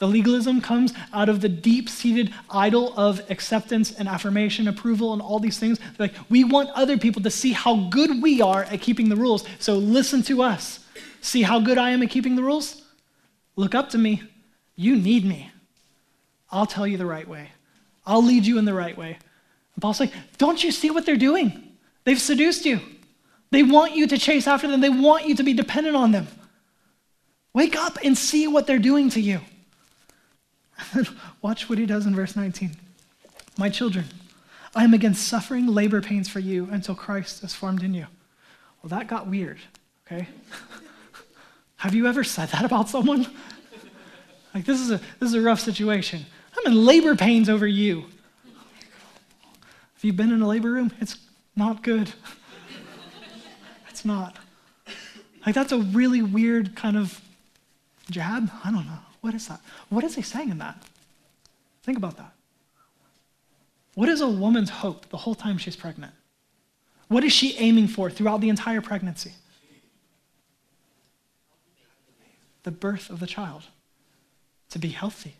The 0.00 0.08
legalism 0.08 0.62
comes 0.62 0.94
out 1.12 1.28
of 1.28 1.42
the 1.42 1.48
deep 1.48 1.88
seated 1.90 2.32
idol 2.48 2.98
of 2.98 3.30
acceptance 3.30 3.92
and 3.92 4.08
affirmation, 4.08 4.66
approval, 4.66 5.12
and 5.12 5.20
all 5.20 5.38
these 5.38 5.58
things. 5.58 5.78
Like, 5.98 6.14
we 6.30 6.42
want 6.42 6.70
other 6.70 6.96
people 6.96 7.22
to 7.22 7.30
see 7.30 7.52
how 7.52 7.88
good 7.90 8.22
we 8.22 8.40
are 8.40 8.64
at 8.64 8.80
keeping 8.80 9.10
the 9.10 9.16
rules. 9.16 9.44
So 9.58 9.74
listen 9.74 10.22
to 10.22 10.42
us. 10.42 10.80
See 11.20 11.42
how 11.42 11.60
good 11.60 11.76
I 11.76 11.90
am 11.90 12.02
at 12.02 12.08
keeping 12.08 12.34
the 12.34 12.42
rules? 12.42 12.82
Look 13.56 13.74
up 13.74 13.90
to 13.90 13.98
me. 13.98 14.22
You 14.74 14.96
need 14.96 15.26
me. 15.26 15.50
I'll 16.50 16.66
tell 16.66 16.86
you 16.86 16.96
the 16.96 17.06
right 17.06 17.28
way, 17.28 17.50
I'll 18.06 18.24
lead 18.24 18.46
you 18.46 18.58
in 18.58 18.64
the 18.64 18.74
right 18.74 18.96
way. 18.96 19.18
And 19.74 19.82
Paul's 19.82 20.00
like, 20.00 20.12
Don't 20.38 20.64
you 20.64 20.72
see 20.72 20.90
what 20.90 21.04
they're 21.04 21.16
doing? 21.16 21.76
They've 22.04 22.20
seduced 22.20 22.64
you. 22.64 22.80
They 23.50 23.62
want 23.62 23.94
you 23.94 24.06
to 24.06 24.16
chase 24.16 24.46
after 24.46 24.66
them, 24.66 24.80
they 24.80 24.88
want 24.88 25.26
you 25.26 25.36
to 25.36 25.42
be 25.42 25.52
dependent 25.52 25.94
on 25.94 26.10
them. 26.10 26.26
Wake 27.52 27.76
up 27.76 27.98
and 28.02 28.16
see 28.16 28.46
what 28.46 28.66
they're 28.66 28.78
doing 28.78 29.10
to 29.10 29.20
you. 29.20 29.40
Watch 31.42 31.68
what 31.68 31.78
he 31.78 31.86
does 31.86 32.06
in 32.06 32.14
verse 32.14 32.36
19. 32.36 32.76
My 33.58 33.68
children, 33.68 34.06
I 34.74 34.84
am 34.84 34.94
against 34.94 35.26
suffering 35.26 35.66
labor 35.66 36.00
pains 36.00 36.28
for 36.28 36.38
you 36.38 36.68
until 36.70 36.94
Christ 36.94 37.42
is 37.42 37.54
formed 37.54 37.82
in 37.82 37.94
you. 37.94 38.06
Well, 38.82 38.90
that 38.90 39.06
got 39.06 39.26
weird, 39.26 39.58
okay? 40.06 40.28
Have 41.76 41.94
you 41.94 42.06
ever 42.06 42.24
said 42.24 42.48
that 42.50 42.64
about 42.64 42.88
someone? 42.88 43.26
Like, 44.54 44.64
this 44.64 44.80
is, 44.80 44.90
a, 44.90 45.00
this 45.18 45.28
is 45.28 45.34
a 45.34 45.40
rough 45.40 45.60
situation. 45.60 46.26
I'm 46.56 46.72
in 46.72 46.84
labor 46.84 47.14
pains 47.14 47.48
over 47.48 47.66
you. 47.66 48.04
Have 49.94 50.04
you 50.04 50.12
been 50.12 50.32
in 50.32 50.42
a 50.42 50.48
labor 50.48 50.72
room? 50.72 50.92
It's 51.00 51.16
not 51.56 51.82
good. 51.82 52.12
it's 53.88 54.04
not. 54.04 54.38
Like, 55.44 55.54
that's 55.54 55.72
a 55.72 55.78
really 55.78 56.22
weird 56.22 56.74
kind 56.74 56.96
of 56.96 57.20
jab. 58.10 58.50
I 58.64 58.70
don't 58.70 58.86
know. 58.86 58.98
What 59.20 59.34
is 59.34 59.48
that? 59.48 59.60
What 59.88 60.04
is 60.04 60.14
he 60.14 60.22
saying 60.22 60.50
in 60.50 60.58
that? 60.58 60.82
Think 61.82 61.98
about 61.98 62.16
that. 62.16 62.32
What 63.94 64.08
is 64.08 64.20
a 64.20 64.28
woman's 64.28 64.70
hope 64.70 65.08
the 65.08 65.18
whole 65.18 65.34
time 65.34 65.58
she's 65.58 65.76
pregnant? 65.76 66.12
What 67.08 67.24
is 67.24 67.32
she 67.32 67.56
aiming 67.58 67.88
for 67.88 68.08
throughout 68.08 68.40
the 68.40 68.48
entire 68.48 68.80
pregnancy? 68.80 69.32
The 72.62 72.70
birth 72.70 73.10
of 73.10 73.20
the 73.20 73.26
child. 73.26 73.64
To 74.70 74.78
be 74.78 74.90
healthy, 74.90 75.34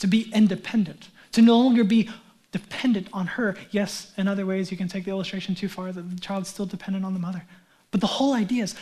to 0.00 0.08
be 0.08 0.28
independent, 0.34 1.08
to 1.30 1.40
no 1.40 1.56
longer 1.56 1.84
be 1.84 2.10
dependent 2.50 3.06
on 3.12 3.28
her. 3.28 3.56
Yes, 3.70 4.12
in 4.16 4.26
other 4.26 4.44
ways, 4.44 4.72
you 4.72 4.76
can 4.76 4.88
take 4.88 5.04
the 5.04 5.12
illustration 5.12 5.54
too 5.54 5.68
far 5.68 5.92
that 5.92 6.02
the 6.02 6.20
child's 6.20 6.48
still 6.48 6.66
dependent 6.66 7.04
on 7.04 7.14
the 7.14 7.20
mother. 7.20 7.44
But 7.92 8.00
the 8.00 8.08
whole 8.08 8.34
idea 8.34 8.64
is 8.64 8.74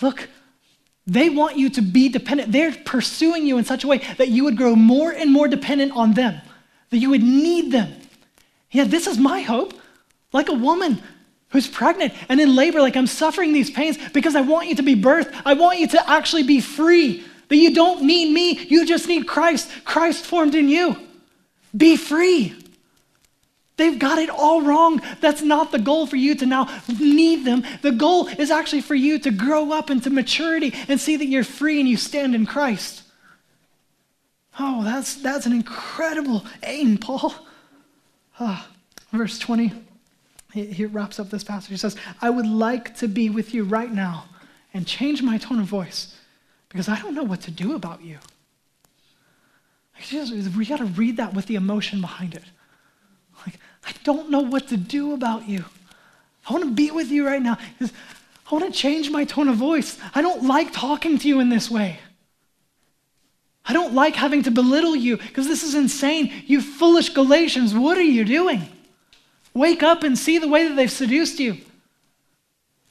look, 0.00 0.30
they 1.06 1.28
want 1.28 1.56
you 1.56 1.68
to 1.70 1.82
be 1.82 2.08
dependent. 2.08 2.52
They're 2.52 2.72
pursuing 2.72 3.46
you 3.46 3.58
in 3.58 3.64
such 3.64 3.84
a 3.84 3.88
way 3.88 3.98
that 4.18 4.28
you 4.28 4.44
would 4.44 4.56
grow 4.56 4.76
more 4.76 5.10
and 5.10 5.30
more 5.30 5.48
dependent 5.48 5.92
on 5.92 6.14
them, 6.14 6.40
that 6.90 6.98
you 6.98 7.10
would 7.10 7.22
need 7.22 7.72
them. 7.72 7.92
Yeah, 8.70 8.84
this 8.84 9.06
is 9.06 9.18
my 9.18 9.40
hope. 9.42 9.74
Like 10.32 10.48
a 10.48 10.54
woman 10.54 11.02
who's 11.50 11.68
pregnant 11.68 12.14
and 12.28 12.40
in 12.40 12.54
labor, 12.54 12.80
like 12.80 12.96
I'm 12.96 13.06
suffering 13.06 13.52
these 13.52 13.70
pains 13.70 13.98
because 14.12 14.34
I 14.34 14.40
want 14.40 14.68
you 14.68 14.76
to 14.76 14.82
be 14.82 14.94
birthed. 14.94 15.32
I 15.44 15.54
want 15.54 15.78
you 15.78 15.88
to 15.88 16.10
actually 16.10 16.44
be 16.44 16.60
free. 16.60 17.24
That 17.48 17.56
you 17.56 17.74
don't 17.74 18.04
need 18.04 18.32
me, 18.32 18.58
you 18.68 18.86
just 18.86 19.08
need 19.08 19.28
Christ, 19.28 19.70
Christ 19.84 20.24
formed 20.24 20.54
in 20.54 20.68
you. 20.68 20.96
Be 21.76 21.96
free. 21.96 22.56
They've 23.76 23.98
got 23.98 24.18
it 24.18 24.28
all 24.28 24.62
wrong. 24.62 25.00
That's 25.20 25.42
not 25.42 25.72
the 25.72 25.78
goal 25.78 26.06
for 26.06 26.16
you 26.16 26.34
to 26.36 26.46
now 26.46 26.68
need 27.00 27.44
them. 27.44 27.64
The 27.80 27.92
goal 27.92 28.28
is 28.28 28.50
actually 28.50 28.82
for 28.82 28.94
you 28.94 29.18
to 29.20 29.30
grow 29.30 29.72
up 29.72 29.90
into 29.90 30.10
maturity 30.10 30.74
and 30.88 31.00
see 31.00 31.16
that 31.16 31.26
you're 31.26 31.44
free 31.44 31.80
and 31.80 31.88
you 31.88 31.96
stand 31.96 32.34
in 32.34 32.46
Christ. 32.46 33.02
Oh, 34.58 34.84
that's, 34.84 35.14
that's 35.14 35.46
an 35.46 35.52
incredible 35.52 36.44
aim, 36.62 36.98
Paul. 36.98 37.34
Ah, 38.38 38.68
verse 39.10 39.38
20, 39.38 39.72
he, 40.52 40.84
wraps 40.84 41.18
up 41.18 41.30
this 41.30 41.44
passage. 41.44 41.70
He 41.70 41.76
says, 41.76 41.96
I 42.20 42.28
would 42.28 42.46
like 42.46 42.96
to 42.98 43.08
be 43.08 43.30
with 43.30 43.54
you 43.54 43.64
right 43.64 43.92
now 43.92 44.26
and 44.74 44.86
change 44.86 45.22
my 45.22 45.38
tone 45.38 45.60
of 45.60 45.66
voice 45.66 46.14
because 46.68 46.88
I 46.88 47.00
don't 47.00 47.14
know 47.14 47.22
what 47.22 47.40
to 47.42 47.50
do 47.50 47.74
about 47.74 48.02
you. 48.02 48.18
We 50.12 50.66
got 50.66 50.78
to 50.78 50.84
read 50.84 51.16
that 51.18 51.32
with 51.32 51.46
the 51.46 51.54
emotion 51.54 52.00
behind 52.00 52.34
it. 52.34 52.44
I 53.84 53.92
don't 54.04 54.30
know 54.30 54.40
what 54.40 54.68
to 54.68 54.76
do 54.76 55.12
about 55.12 55.48
you. 55.48 55.64
I 56.48 56.52
want 56.52 56.64
to 56.64 56.70
be 56.70 56.90
with 56.90 57.10
you 57.10 57.26
right 57.26 57.42
now. 57.42 57.58
I 57.80 58.54
want 58.54 58.72
to 58.72 58.78
change 58.78 59.10
my 59.10 59.24
tone 59.24 59.48
of 59.48 59.56
voice. 59.56 59.98
I 60.14 60.22
don't 60.22 60.44
like 60.44 60.72
talking 60.72 61.18
to 61.18 61.28
you 61.28 61.40
in 61.40 61.48
this 61.48 61.70
way. 61.70 61.98
I 63.64 63.72
don't 63.72 63.94
like 63.94 64.16
having 64.16 64.42
to 64.42 64.50
belittle 64.50 64.96
you 64.96 65.16
because 65.16 65.46
this 65.46 65.62
is 65.62 65.74
insane. 65.74 66.32
You 66.46 66.60
foolish 66.60 67.10
Galatians, 67.10 67.74
what 67.74 67.96
are 67.96 68.02
you 68.02 68.24
doing? 68.24 68.68
Wake 69.54 69.82
up 69.82 70.02
and 70.02 70.18
see 70.18 70.38
the 70.38 70.48
way 70.48 70.66
that 70.66 70.74
they've 70.74 70.90
seduced 70.90 71.38
you. 71.38 71.58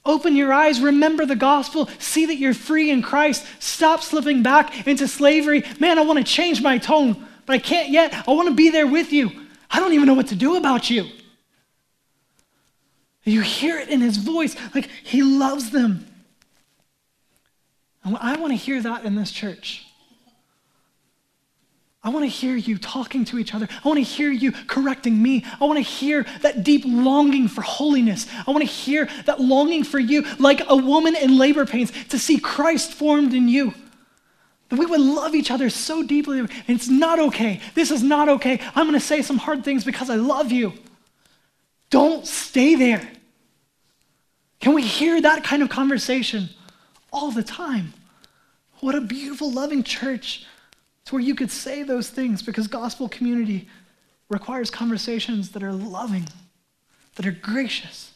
Open 0.04 0.36
your 0.36 0.52
eyes, 0.52 0.82
remember 0.82 1.26
the 1.26 1.36
gospel, 1.36 1.88
see 2.00 2.26
that 2.26 2.38
you're 2.38 2.56
free 2.56 2.90
in 2.90 3.02
Christ. 3.02 3.46
Stop 3.60 4.02
slipping 4.02 4.42
back 4.42 4.88
into 4.88 5.08
slavery. 5.08 5.64
Man, 5.80 6.00
I 6.00 6.04
want 6.04 6.18
to 6.18 6.24
change 6.24 6.62
my 6.62 6.78
tone, 6.78 7.28
but 7.46 7.54
I 7.54 7.60
can't 7.60 7.90
yet. 7.90 8.28
I 8.28 8.32
want 8.32 8.48
to 8.48 8.56
be 8.56 8.70
there 8.70 8.88
with 8.88 9.14
you. 9.14 9.30
I 9.72 9.80
don't 9.80 9.94
even 9.94 10.06
know 10.06 10.14
what 10.14 10.28
to 10.28 10.36
do 10.36 10.56
about 10.56 10.90
you. 10.90 11.06
You 13.24 13.42
hear 13.42 13.78
it 13.78 13.90
in 13.90 14.02
his 14.02 14.18
voice, 14.18 14.56
like 14.74 14.90
he 15.04 15.22
loves 15.22 15.70
them. 15.70 16.08
And 18.04 18.18
I 18.18 18.36
want 18.38 18.52
to 18.52 18.58
hear 18.58 18.82
that 18.82 19.06
in 19.06 19.16
this 19.16 19.32
church. 19.32 19.86
I 22.04 22.10
want 22.10 22.26
to 22.26 22.30
hear 22.30 22.56
you 22.56 22.80
talking 22.80 23.26
to 23.26 23.38
each 23.38 23.54
other. 23.54 23.68
I 23.84 23.88
want 23.88 24.00
to 24.00 24.04
hear 24.04 24.32
you 24.32 24.52
correcting 24.52 25.22
me. 25.22 25.46
I 25.60 25.66
want 25.66 25.78
to 25.78 25.84
hear 25.84 26.26
that 26.42 26.64
deep 26.64 26.82
longing 26.84 27.48
for 27.48 27.62
holiness. 27.62 28.26
I 28.48 28.50
want 28.50 28.64
to 28.64 28.72
hear 28.72 29.08
that 29.26 29.40
longing 29.40 29.84
for 29.84 30.00
you, 30.00 30.26
like 30.40 30.64
a 30.68 30.76
woman 30.76 31.16
in 31.16 31.38
labor 31.38 31.68
pains, 31.68 31.92
to 32.08 32.18
see 32.18 32.40
Christ 32.40 32.94
formed 32.94 33.36
in 33.36 33.48
you. 33.48 33.76
We 34.72 34.86
would 34.86 35.02
love 35.02 35.36
each 35.36 35.52
other 35.52 35.70
so 35.70 36.02
deeply. 36.02 36.40
And 36.40 36.50
it's 36.68 36.88
not 36.88 37.20
okay. 37.20 37.60
This 37.76 37.92
is 37.92 38.02
not 38.02 38.30
okay. 38.30 38.60
I'm 38.76 38.88
going 38.88 39.00
to 39.00 39.06
say 39.06 39.22
some 39.22 39.38
hard 39.38 39.64
things 39.64 39.84
because 39.84 40.10
I 40.10 40.16
love 40.16 40.52
you. 40.52 40.74
Don't 41.90 42.26
stay 42.26 42.76
there. 42.76 43.08
Can 44.62 44.74
we 44.74 44.84
hear 44.84 45.20
that 45.22 45.44
kind 45.44 45.62
of 45.62 45.70
conversation 45.70 46.50
all 47.12 47.32
the 47.32 47.44
time? 47.44 47.94
What 48.80 48.96
a 48.96 49.02
beautiful, 49.02 49.52
loving 49.52 49.84
church 49.84 50.46
to 51.06 51.16
where 51.16 51.22
you 51.22 51.36
could 51.36 51.52
say 51.52 51.84
those 51.84 52.10
things 52.10 52.42
because 52.42 52.68
gospel 52.68 53.10
community 53.10 53.68
requires 54.30 54.72
conversations 54.72 55.52
that 55.52 55.64
are 55.64 55.74
loving, 55.74 56.28
that 57.16 57.26
are 57.26 57.32
gracious, 57.32 58.14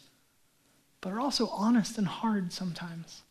but 1.01 1.11
are 1.11 1.19
also 1.19 1.47
honest 1.47 1.97
and 1.97 2.07
hard 2.07 2.53
sometimes. 2.53 3.23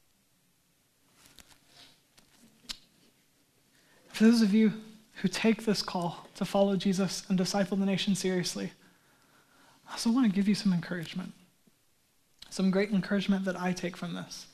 For 4.15 4.23
those 4.23 4.43
of 4.43 4.55
you 4.55 4.73
who 5.17 5.29
take 5.29 5.65
this 5.65 5.83
call 5.83 6.29
to 6.37 6.45
follow 6.45 6.77
Jesus 6.77 7.25
and 7.29 7.37
disciple 7.37 7.77
the 7.77 7.85
nation 7.85 8.15
seriously, 8.15 8.71
I 9.89 9.93
also 9.93 10.13
want 10.13 10.27
to 10.27 10.33
give 10.33 10.47
you 10.47 10.55
some 10.55 10.73
encouragement. 10.73 11.33
Some 12.49 12.71
great 12.71 12.91
encouragement 12.91 13.45
that 13.45 13.61
I 13.61 13.73
take 13.73 13.97
from 13.97 14.15
this. 14.15 14.47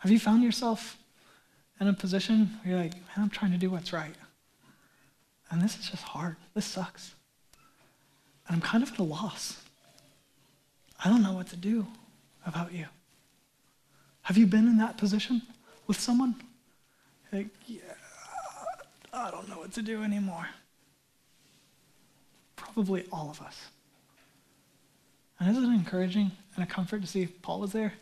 Have 0.00 0.10
you 0.10 0.18
found 0.18 0.42
yourself 0.42 0.98
in 1.80 1.88
a 1.88 1.94
position 1.94 2.58
where 2.62 2.74
you're 2.74 2.82
like, 2.82 2.94
man, 2.94 3.16
I'm 3.16 3.30
trying 3.30 3.52
to 3.52 3.56
do 3.56 3.70
what's 3.70 3.90
right. 3.90 4.14
And 5.50 5.62
this 5.62 5.78
is 5.78 5.88
just 5.88 6.02
hard. 6.02 6.36
This 6.54 6.66
sucks. 6.66 7.14
And 8.46 8.54
I'm 8.54 8.60
kind 8.60 8.82
of 8.82 8.92
at 8.92 8.98
a 8.98 9.02
loss. 9.02 9.62
I 11.02 11.08
don't 11.08 11.22
know 11.22 11.32
what 11.32 11.46
to 11.48 11.56
do 11.56 11.86
about 12.44 12.74
you. 12.74 12.84
Have 14.22 14.36
you 14.36 14.46
been 14.46 14.68
in 14.68 14.76
that 14.76 14.98
position 14.98 15.40
with 15.86 15.98
someone? 15.98 16.34
Like, 17.32 17.48
yeah, 17.66 17.80
I 19.12 19.30
don't 19.30 19.48
know 19.48 19.58
what 19.58 19.72
to 19.72 19.82
do 19.82 20.02
anymore. 20.02 20.48
Probably 22.56 23.04
all 23.12 23.30
of 23.30 23.40
us. 23.40 23.56
And 25.38 25.50
isn't 25.50 25.64
it 25.64 25.74
encouraging 25.74 26.32
and 26.54 26.64
a 26.64 26.66
comfort 26.66 27.00
to 27.00 27.06
see 27.06 27.26
Paul 27.26 27.60
was 27.60 27.72
there? 27.72 27.94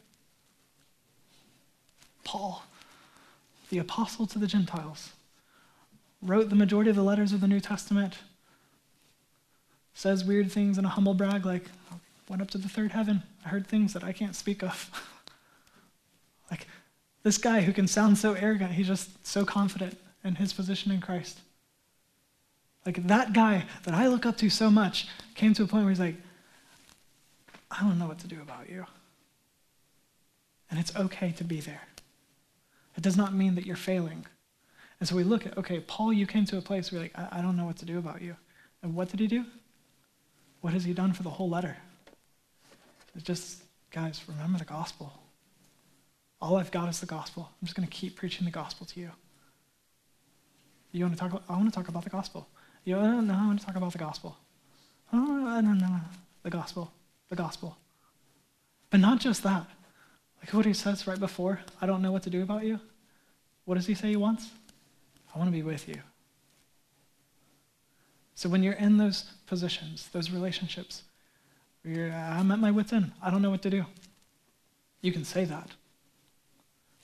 Paul 2.24 2.62
the 3.70 3.78
apostle 3.78 4.26
to 4.26 4.38
the 4.38 4.46
Gentiles, 4.46 5.10
wrote 6.22 6.48
the 6.48 6.56
majority 6.56 6.90
of 6.90 6.96
the 6.96 7.02
letters 7.02 7.32
of 7.32 7.40
the 7.40 7.48
New 7.48 7.60
Testament, 7.60 8.18
says 9.94 10.24
weird 10.24 10.50
things 10.50 10.78
in 10.78 10.84
a 10.84 10.88
humble 10.88 11.14
brag 11.14 11.44
like, 11.44 11.64
went 12.28 12.42
up 12.42 12.50
to 12.50 12.58
the 12.58 12.68
third 12.68 12.92
heaven. 12.92 13.22
I 13.44 13.48
heard 13.48 13.66
things 13.66 13.92
that 13.92 14.04
I 14.04 14.12
can't 14.12 14.36
speak 14.36 14.62
of. 14.62 14.90
like, 16.50 16.66
this 17.22 17.38
guy 17.38 17.62
who 17.62 17.72
can 17.72 17.86
sound 17.86 18.18
so 18.18 18.34
arrogant, 18.34 18.72
he's 18.72 18.86
just 18.86 19.26
so 19.26 19.44
confident 19.44 19.98
in 20.28 20.36
his 20.36 20.52
position 20.52 20.92
in 20.92 21.00
Christ. 21.00 21.40
Like, 22.86 23.06
that 23.08 23.32
guy 23.32 23.64
that 23.84 23.94
I 23.94 24.06
look 24.06 24.24
up 24.24 24.36
to 24.38 24.48
so 24.48 24.70
much 24.70 25.08
came 25.34 25.52
to 25.54 25.64
a 25.64 25.66
point 25.66 25.84
where 25.84 25.90
he's 25.90 26.00
like, 26.00 26.16
I 27.70 27.82
don't 27.82 27.98
know 27.98 28.06
what 28.06 28.20
to 28.20 28.28
do 28.28 28.40
about 28.40 28.70
you. 28.70 28.86
And 30.70 30.78
it's 30.78 30.94
okay 30.94 31.32
to 31.32 31.44
be 31.44 31.60
there. 31.60 31.82
It 32.96 33.02
does 33.02 33.16
not 33.16 33.34
mean 33.34 33.54
that 33.56 33.66
you're 33.66 33.76
failing. 33.76 34.26
And 35.00 35.08
so 35.08 35.16
we 35.16 35.22
look 35.22 35.46
at, 35.46 35.56
okay, 35.58 35.80
Paul, 35.80 36.12
you 36.12 36.26
came 36.26 36.44
to 36.46 36.58
a 36.58 36.60
place 36.60 36.90
where 36.90 37.00
you're 37.00 37.10
like, 37.14 37.32
I, 37.32 37.38
I 37.38 37.42
don't 37.42 37.56
know 37.56 37.64
what 37.64 37.76
to 37.78 37.84
do 37.84 37.98
about 37.98 38.22
you. 38.22 38.36
And 38.82 38.94
what 38.94 39.08
did 39.08 39.20
he 39.20 39.26
do? 39.26 39.44
What 40.60 40.72
has 40.72 40.84
he 40.84 40.92
done 40.92 41.12
for 41.12 41.22
the 41.22 41.30
whole 41.30 41.48
letter? 41.48 41.76
It's 43.14 43.24
just, 43.24 43.62
guys, 43.90 44.22
remember 44.28 44.58
the 44.58 44.64
gospel. 44.64 45.12
All 46.40 46.56
I've 46.56 46.70
got 46.70 46.88
is 46.88 47.00
the 47.00 47.06
gospel. 47.06 47.48
I'm 47.50 47.66
just 47.66 47.76
going 47.76 47.86
to 47.86 47.94
keep 47.94 48.16
preaching 48.16 48.44
the 48.44 48.50
gospel 48.50 48.86
to 48.86 49.00
you. 49.00 49.10
You 50.92 51.04
want 51.04 51.14
to 51.14 51.20
talk? 51.20 51.30
About, 51.30 51.44
I 51.48 51.52
want 51.52 51.66
to 51.66 51.74
talk 51.74 51.88
about 51.88 52.04
the 52.04 52.10
gospel. 52.10 52.48
You 52.84 52.96
know, 52.96 53.20
no, 53.20 53.34
I 53.34 53.46
want 53.46 53.60
to 53.60 53.66
talk 53.66 53.76
about 53.76 53.92
the 53.92 53.98
gospel. 53.98 54.36
Oh, 55.12 55.18
no, 55.18 55.60
no, 55.60 55.72
no, 55.72 56.00
the 56.42 56.50
gospel, 56.50 56.92
the 57.28 57.36
gospel. 57.36 57.76
But 58.90 59.00
not 59.00 59.20
just 59.20 59.42
that. 59.42 59.66
Like 60.40 60.52
what 60.54 60.66
he 60.66 60.72
says 60.72 61.06
right 61.06 61.18
before, 61.18 61.60
I 61.80 61.86
don't 61.86 62.00
know 62.00 62.12
what 62.12 62.22
to 62.22 62.30
do 62.30 62.42
about 62.42 62.64
you. 62.64 62.80
What 63.64 63.74
does 63.74 63.86
he 63.86 63.94
say 63.94 64.08
he 64.08 64.16
wants? 64.16 64.48
I 65.34 65.38
want 65.38 65.48
to 65.48 65.52
be 65.52 65.62
with 65.62 65.88
you. 65.88 65.96
So 68.34 68.48
when 68.48 68.62
you're 68.62 68.74
in 68.74 68.96
those 68.96 69.24
positions, 69.46 70.08
those 70.12 70.30
relationships, 70.30 71.02
you're, 71.84 72.12
I'm 72.12 72.50
at 72.50 72.58
my 72.58 72.70
wits' 72.70 72.92
end. 72.92 73.12
I 73.22 73.30
don't 73.30 73.42
know 73.42 73.50
what 73.50 73.62
to 73.62 73.70
do. 73.70 73.84
You 75.00 75.12
can 75.12 75.24
say 75.24 75.44
that. 75.44 75.70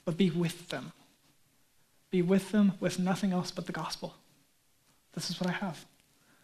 But 0.05 0.17
be 0.17 0.29
with 0.29 0.69
them. 0.69 0.91
Be 2.15 2.21
with 2.21 2.53
them 2.53 2.71
with 2.79 2.97
nothing 2.97 3.33
else 3.33 3.51
but 3.51 3.65
the 3.65 3.73
gospel. 3.73 4.15
This 5.15 5.29
is 5.29 5.37
what 5.37 5.49
I 5.49 5.51
have. 5.51 5.83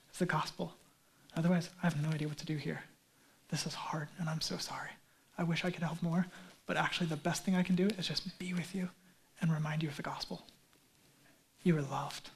It's 0.09 0.19
the 0.19 0.25
gospel. 0.25 0.73
Otherwise, 1.33 1.69
I 1.81 1.85
have 1.85 2.03
no 2.03 2.09
idea 2.09 2.27
what 2.27 2.39
to 2.39 2.45
do 2.45 2.57
here. 2.57 2.83
This 3.47 3.65
is 3.65 3.73
hard, 3.73 4.09
and 4.19 4.27
I'm 4.27 4.41
so 4.41 4.57
sorry. 4.57 4.89
I 5.37 5.43
wish 5.43 5.63
I 5.63 5.71
could 5.71 5.83
help 5.83 6.03
more, 6.03 6.25
but 6.65 6.75
actually, 6.75 7.07
the 7.07 7.15
best 7.15 7.45
thing 7.45 7.55
I 7.55 7.63
can 7.63 7.75
do 7.75 7.87
is 7.97 8.05
just 8.05 8.37
be 8.37 8.53
with 8.53 8.75
you 8.75 8.89
and 9.39 9.49
remind 9.49 9.81
you 9.81 9.87
of 9.87 9.95
the 9.95 10.01
gospel. 10.01 10.45
You 11.63 11.77
are 11.77 11.81
loved. 11.83 12.31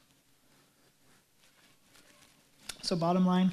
So, 2.83 2.95
bottom 2.95 3.25
line 3.25 3.51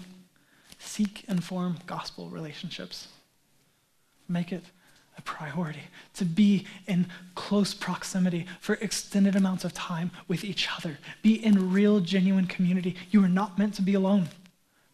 seek 0.79 1.25
and 1.27 1.43
form 1.43 1.79
gospel 1.89 2.29
relationships. 2.29 3.09
Make 4.29 4.53
it 4.53 4.63
a 5.19 5.23
priority 5.23 5.83
to 6.15 6.25
be 6.25 6.67
in 6.87 7.07
close 7.35 7.75
proximity 7.75 8.47
for 8.61 8.75
extended 8.75 9.37
amounts 9.37 9.65
of 9.65 9.75
time 9.75 10.11
with 10.29 10.45
each 10.45 10.69
other. 10.77 10.99
Be 11.23 11.45
in 11.45 11.73
real, 11.73 12.01
genuine 12.01 12.47
community. 12.47 12.97
You 13.11 13.23
are 13.25 13.29
not 13.29 13.59
meant 13.59 13.75
to 13.75 13.83
be 13.83 13.95
alone. 13.95 14.29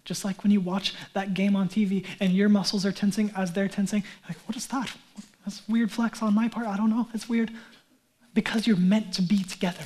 Just 0.04 0.24
like 0.24 0.42
when 0.42 0.50
you 0.50 0.60
watch 0.60 0.94
that 1.12 1.34
game 1.34 1.54
on 1.54 1.68
TV 1.68 2.06
and 2.20 2.32
your 2.32 2.48
muscles 2.48 2.86
are 2.86 2.92
tensing 2.92 3.30
as 3.36 3.52
they're 3.52 3.68
tensing, 3.68 4.02
like, 4.26 4.38
what 4.48 4.56
is 4.56 4.66
that? 4.68 4.92
That's 5.44 5.66
weird 5.68 5.90
flex 5.90 6.22
on 6.22 6.34
my 6.34 6.48
part. 6.48 6.66
I 6.66 6.76
don't 6.76 6.90
know. 6.90 7.08
It's 7.12 7.28
weird. 7.28 7.50
Because 8.34 8.66
you're 8.66 8.76
meant 8.76 9.12
to 9.14 9.22
be 9.22 9.42
together. 9.44 9.84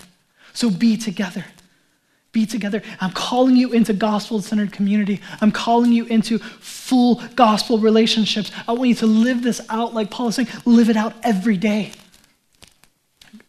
So 0.52 0.70
be 0.70 0.96
together. 0.96 1.44
Be 2.32 2.46
together. 2.46 2.82
I'm 3.00 3.12
calling 3.12 3.56
you 3.56 3.72
into 3.72 3.92
gospel 3.92 4.40
centered 4.40 4.72
community. 4.72 5.20
I'm 5.40 5.52
calling 5.52 5.92
you 5.92 6.06
into 6.06 6.38
full 6.38 7.22
gospel 7.36 7.78
relationships. 7.78 8.50
I 8.66 8.72
want 8.72 8.88
you 8.88 8.94
to 8.96 9.06
live 9.06 9.42
this 9.42 9.60
out 9.68 9.92
like 9.92 10.10
Paul 10.10 10.28
is 10.28 10.36
saying, 10.36 10.48
live 10.64 10.88
it 10.88 10.96
out 10.96 11.14
every 11.22 11.56
day. 11.58 11.92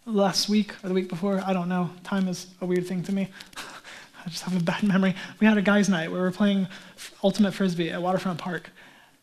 last 0.05 0.49
week 0.49 0.73
or 0.83 0.89
the 0.89 0.93
week 0.93 1.07
before. 1.07 1.41
I 1.45 1.53
don't 1.53 1.69
know. 1.69 1.89
Time 2.03 2.27
is 2.27 2.47
a 2.59 2.65
weird 2.65 2.85
thing 2.85 3.03
to 3.03 3.13
me. 3.13 3.29
I 4.25 4.29
just 4.29 4.43
have 4.43 4.55
a 4.59 4.63
bad 4.63 4.83
memory. 4.83 5.15
We 5.39 5.47
had 5.47 5.57
a 5.57 5.61
guys' 5.61 5.89
night 5.89 6.11
where 6.11 6.19
we 6.21 6.25
were 6.25 6.31
playing 6.31 6.67
Ultimate 7.23 7.53
Frisbee 7.53 7.89
at 7.89 8.01
Waterfront 8.01 8.39
Park. 8.39 8.69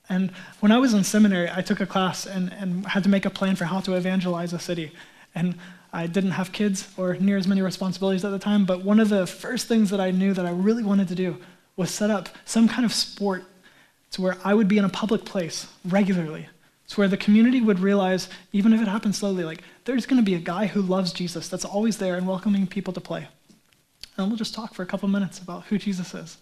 And 0.09 0.33
when 0.61 0.73
I 0.73 0.79
was 0.79 0.93
in 0.93 1.05
seminary, 1.05 1.49
I 1.51 1.63
took 1.63 1.81
a 1.81 1.87
class 1.87 2.27
and, 2.27 2.53
and 2.53 2.85
had 2.87 3.03
to 3.05 3.09
make 3.09 3.25
a 3.25 3.31
plan 3.31 3.57
for 3.57 3.65
how 3.65 3.81
to 3.81 3.95
evangelize 3.95 4.53
a 4.53 4.59
city. 4.59 4.93
And 5.35 5.55
I 5.93 6.07
didn't 6.07 6.33
have 6.33 6.53
kids 6.53 6.89
or 6.97 7.15
near 7.17 7.37
as 7.37 7.49
many 7.49 7.63
responsibilities 7.63 8.25
at 8.25 8.31
the 8.31 8.39
time, 8.39 8.65
but 8.65 8.85
one 8.85 9.01
of 9.01 9.09
the 9.09 9.27
first 9.27 9.67
things 9.67 9.91
that 9.91 10.01
I 10.01 10.11
knew 10.11 10.33
that 10.35 10.47
I 10.47 10.51
really 10.51 10.85
wanted 10.85 11.09
to 11.09 11.15
do 11.15 11.39
was 11.77 11.91
set 11.91 12.11
up 12.11 12.29
some 12.45 12.69
kind 12.69 12.85
of 12.85 12.93
sport 12.93 13.45
to 14.13 14.23
where 14.23 14.37
I 14.45 14.55
would 14.55 14.69
be 14.69 14.79
in 14.79 14.85
a 14.85 14.89
public 14.89 15.25
place 15.25 15.67
regularly, 15.85 16.49
to 16.89 16.97
where 16.97 17.09
the 17.09 17.17
community 17.17 17.61
would 17.61 17.79
realize, 17.81 18.29
even 18.53 18.73
if 18.73 18.81
it 18.81 18.89
happens 18.89 19.19
slowly, 19.19 19.45
like 19.45 19.63
there's 19.85 20.07
going 20.07 20.21
to 20.21 20.25
be 20.25 20.35
a 20.35 20.41
guy 20.41 20.67
who 20.67 20.83
loves 20.83 21.13
Jesus 21.13 21.49
that's 21.49 21.65
always 21.65 21.99
there 21.99 22.17
and 22.17 22.27
welcoming 22.27 22.67
people 22.67 22.93
to 22.93 23.01
play. 23.01 23.29
And 24.17 24.29
we'll 24.29 24.37
just 24.37 24.55
talk 24.55 24.75
for 24.75 24.83
a 24.83 24.87
couple 24.87 25.09
minutes 25.09 25.39
about 25.39 25.65
who 25.65 25.79
Jesus 25.79 26.15
is. 26.15 26.39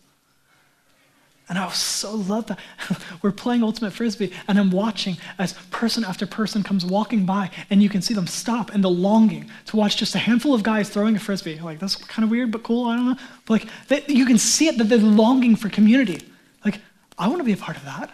And 1.48 1.58
I 1.58 1.64
was 1.64 1.76
so 1.76 2.14
loved 2.14 2.48
that 2.48 2.58
we're 3.22 3.32
playing 3.32 3.62
Ultimate 3.62 3.92
Frisbee, 3.92 4.32
and 4.46 4.58
I'm 4.58 4.70
watching 4.70 5.16
as 5.38 5.54
person 5.70 6.04
after 6.04 6.26
person 6.26 6.62
comes 6.62 6.84
walking 6.84 7.24
by, 7.24 7.50
and 7.70 7.82
you 7.82 7.88
can 7.88 8.02
see 8.02 8.12
them 8.12 8.26
stop 8.26 8.74
and 8.74 8.84
the 8.84 8.90
longing 8.90 9.50
to 9.66 9.76
watch 9.76 9.96
just 9.96 10.14
a 10.14 10.18
handful 10.18 10.52
of 10.54 10.62
guys 10.62 10.90
throwing 10.90 11.16
a 11.16 11.18
frisbee. 11.18 11.58
Like, 11.58 11.78
that's 11.78 11.96
kind 11.96 12.24
of 12.24 12.30
weird, 12.30 12.50
but 12.50 12.62
cool, 12.62 12.86
I 12.86 12.96
don't 12.96 13.06
know. 13.06 13.16
But 13.46 13.62
like, 13.62 13.68
they, 13.88 14.04
you 14.12 14.26
can 14.26 14.36
see 14.36 14.68
it 14.68 14.76
that 14.78 14.84
they're 14.84 14.98
longing 14.98 15.56
for 15.56 15.70
community. 15.70 16.20
Like, 16.64 16.80
I 17.16 17.28
want 17.28 17.40
to 17.40 17.44
be 17.44 17.52
a 17.52 17.56
part 17.56 17.78
of 17.78 17.84
that. 17.84 18.12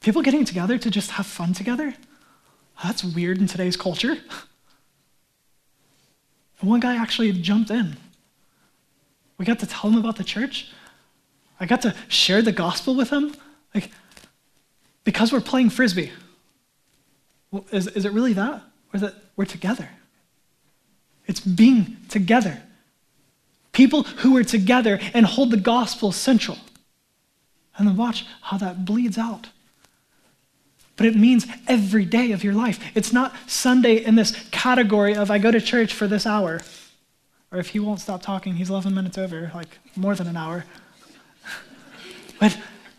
People 0.00 0.22
getting 0.22 0.44
together 0.44 0.76
to 0.78 0.90
just 0.90 1.12
have 1.12 1.26
fun 1.26 1.52
together? 1.52 1.94
That's 2.82 3.04
weird 3.04 3.38
in 3.38 3.46
today's 3.46 3.76
culture. 3.76 4.16
And 6.60 6.60
one 6.68 6.80
guy 6.80 6.96
actually 6.96 7.32
jumped 7.32 7.70
in. 7.70 7.96
We 9.38 9.44
got 9.44 9.60
to 9.60 9.66
tell 9.66 9.90
him 9.90 9.98
about 9.98 10.16
the 10.16 10.24
church. 10.24 10.72
I 11.60 11.66
got 11.66 11.82
to 11.82 11.94
share 12.08 12.42
the 12.42 12.52
gospel 12.52 12.94
with 12.94 13.10
him. 13.10 13.34
Like, 13.74 13.90
because 15.04 15.32
we're 15.32 15.40
playing 15.40 15.70
frisbee. 15.70 16.12
Well, 17.50 17.64
is, 17.72 17.86
is 17.88 18.04
it 18.04 18.12
really 18.12 18.34
that? 18.34 18.62
Or 18.92 19.00
that 19.00 19.14
we're 19.36 19.44
together? 19.44 19.88
It's 21.26 21.40
being 21.40 21.96
together. 22.08 22.62
People 23.72 24.02
who 24.02 24.36
are 24.36 24.44
together 24.44 24.98
and 25.14 25.26
hold 25.26 25.50
the 25.50 25.56
gospel 25.56 26.12
central. 26.12 26.58
And 27.76 27.86
then 27.86 27.96
watch 27.96 28.26
how 28.42 28.58
that 28.58 28.84
bleeds 28.84 29.18
out. 29.18 29.48
But 30.96 31.06
it 31.06 31.14
means 31.14 31.46
every 31.68 32.04
day 32.04 32.32
of 32.32 32.42
your 32.42 32.54
life. 32.54 32.80
It's 32.96 33.12
not 33.12 33.34
Sunday 33.46 34.04
in 34.04 34.16
this 34.16 34.32
category 34.50 35.14
of 35.14 35.30
I 35.30 35.38
go 35.38 35.52
to 35.52 35.60
church 35.60 35.94
for 35.94 36.08
this 36.08 36.26
hour. 36.26 36.60
Or 37.52 37.58
if 37.58 37.68
he 37.68 37.78
won't 37.78 38.00
stop 38.00 38.20
talking, 38.20 38.54
he's 38.56 38.68
11 38.68 38.94
minutes 38.94 39.16
over, 39.16 39.52
like 39.54 39.78
more 39.94 40.16
than 40.16 40.26
an 40.26 40.36
hour. 40.36 40.64
But 42.38 42.56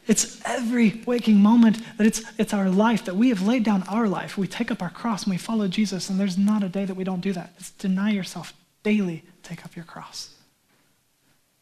it's 0.07 0.41
every 0.43 1.01
waking 1.05 1.37
moment 1.37 1.79
that 1.97 2.07
it's, 2.07 2.23
it's 2.37 2.53
our 2.53 2.69
life, 2.69 3.05
that 3.05 3.15
we 3.15 3.29
have 3.29 3.43
laid 3.43 3.63
down 3.63 3.83
our 3.83 4.07
life. 4.07 4.37
We 4.37 4.47
take 4.47 4.71
up 4.71 4.81
our 4.81 4.89
cross 4.89 5.23
and 5.23 5.31
we 5.31 5.37
follow 5.37 5.67
Jesus, 5.67 6.09
and 6.09 6.19
there's 6.19 6.37
not 6.37 6.63
a 6.63 6.69
day 6.69 6.85
that 6.85 6.95
we 6.95 7.03
don't 7.03 7.21
do 7.21 7.31
that. 7.33 7.53
It's 7.59 7.71
deny 7.71 8.11
yourself 8.11 8.53
daily, 8.83 9.23
take 9.43 9.63
up 9.63 9.75
your 9.75 9.85
cross. 9.85 10.31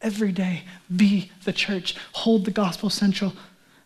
Every 0.00 0.32
day, 0.32 0.62
be 0.94 1.30
the 1.44 1.52
church, 1.52 1.96
hold 2.12 2.44
the 2.44 2.50
gospel 2.50 2.88
central. 2.88 3.34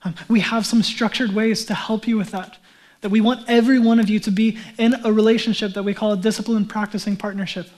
Um, 0.05 0.15
we 0.29 0.41
have 0.41 0.67
some 0.67 0.83
structured 0.83 1.33
ways 1.33 1.65
to 1.65 1.75
help 1.75 2.07
you 2.07 2.17
with 2.17 2.31
that. 2.31 2.59
That 3.01 3.11
we 3.11 3.21
want 3.21 3.49
every 3.49 3.81
one 3.81 3.99
of 3.99 4.09
you 4.09 4.21
to 4.21 4.31
be 4.31 4.59
in 4.79 4.95
a 5.05 5.13
relationship 5.13 5.73
that 5.73 5.83
we 5.83 5.95
call 5.95 6.13
a 6.13 6.17
discipline 6.17 6.67
practicing 6.67 7.17
partnership. 7.17 7.69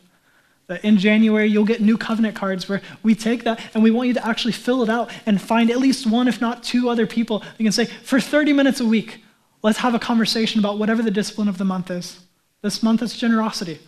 In 0.83 0.97
January, 0.97 1.47
you'll 1.47 1.67
get 1.67 1.83
new 1.83 1.99
covenant 1.99 2.35
cards 2.35 2.69
where 2.69 2.81
we 3.03 3.15
take 3.15 3.45
that 3.45 3.61
and 3.75 3.83
we 3.83 3.91
want 3.91 4.09
you 4.09 4.15
to 4.15 4.27
actually 4.27 4.53
fill 4.53 4.83
it 4.83 4.89
out 4.89 5.11
and 5.27 5.41
find 5.41 5.71
at 5.71 5.79
least 5.79 6.07
one, 6.07 6.27
if 6.27 6.41
not 6.41 6.63
two 6.63 6.89
other 6.89 7.07
people. 7.07 7.43
You 7.59 7.65
can 7.65 7.73
say, 7.73 7.85
for 7.85 8.19
30 8.19 8.55
minutes 8.55 8.81
a 8.81 8.87
week, 8.87 9.23
let's 9.63 9.79
have 9.79 9.95
a 9.95 9.99
conversation 9.99 10.59
about 10.61 10.79
whatever 10.79 11.03
the 11.03 11.11
discipline 11.11 11.49
of 11.49 11.59
the 11.59 11.65
month 11.65 11.91
is. 11.91 12.21
This 12.63 12.83
month 12.83 13.03
is 13.03 13.15
generosity. 13.15 13.79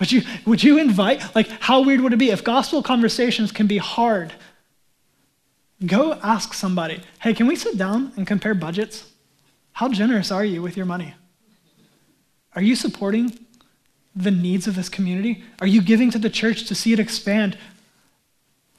Would 0.00 0.10
you, 0.10 0.22
would 0.46 0.62
you 0.62 0.78
invite, 0.78 1.34
like, 1.34 1.48
how 1.60 1.82
weird 1.82 2.00
would 2.00 2.14
it 2.14 2.18
be 2.18 2.30
if 2.30 2.42
gospel 2.42 2.82
conversations 2.82 3.52
can 3.52 3.66
be 3.66 3.78
hard? 3.78 4.32
Go 5.84 6.14
ask 6.22 6.54
somebody, 6.54 7.02
hey, 7.20 7.34
can 7.34 7.46
we 7.46 7.54
sit 7.54 7.76
down 7.76 8.12
and 8.16 8.26
compare 8.26 8.54
budgets? 8.54 9.10
How 9.72 9.88
generous 9.88 10.32
are 10.32 10.44
you 10.44 10.62
with 10.62 10.76
your 10.76 10.86
money? 10.86 11.14
Are 12.54 12.62
you 12.62 12.74
supporting 12.74 13.38
the 14.18 14.30
needs 14.30 14.66
of 14.66 14.74
this 14.74 14.88
community? 14.88 15.44
Are 15.60 15.66
you 15.66 15.80
giving 15.80 16.10
to 16.10 16.18
the 16.18 16.30
church 16.30 16.66
to 16.66 16.74
see 16.74 16.92
it 16.92 16.98
expand? 16.98 17.56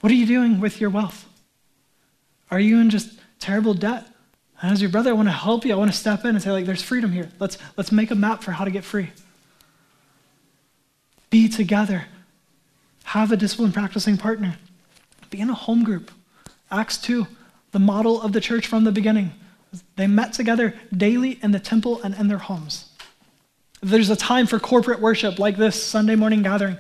What 0.02 0.12
are 0.12 0.16
you 0.16 0.26
doing 0.26 0.60
with 0.60 0.82
your 0.82 0.90
wealth? 0.90 1.26
Are 2.52 2.60
you 2.60 2.80
in 2.80 2.90
just 2.90 3.20
terrible 3.40 3.74
debt? 3.74 4.06
And 4.62 4.72
as 4.72 4.82
your 4.82 4.92
brother, 4.92 5.12
I 5.12 5.14
want 5.14 5.30
to 5.30 5.34
help 5.34 5.66
you. 5.66 5.74
I 5.74 5.78
want 5.78 5.92
to 5.92 5.98
step 5.98 6.26
in 6.26 6.32
and 6.32 6.42
say, 6.42 6.52
like, 6.52 6.66
there's 6.66 6.82
freedom 6.82 7.12
here. 7.12 7.30
Let's, 7.40 7.58
let's 7.78 7.92
make 7.92 8.12
a 8.12 8.16
map 8.16 8.44
for 8.44 8.52
how 8.52 8.66
to 8.66 8.72
get 8.72 8.84
free. 8.84 9.12
Be 11.30 11.48
together. 11.48 12.06
Have 13.06 13.32
a 13.32 13.38
discipline 13.38 13.72
practicing 13.72 14.18
partner. 14.18 14.58
Be 15.30 15.40
in 15.40 15.50
a 15.50 15.54
home 15.54 15.84
group. 15.84 16.12
Acts 16.70 16.98
2, 16.98 17.26
the 17.72 17.80
model 17.80 18.22
of 18.22 18.34
the 18.34 18.42
church 18.42 18.68
from 18.68 18.84
the 18.84 18.92
beginning. 18.92 19.32
They 19.96 20.08
met 20.08 20.34
together 20.34 20.74
daily 20.96 21.40
in 21.42 21.52
the 21.52 21.60
temple 21.60 22.02
and 22.02 22.14
in 22.16 22.28
their 22.28 22.40
homes. 22.40 22.89
There's 23.82 24.10
a 24.10 24.16
time 24.16 24.46
for 24.46 24.60
corporate 24.60 25.00
worship 25.00 25.40
like 25.40 25.58
this 25.58 25.82
Sunday 25.82 26.16
morning 26.16 26.44
gathering. 26.44 26.78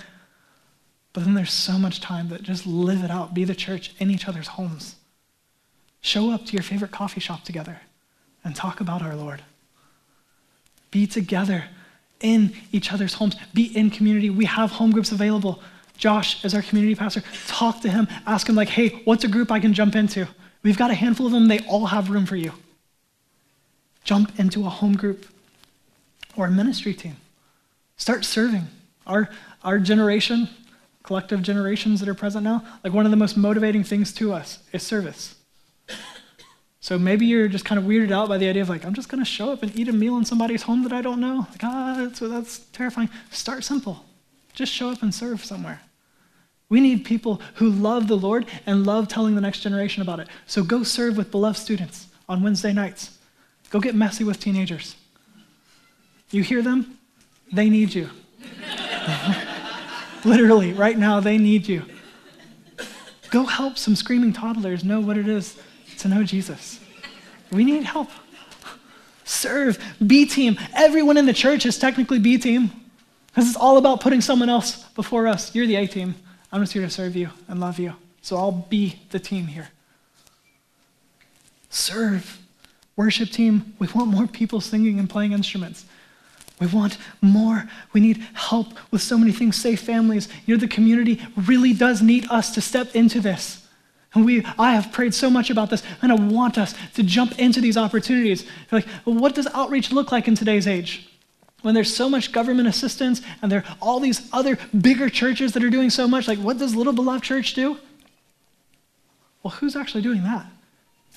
But 1.13 1.23
then 1.23 1.33
there's 1.33 1.53
so 1.53 1.77
much 1.77 2.01
time 2.01 2.29
that 2.29 2.43
just 2.43 2.67
live 2.67 3.03
it 3.03 3.11
out, 3.11 3.33
be 3.33 3.43
the 3.43 3.55
church 3.55 3.93
in 3.99 4.11
each 4.11 4.27
other's 4.27 4.47
homes. 4.47 4.95
Show 6.01 6.31
up 6.31 6.45
to 6.45 6.53
your 6.53 6.63
favorite 6.63 6.91
coffee 6.91 7.19
shop 7.19 7.43
together 7.43 7.81
and 8.43 8.55
talk 8.55 8.79
about 8.79 9.01
our 9.01 9.15
Lord. 9.15 9.41
Be 10.91 11.07
together 11.07 11.65
in 12.21 12.53
each 12.71 12.91
other's 12.91 13.13
homes, 13.13 13.35
be 13.53 13.75
in 13.75 13.89
community. 13.89 14.29
We 14.29 14.45
have 14.45 14.71
home 14.71 14.91
groups 14.91 15.11
available. 15.11 15.61
Josh, 15.97 16.43
is 16.45 16.53
our 16.53 16.61
community 16.61 16.95
pastor, 16.95 17.23
talk 17.47 17.81
to 17.81 17.89
him, 17.89 18.07
ask 18.25 18.47
him, 18.47 18.55
like, 18.55 18.69
hey, 18.69 19.01
what's 19.03 19.23
a 19.23 19.27
group 19.27 19.51
I 19.51 19.59
can 19.59 19.73
jump 19.73 19.95
into? 19.95 20.27
We've 20.63 20.77
got 20.77 20.91
a 20.91 20.93
handful 20.93 21.25
of 21.25 21.31
them, 21.31 21.47
they 21.47 21.59
all 21.61 21.87
have 21.87 22.09
room 22.09 22.25
for 22.25 22.37
you. 22.37 22.53
Jump 24.03 24.39
into 24.39 24.65
a 24.65 24.69
home 24.69 24.95
group 24.95 25.25
or 26.35 26.49
ministry 26.49 26.93
team. 26.93 27.17
Start 27.97 28.25
serving. 28.25 28.67
Our, 29.05 29.29
our 29.63 29.79
generation, 29.79 30.49
collective 31.03 31.41
generations 31.41 31.99
that 31.99 32.09
are 32.09 32.13
present 32.13 32.43
now, 32.43 32.63
like 32.83 32.93
one 32.93 33.05
of 33.05 33.11
the 33.11 33.17
most 33.17 33.35
motivating 33.35 33.83
things 33.83 34.13
to 34.13 34.33
us 34.33 34.59
is 34.71 34.83
service. 34.83 35.35
So 36.81 36.97
maybe 36.97 37.25
you're 37.25 37.49
just 37.49 37.65
kind 37.65 37.77
of 37.77 37.85
weirded 37.85 38.11
out 38.11 38.29
by 38.29 38.37
the 38.37 38.47
idea 38.47 38.61
of 38.61 38.69
like, 38.69 38.85
I'm 38.85 38.93
just 38.93 39.09
going 39.09 39.21
to 39.21 39.29
show 39.29 39.51
up 39.51 39.63
and 39.63 39.75
eat 39.75 39.89
a 39.89 39.93
meal 39.93 40.17
in 40.17 40.23
somebody's 40.23 40.63
home 40.63 40.83
that 40.83 40.93
I 40.93 41.01
don't 41.01 41.19
know. 41.19 41.45
Like, 41.51 41.63
ah, 41.63 41.95
that's, 41.97 42.19
that's 42.19 42.59
terrifying. 42.71 43.09
Start 43.31 43.63
simple. 43.63 44.05
Just 44.53 44.71
show 44.71 44.89
up 44.89 45.03
and 45.03 45.13
serve 45.13 45.43
somewhere. 45.43 45.81
We 46.69 46.79
need 46.79 47.03
people 47.03 47.41
who 47.55 47.69
love 47.69 48.07
the 48.07 48.15
Lord 48.15 48.45
and 48.65 48.85
love 48.85 49.07
telling 49.07 49.35
the 49.35 49.41
next 49.41 49.59
generation 49.59 50.01
about 50.01 50.19
it. 50.19 50.29
So 50.47 50.63
go 50.63 50.83
serve 50.83 51.17
with 51.17 51.31
beloved 51.31 51.57
students 51.57 52.07
on 52.29 52.43
Wednesday 52.43 52.71
nights. 52.71 53.17
Go 53.71 53.79
get 53.79 53.95
messy 53.95 54.23
with 54.23 54.39
teenagers. 54.39 54.95
You 56.31 56.43
hear 56.43 56.61
them? 56.61 56.97
They 57.51 57.69
need 57.69 57.93
you. 57.93 58.09
Literally, 60.25 60.73
right 60.73 60.97
now, 60.97 61.19
they 61.19 61.37
need 61.37 61.67
you. 61.67 61.83
Go 63.31 63.45
help 63.45 63.77
some 63.77 63.95
screaming 63.95 64.33
toddlers 64.33 64.83
know 64.83 64.99
what 64.99 65.17
it 65.17 65.27
is 65.27 65.59
to 65.99 66.07
know 66.07 66.23
Jesus. 66.23 66.79
We 67.51 67.63
need 67.63 67.83
help. 67.83 68.09
Serve, 69.23 69.77
B 70.05 70.25
team. 70.25 70.57
Everyone 70.75 71.17
in 71.17 71.25
the 71.25 71.33
church 71.33 71.65
is 71.65 71.77
technically 71.77 72.19
B 72.19 72.37
team 72.37 72.71
because 73.27 73.47
it's 73.47 73.57
all 73.57 73.77
about 73.77 74.01
putting 74.01 74.21
someone 74.21 74.49
else 74.49 74.83
before 74.95 75.27
us. 75.27 75.53
You're 75.53 75.67
the 75.67 75.75
A 75.75 75.87
team. 75.87 76.15
I'm 76.51 76.61
just 76.61 76.73
here 76.73 76.81
to 76.81 76.89
serve 76.89 77.15
you 77.15 77.29
and 77.47 77.59
love 77.59 77.77
you. 77.77 77.93
So 78.21 78.37
I'll 78.37 78.51
be 78.51 78.99
the 79.11 79.19
team 79.19 79.47
here. 79.47 79.69
Serve. 81.69 82.39
Worship 82.95 83.29
team, 83.29 83.75
we 83.79 83.87
want 83.95 84.09
more 84.09 84.27
people 84.27 84.59
singing 84.59 84.99
and 84.99 85.09
playing 85.09 85.31
instruments. 85.31 85.85
We 86.59 86.67
want 86.67 86.97
more. 87.21 87.69
We 87.93 88.01
need 88.01 88.17
help 88.33 88.73
with 88.91 89.01
so 89.01 89.17
many 89.17 89.31
things. 89.31 89.55
Safe 89.55 89.79
families. 89.79 90.27
You 90.45 90.55
know, 90.55 90.59
the 90.59 90.67
community 90.67 91.21
really 91.35 91.73
does 91.73 92.01
need 92.01 92.29
us 92.29 92.53
to 92.55 92.61
step 92.61 92.95
into 92.95 93.21
this. 93.21 93.65
And 94.13 94.25
we, 94.25 94.43
I 94.57 94.73
have 94.73 94.91
prayed 94.91 95.13
so 95.13 95.29
much 95.29 95.49
about 95.49 95.69
this, 95.69 95.83
and 96.01 96.11
I 96.11 96.15
want 96.15 96.57
us 96.57 96.73
to 96.95 97.03
jump 97.03 97.37
into 97.37 97.61
these 97.61 97.77
opportunities. 97.77 98.45
Like, 98.71 98.87
what 99.05 99.35
does 99.35 99.47
outreach 99.53 99.91
look 99.91 100.11
like 100.11 100.27
in 100.27 100.35
today's 100.35 100.67
age? 100.67 101.07
When 101.61 101.75
there's 101.75 101.95
so 101.95 102.09
much 102.09 102.31
government 102.31 102.67
assistance, 102.67 103.21
and 103.41 103.51
there 103.51 103.59
are 103.59 103.77
all 103.79 103.99
these 103.99 104.27
other 104.33 104.57
bigger 104.81 105.09
churches 105.09 105.51
that 105.53 105.63
are 105.63 105.69
doing 105.69 105.89
so 105.91 106.07
much, 106.07 106.27
like, 106.27 106.39
what 106.39 106.57
does 106.57 106.73
Little 106.73 106.93
Beloved 106.93 107.23
Church 107.23 107.53
do? 107.53 107.77
Well, 109.43 109.51
who's 109.51 109.75
actually 109.75 110.01
doing 110.01 110.23
that? 110.23 110.47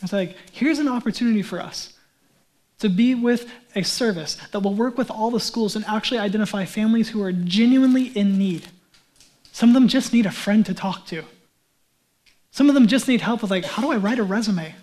It's 0.03 0.13
like, 0.13 0.37
here's 0.53 0.79
an 0.79 0.89
opportunity 0.89 1.43
for 1.43 1.61
us 1.61 1.95
to 2.83 2.89
be 2.89 3.15
with 3.15 3.51
a 3.77 3.83
service 3.83 4.37
that 4.51 4.61
will 4.61 4.75
work 4.75 4.99
with 4.99 5.11
all 5.11 5.31
the 5.31 5.41
schools 5.41 5.77
and 5.77 5.85
actually 5.87 6.19
identify 6.19 6.65
families 6.65 7.09
who 7.09 7.23
are 7.23 7.33
genuinely 7.33 8.07
in 8.09 8.37
need. 8.37 8.67
Some 9.53 9.71
of 9.71 9.75
them 9.75 9.87
just 9.87 10.13
need 10.13 10.27
a 10.27 10.33
friend 10.33 10.67
to 10.67 10.75
talk 10.75 11.07
to. 11.07 11.23
Some 12.51 12.69
of 12.69 12.75
them 12.75 12.89
just 12.89 13.07
need 13.07 13.21
help 13.21 13.41
with, 13.41 13.53
like, 13.53 13.65
how 13.65 13.83
do 13.83 13.93
I 13.93 13.97
write 13.97 14.19
a 14.19 14.25
resume? 14.25 14.75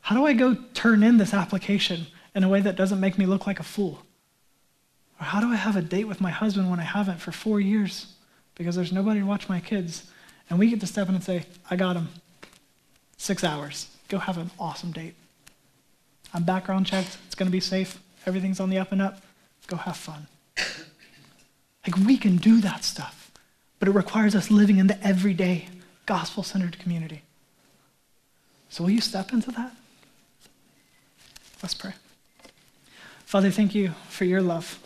How 0.00 0.16
do 0.16 0.24
I 0.24 0.32
go 0.32 0.56
turn 0.72 1.02
in 1.02 1.18
this 1.18 1.34
application 1.34 2.06
in 2.34 2.42
a 2.42 2.48
way 2.48 2.60
that 2.62 2.74
doesn't 2.74 3.00
make 3.00 3.18
me 3.18 3.26
look 3.26 3.46
like 3.46 3.60
a 3.60 3.62
fool? 3.62 4.02
Or 5.20 5.24
how 5.24 5.40
do 5.40 5.48
I 5.48 5.56
have 5.56 5.76
a 5.76 5.82
date 5.82 6.04
with 6.04 6.22
my 6.22 6.30
husband 6.30 6.70
when 6.70 6.80
I 6.80 6.84
haven't 6.84 7.20
for 7.20 7.32
four 7.32 7.60
years 7.60 8.14
because 8.54 8.76
there's 8.76 8.92
nobody 8.92 9.20
to 9.20 9.26
watch 9.26 9.48
my 9.48 9.60
kids? 9.60 10.10
And 10.48 10.58
we 10.58 10.70
get 10.70 10.80
to 10.80 10.86
step 10.86 11.08
in 11.08 11.14
and 11.14 11.22
say, 11.22 11.44
I 11.70 11.76
got 11.76 11.96
him. 11.96 12.08
Six 13.18 13.44
hours. 13.44 13.88
Go 14.08 14.18
have 14.18 14.38
an 14.38 14.50
awesome 14.58 14.90
date. 14.90 15.14
I'm 16.34 16.42
background 16.42 16.86
checked. 16.86 17.16
It's 17.26 17.36
going 17.36 17.46
to 17.46 17.52
be 17.52 17.60
safe. 17.60 18.00
Everything's 18.26 18.58
on 18.58 18.68
the 18.68 18.78
up 18.78 18.90
and 18.90 19.00
up. 19.00 19.22
Go 19.68 19.76
have 19.76 19.96
fun. 19.96 20.26
Like, 21.86 21.96
we 22.04 22.16
can 22.16 22.36
do 22.36 22.60
that 22.60 22.82
stuff, 22.82 23.30
but 23.78 23.88
it 23.88 23.92
requires 23.92 24.34
us 24.34 24.50
living 24.50 24.78
in 24.78 24.88
the 24.88 25.02
everyday, 25.06 25.68
gospel 26.06 26.42
centered 26.42 26.78
community. 26.78 27.22
So, 28.68 28.84
will 28.84 28.90
you 28.90 29.00
step 29.00 29.32
into 29.32 29.52
that? 29.52 29.74
Let's 31.62 31.74
pray. 31.74 31.92
Father, 33.26 33.50
thank 33.50 33.74
you 33.74 33.92
for 34.08 34.24
your 34.24 34.42
love. 34.42 34.78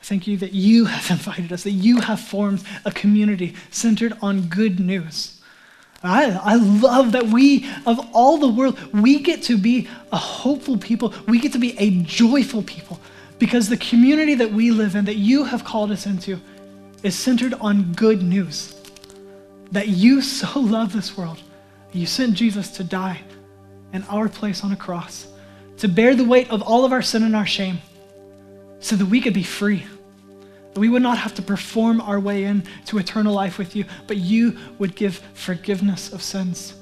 Thank 0.00 0.26
you 0.26 0.36
that 0.38 0.52
you 0.52 0.84
have 0.84 1.10
invited 1.18 1.52
us, 1.52 1.64
that 1.64 1.72
you 1.72 2.00
have 2.00 2.20
formed 2.20 2.62
a 2.84 2.92
community 2.92 3.54
centered 3.70 4.12
on 4.22 4.48
good 4.48 4.78
news. 4.78 5.37
I, 6.02 6.30
I 6.30 6.54
love 6.54 7.12
that 7.12 7.26
we, 7.26 7.68
of 7.84 7.98
all 8.12 8.38
the 8.38 8.48
world, 8.48 8.78
we 8.94 9.20
get 9.20 9.42
to 9.44 9.58
be 9.58 9.88
a 10.12 10.16
hopeful 10.16 10.78
people. 10.78 11.12
We 11.26 11.40
get 11.40 11.52
to 11.52 11.58
be 11.58 11.76
a 11.78 11.90
joyful 12.02 12.62
people 12.62 13.00
because 13.38 13.68
the 13.68 13.76
community 13.76 14.34
that 14.34 14.52
we 14.52 14.70
live 14.70 14.94
in, 14.94 15.04
that 15.06 15.16
you 15.16 15.44
have 15.44 15.64
called 15.64 15.90
us 15.90 16.06
into, 16.06 16.40
is 17.02 17.16
centered 17.18 17.54
on 17.54 17.92
good 17.94 18.22
news. 18.22 18.74
That 19.72 19.88
you 19.88 20.22
so 20.22 20.60
love 20.60 20.92
this 20.92 21.16
world. 21.16 21.42
You 21.92 22.06
sent 22.06 22.34
Jesus 22.34 22.70
to 22.72 22.84
die 22.84 23.20
in 23.92 24.04
our 24.04 24.28
place 24.28 24.62
on 24.62 24.72
a 24.72 24.76
cross, 24.76 25.26
to 25.78 25.88
bear 25.88 26.14
the 26.14 26.24
weight 26.24 26.50
of 26.50 26.62
all 26.62 26.84
of 26.84 26.92
our 26.92 27.02
sin 27.02 27.22
and 27.22 27.34
our 27.34 27.46
shame, 27.46 27.78
so 28.80 28.94
that 28.94 29.06
we 29.06 29.20
could 29.20 29.32
be 29.32 29.42
free. 29.42 29.84
We 30.78 30.88
would 30.88 31.02
not 31.02 31.18
have 31.18 31.34
to 31.34 31.42
perform 31.42 32.00
our 32.00 32.20
way 32.20 32.44
in 32.44 32.64
to 32.86 32.98
eternal 32.98 33.34
life 33.34 33.58
with 33.58 33.74
you, 33.74 33.84
but 34.06 34.16
you 34.16 34.56
would 34.78 34.94
give 34.94 35.18
forgiveness 35.34 36.12
of 36.12 36.22
sins. 36.22 36.74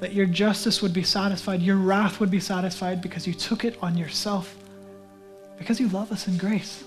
That 0.00 0.12
your 0.12 0.26
justice 0.26 0.82
would 0.82 0.92
be 0.92 1.02
satisfied, 1.02 1.62
your 1.62 1.76
wrath 1.76 2.20
would 2.20 2.30
be 2.30 2.40
satisfied 2.40 3.00
because 3.00 3.26
you 3.26 3.34
took 3.34 3.64
it 3.64 3.78
on 3.82 3.96
yourself 3.96 4.56
because 5.58 5.80
you 5.80 5.88
love 5.88 6.12
us 6.12 6.28
in 6.28 6.36
grace. 6.36 6.84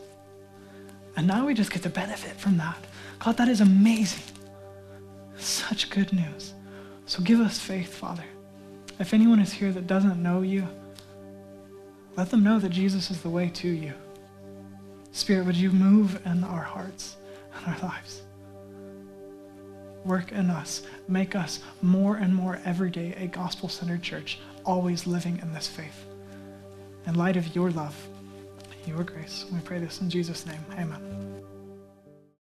And 1.16 1.28
now 1.28 1.46
we 1.46 1.54
just 1.54 1.72
get 1.72 1.84
to 1.84 1.90
benefit 1.90 2.36
from 2.38 2.58
that. 2.58 2.78
God, 3.20 3.38
that 3.38 3.48
is 3.48 3.62
amazing. 3.62 4.24
Such 5.38 5.90
good 5.90 6.14
news. 6.14 6.54
So 7.06 7.24
give 7.24 7.40
us 7.40 7.60
faith, 7.60 7.94
Father. 7.94 8.26
If 9.00 9.14
anyone 9.14 9.40
is 9.40 9.52
here 9.52 9.72
that 9.72 9.88
doesn't 9.88 10.22
know 10.22 10.42
you, 10.42 10.68
let 12.16 12.30
them 12.30 12.44
know 12.44 12.60
that 12.60 12.70
Jesus 12.70 13.10
is 13.12 13.22
the 13.22 13.30
way 13.30 13.50
to 13.50 13.68
you. 13.68 13.94
Spirit, 15.12 15.46
would 15.46 15.56
you 15.56 15.72
move 15.72 16.22
in 16.26 16.44
our 16.44 16.62
hearts 16.62 17.18
and 17.56 17.74
our 17.74 17.90
lives? 17.90 18.22
Work 20.06 20.32
in 20.32 20.50
us. 20.50 20.84
Make 21.08 21.36
us 21.36 21.60
more 21.82 22.18
and 22.18 22.34
more 22.34 22.62
every 22.66 22.90
day 22.90 23.14
a 23.18 23.28
gospel 23.28 23.68
centered 23.68 24.02
church, 24.02 24.40
always 24.64 25.08
living 25.08 25.40
in 25.42 25.54
this 25.54 25.68
faith. 25.68 26.06
In 27.06 27.16
light 27.16 27.38
of 27.38 27.56
your 27.56 27.72
love, 27.72 27.96
your 28.88 29.04
grace. 29.04 29.46
We 29.52 29.60
pray 29.60 29.80
this 29.80 30.02
in 30.02 30.10
Jesus' 30.10 30.46
name. 30.46 30.64
Amen. 30.74 31.27